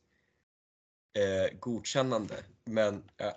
[1.13, 2.45] eh, godkännande.
[2.65, 3.33] Men eh,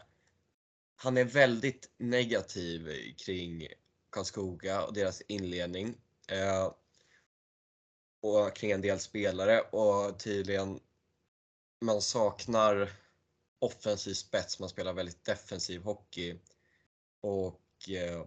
[0.95, 3.67] han är väldigt negativ kring
[4.09, 5.95] Karlskoga och deras inledning.
[6.27, 6.73] Eh,
[8.21, 10.79] och kring en del spelare och tydligen
[11.81, 12.91] man saknar
[13.59, 16.39] offensiv spets, man spelar väldigt defensiv hockey.
[17.21, 18.25] Och eh,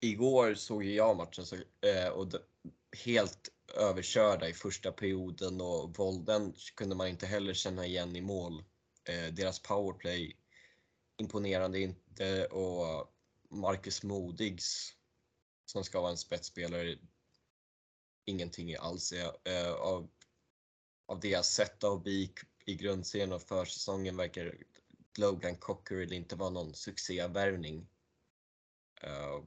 [0.00, 2.28] igår såg jag matchen så, eh, och
[2.96, 8.64] helt överkörda i första perioden och volden kunde man inte heller känna igen i mål.
[9.04, 10.36] Eh, deras powerplay
[11.16, 13.12] imponerande inte och
[13.50, 14.94] Marcus Modigs
[15.66, 16.98] som ska vara en spetsspelare
[18.24, 19.12] ingenting alls.
[19.12, 20.10] Eh, av,
[21.06, 24.56] av det jag sett av BIK i grundserien och försäsongen verkar
[25.18, 27.88] Logan Cockerill inte vara någon succévärvning.
[29.04, 29.44] Uh,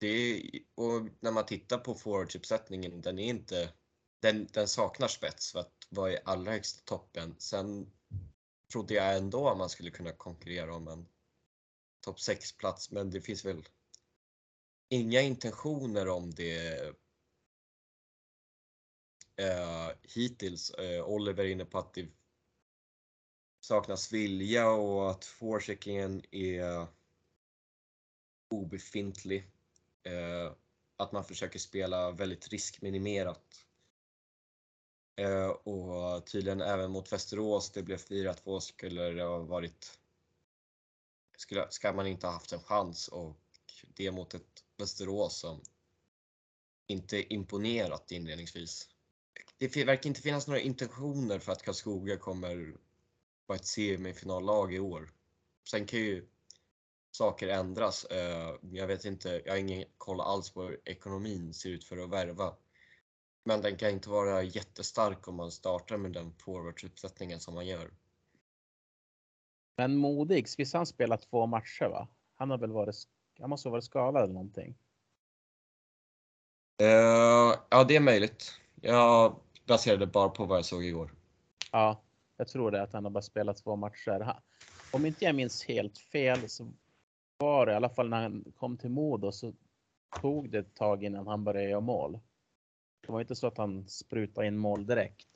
[0.00, 0.42] det
[0.74, 3.72] och när man tittar på forwardsuppsättningen, den är inte
[4.20, 7.34] den, den saknar spets för att vara i allra högsta toppen.
[7.38, 7.90] Sen
[8.72, 11.08] trodde jag ändå att man skulle kunna konkurrera om en
[12.00, 13.68] topp 6-plats, men det finns väl
[14.88, 16.80] inga intentioner om det
[19.40, 20.72] uh, hittills.
[20.78, 22.08] Uh, Oliver är inne på att det
[23.60, 26.86] saknas vilja och att forecheckingen är
[28.50, 29.50] obefintlig.
[30.02, 30.52] Eh,
[30.96, 33.66] att man försöker spela väldigt riskminimerat.
[35.16, 39.98] Eh, och tydligen även mot Västerås, det blev 4-2, skulle det ha varit
[41.36, 43.40] skulle, ska man inte ha haft en chans och
[43.82, 45.62] det mot ett Västerås som
[46.86, 48.88] inte imponerat inledningsvis
[49.60, 52.76] det verkar inte finnas några intentioner för att Karlskoga kommer
[53.46, 55.12] vara ett semifinallag i år.
[55.70, 56.28] Sen kan ju
[57.10, 58.04] saker ändras.
[58.04, 61.98] Eh, jag vet inte, jag har ingen koll alls på hur ekonomin ser ut för
[61.98, 62.54] att värva.
[63.44, 67.90] Men den kan inte vara jättestark om man startar med den forwardsuppsättningen som man gör.
[69.76, 72.08] Men Modigs, visst han spelat två matcher va?
[72.34, 72.96] Han har väl varit,
[73.40, 74.78] han måste ha varit skadad eller någonting?
[76.82, 78.60] Uh, ja, det är möjligt.
[78.80, 81.14] Jag baserade bara på vad jag såg igår.
[81.72, 82.02] Ja,
[82.36, 84.36] jag tror det att han har bara spelat två matcher.
[84.92, 86.72] Om inte jag minns helt fel så
[87.40, 89.52] var det i alla fall när han kom till Modo så
[90.20, 92.18] tog det ett tag innan han började göra mål.
[93.06, 95.28] Det var inte så att han sprutade in mål direkt.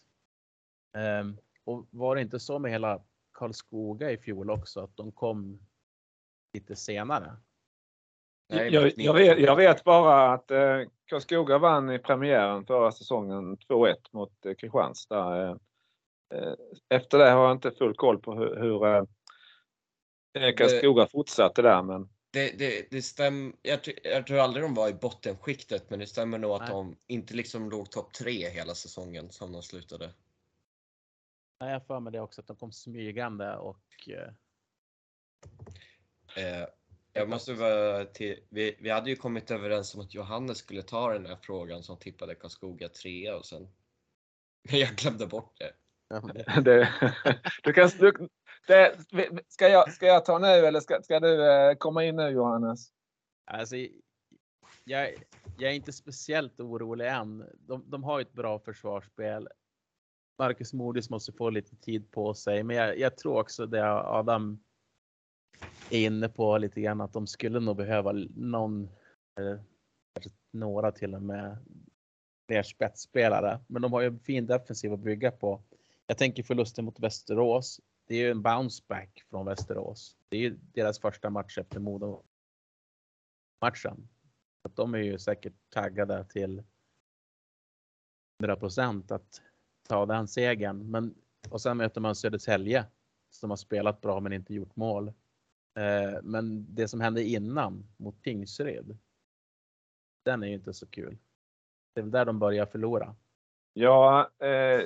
[1.21, 3.03] Um, och var det inte så med hela
[3.33, 5.59] Karlskoga i fjol också att de kom
[6.53, 7.37] lite senare?
[8.49, 13.57] Nej, jag, jag, vet, jag, vet, bara att eh, Karlskoga vann i premiären förra säsongen
[13.57, 15.43] 2-1 mot eh, Kristianstad.
[15.43, 15.57] Eh,
[16.35, 16.55] eh,
[16.89, 19.05] efter det har jag inte full koll på hur, hur eh
[20.35, 21.83] Karlskoga det, fortsatte där.
[21.83, 22.09] Men...
[22.31, 23.53] Det, det, det stämmer.
[23.63, 26.71] Jag, jag, tror aldrig de var i bottenskiktet, men det stämmer nog att Nej.
[26.71, 30.11] de inte liksom låg topp tre hela säsongen som de slutade.
[31.61, 34.09] Nej, jag för mig det också att de kom smygande och.
[36.37, 36.67] Eh,
[37.13, 41.13] Jag måste bara till, vi, vi hade ju kommit överens om att Johannes skulle ta
[41.13, 43.69] den här frågan som tippade Karlskoga 3 och sen
[44.63, 45.73] jag glömde bort det.
[46.65, 46.89] Det,
[47.63, 48.29] du kan, du,
[48.67, 48.97] det,
[49.49, 52.89] ska, jag, ska jag ta nu eller ska, ska du eh, komma in nu Johannes?
[53.51, 53.77] Alltså,
[54.85, 55.15] jag,
[55.59, 57.45] jag är inte speciellt orolig än.
[57.59, 59.49] De, de har ett bra försvarsspel.
[60.39, 64.59] Marcus Modis måste få lite tid på sig, men jag, jag tror också det Adam
[65.91, 68.89] är inne på lite grann att de skulle nog behöva någon,
[70.53, 71.59] några till och med
[72.49, 73.61] fler spetsspelare.
[73.67, 75.63] Men de har ju en fin defensiv att bygga på.
[76.07, 77.81] Jag tänker förlusten mot Västerås.
[78.07, 80.17] Det är ju en bounce back från Västerås.
[80.29, 82.23] Det är ju deras första match efter Modo
[83.61, 84.09] matchen.
[84.75, 86.63] De är ju säkert taggade till
[88.43, 89.43] 100 procent att
[89.89, 90.91] ta den segern.
[90.91, 91.15] Men
[91.51, 92.87] och sen möter man Södertälje
[93.31, 95.09] som har spelat bra men inte gjort mål.
[95.79, 98.99] Eh, men det som hände innan mot Tingsryd.
[100.25, 101.19] Den är ju inte så kul.
[101.93, 103.17] Det är väl där de börjar förlora.
[103.73, 104.83] Ja, eh,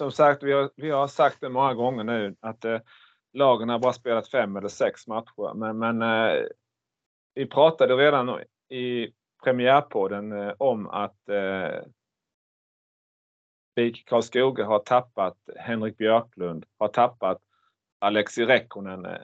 [0.00, 2.80] som sagt, vi har, vi har sagt det många gånger nu att eh,
[3.32, 5.54] lagen har bara spelat fem eller sex matcher.
[5.54, 6.44] Men, men eh,
[7.34, 9.12] vi pratade redan i
[9.44, 11.82] premiärpodden eh, om att eh,
[13.76, 17.38] BIK Karlskoga har tappat Henrik Björklund, har tappat
[17.98, 19.04] Alexi Rekkonen.
[19.04, 19.18] Eh,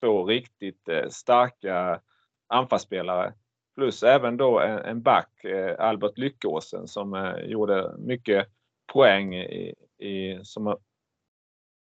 [0.00, 2.00] två riktigt eh, starka
[2.46, 3.34] anfallsspelare.
[3.74, 8.48] Plus även då en, en back, eh, Albert Lyckåsen, som eh, gjorde mycket
[8.92, 10.76] poäng i, i, som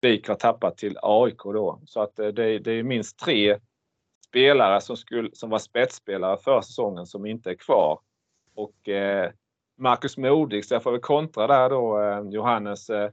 [0.02, 1.82] BIK har tappat till AIK då.
[1.86, 3.60] Så att eh, det, det är minst tre
[4.28, 8.00] spelare som, skulle, som var spetsspelare förra säsongen som inte är kvar.
[8.56, 9.32] Och eh,
[9.78, 12.90] Marcus Modig, så jag får väl kontra där då eh, Johannes.
[12.90, 13.12] Eh,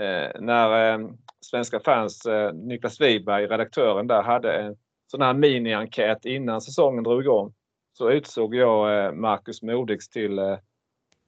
[0.00, 1.08] eh när eh,
[1.40, 4.76] Svenska fans, eh, Niklas Wiberg, redaktören där, hade en
[5.10, 7.54] sån här mini-enkät innan säsongen drog igång.
[7.92, 10.40] Så utsåg jag eh, Marcus Modigs till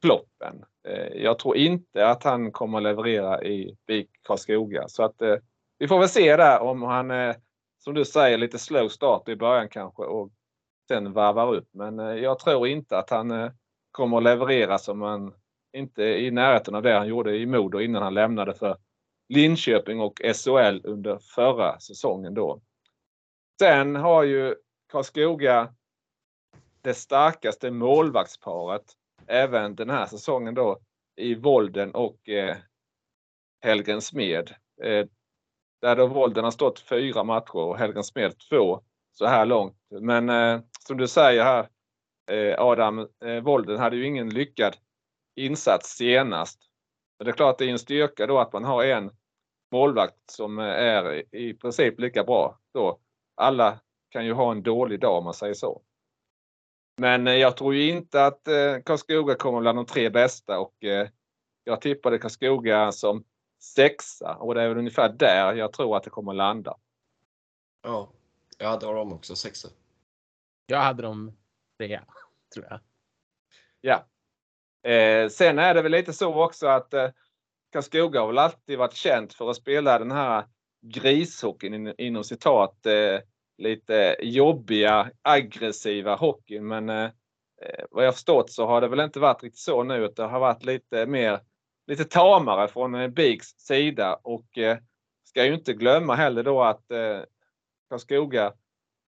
[0.02, 0.64] floppen.
[0.88, 4.88] Eh, jag tror inte att han kommer att leverera i BIK Karlskoga.
[4.88, 5.36] Så att eh,
[5.78, 7.36] vi får väl se där om han eh,
[7.78, 10.30] som du säger, lite slow start i början kanske och
[10.88, 11.68] sen varvar upp.
[11.72, 13.50] Men eh, jag tror inte att han eh,
[13.90, 15.34] kommer att leverera som han
[15.72, 18.76] inte i närheten av det han gjorde i Modo innan han lämnade för
[19.28, 22.60] Linköping och SHL under förra säsongen då.
[23.58, 24.54] Sen har ju
[24.92, 25.74] Karlskoga
[26.80, 28.84] det starkaste målvaktsparet
[29.28, 30.78] även den här säsongen då
[31.16, 32.56] i Volden och eh,
[33.64, 34.54] Helgen Smed.
[34.82, 35.06] Eh,
[35.80, 38.82] där då Volden har stått fyra matcher och Helgen Smed två
[39.12, 39.76] så här långt.
[40.00, 41.68] Men eh, som du säger här
[42.30, 44.76] eh, Adam, eh, Volden hade ju ingen lyckad
[45.36, 46.60] insats senast.
[47.18, 49.10] Men det är klart det är en styrka då att man har en
[49.72, 52.58] målvakt som eh, är i princip lika bra.
[52.74, 52.98] Då.
[53.34, 55.82] Alla kan ju ha en dålig dag om man säger så.
[56.96, 60.84] Men eh, jag tror ju inte att eh, Karlskoga kommer bland de tre bästa och
[60.84, 61.08] eh,
[61.64, 63.24] jag tippade Karlskoga som
[63.60, 66.76] sexa och det är väl ungefär där jag tror att det kommer landa.
[67.82, 68.12] Ja,
[68.58, 69.68] jag hade dem också sexa.
[70.66, 71.36] Jag hade dem
[71.78, 72.04] trea,
[72.54, 72.80] tror jag.
[73.80, 74.06] Ja.
[74.90, 77.10] Eh, sen är det väl lite så också att eh,
[77.72, 80.44] Karlskoga har väl alltid varit känt för att spela den här
[80.82, 82.86] grishockeyn in, inom citat.
[82.86, 83.20] Eh,
[83.58, 86.66] lite jobbiga, aggressiva hockeyn.
[86.66, 87.04] Men eh,
[87.62, 90.04] eh, vad jag förstått så har det väl inte varit riktigt så nu.
[90.04, 91.40] Utan det har varit lite mer
[91.86, 94.78] lite tamare från Biks Bigs sida och eh,
[95.24, 97.20] ska ju inte glömma heller då att eh,
[97.88, 98.52] Karlskoga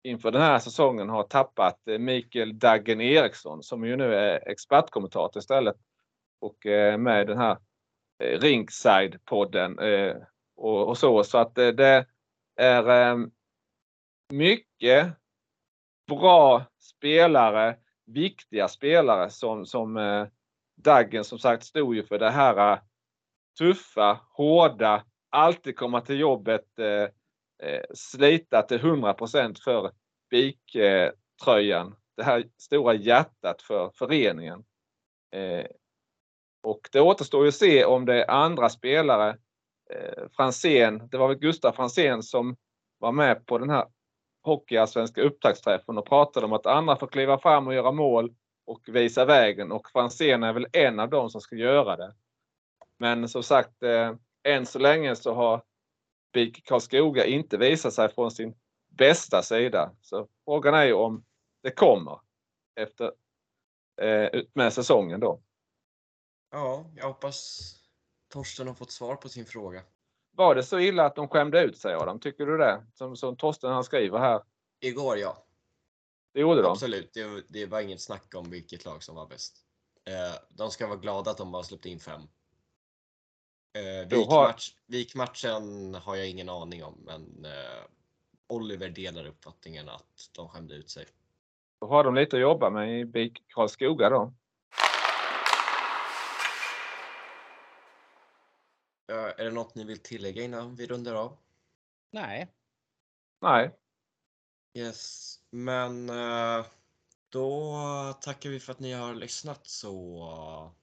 [0.03, 5.41] inför den här säsongen har tappat eh, Mikael Daggen Eriksson som ju nu är expertkommentator
[5.41, 5.77] istället
[6.41, 7.59] och eh, med den här
[8.23, 10.17] eh, Ringside-podden eh,
[10.57, 11.25] och, och, så.
[11.25, 12.07] Så att eh, det
[12.57, 13.17] är
[14.33, 15.13] mycket
[16.09, 17.77] bra spelare,
[18.07, 20.27] viktiga spelare som, som eh,
[20.77, 22.79] Daggen som sagt stod ju för det här eh,
[23.59, 27.09] tuffa, hårda, alltid komma till jobbet, eh,
[27.69, 29.91] eh, slita till 100% för
[30.31, 31.97] BIK-tröjan.
[32.17, 34.65] Det här stora hjärtat för föreningen.
[35.33, 35.67] Eh,
[36.63, 39.39] och det återstår ju att se om det är andra spelare.
[39.91, 42.57] Eh, Fransén, det var väl Gustav Fransén som
[42.99, 43.87] var med på den här
[44.47, 48.35] hockeyallsvenska upptaktsträffen och pratade om att andra får kliva fram och göra mål
[48.67, 52.15] och visa vägen och Franzén är väl en av dem som ska göra det.
[52.99, 55.63] Men som sagt, eh, än så länge så har
[56.33, 58.55] BIK Karlskoga inte visat sig från sin
[58.89, 59.93] bästa sida.
[60.01, 61.25] Så frågan är ju om
[61.63, 62.21] det kommer
[62.81, 63.13] efter
[64.03, 65.43] eh, med säsongen då.
[66.51, 67.73] Ja, jag hoppas
[68.29, 69.83] Torsten har fått svar på sin fråga.
[70.37, 72.21] Var det så illa att de skämde ut sig Adam?
[72.21, 72.87] Tycker du det?
[72.95, 74.43] Som, som Torsten han skriver här.
[74.81, 75.45] Igår ja.
[76.35, 76.73] Det gjorde de.
[76.73, 79.65] Absolut, det, det var inget snack om vilket lag som var bäst.
[80.05, 82.21] Eh, de ska vara glada att de bara släppte in fem.
[83.73, 87.85] Eh, Vikmatch, Vikmatchen har jag ingen aning om, men eh,
[88.49, 91.07] Oliver delar uppfattningen att de skämde ut sig.
[91.81, 94.35] Då har de lite att jobba med i BIK Karlskoga då.
[99.39, 101.37] Är det något ni vill tillägga innan vi rundar av?
[102.11, 102.53] Nej,
[103.41, 103.71] Nej,
[104.75, 106.67] Yes, men eh,
[107.29, 107.75] då
[108.21, 110.75] tackar vi för att ni har lyssnat så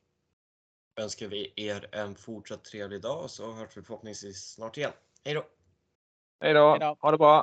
[0.95, 4.91] önskar vi er en fortsatt trevlig dag så hörs vi förhoppningsvis snart igen.
[5.25, 5.45] Hej då!
[6.41, 6.69] hej då.
[6.69, 6.97] Hej då.
[6.99, 7.41] Ha det bra.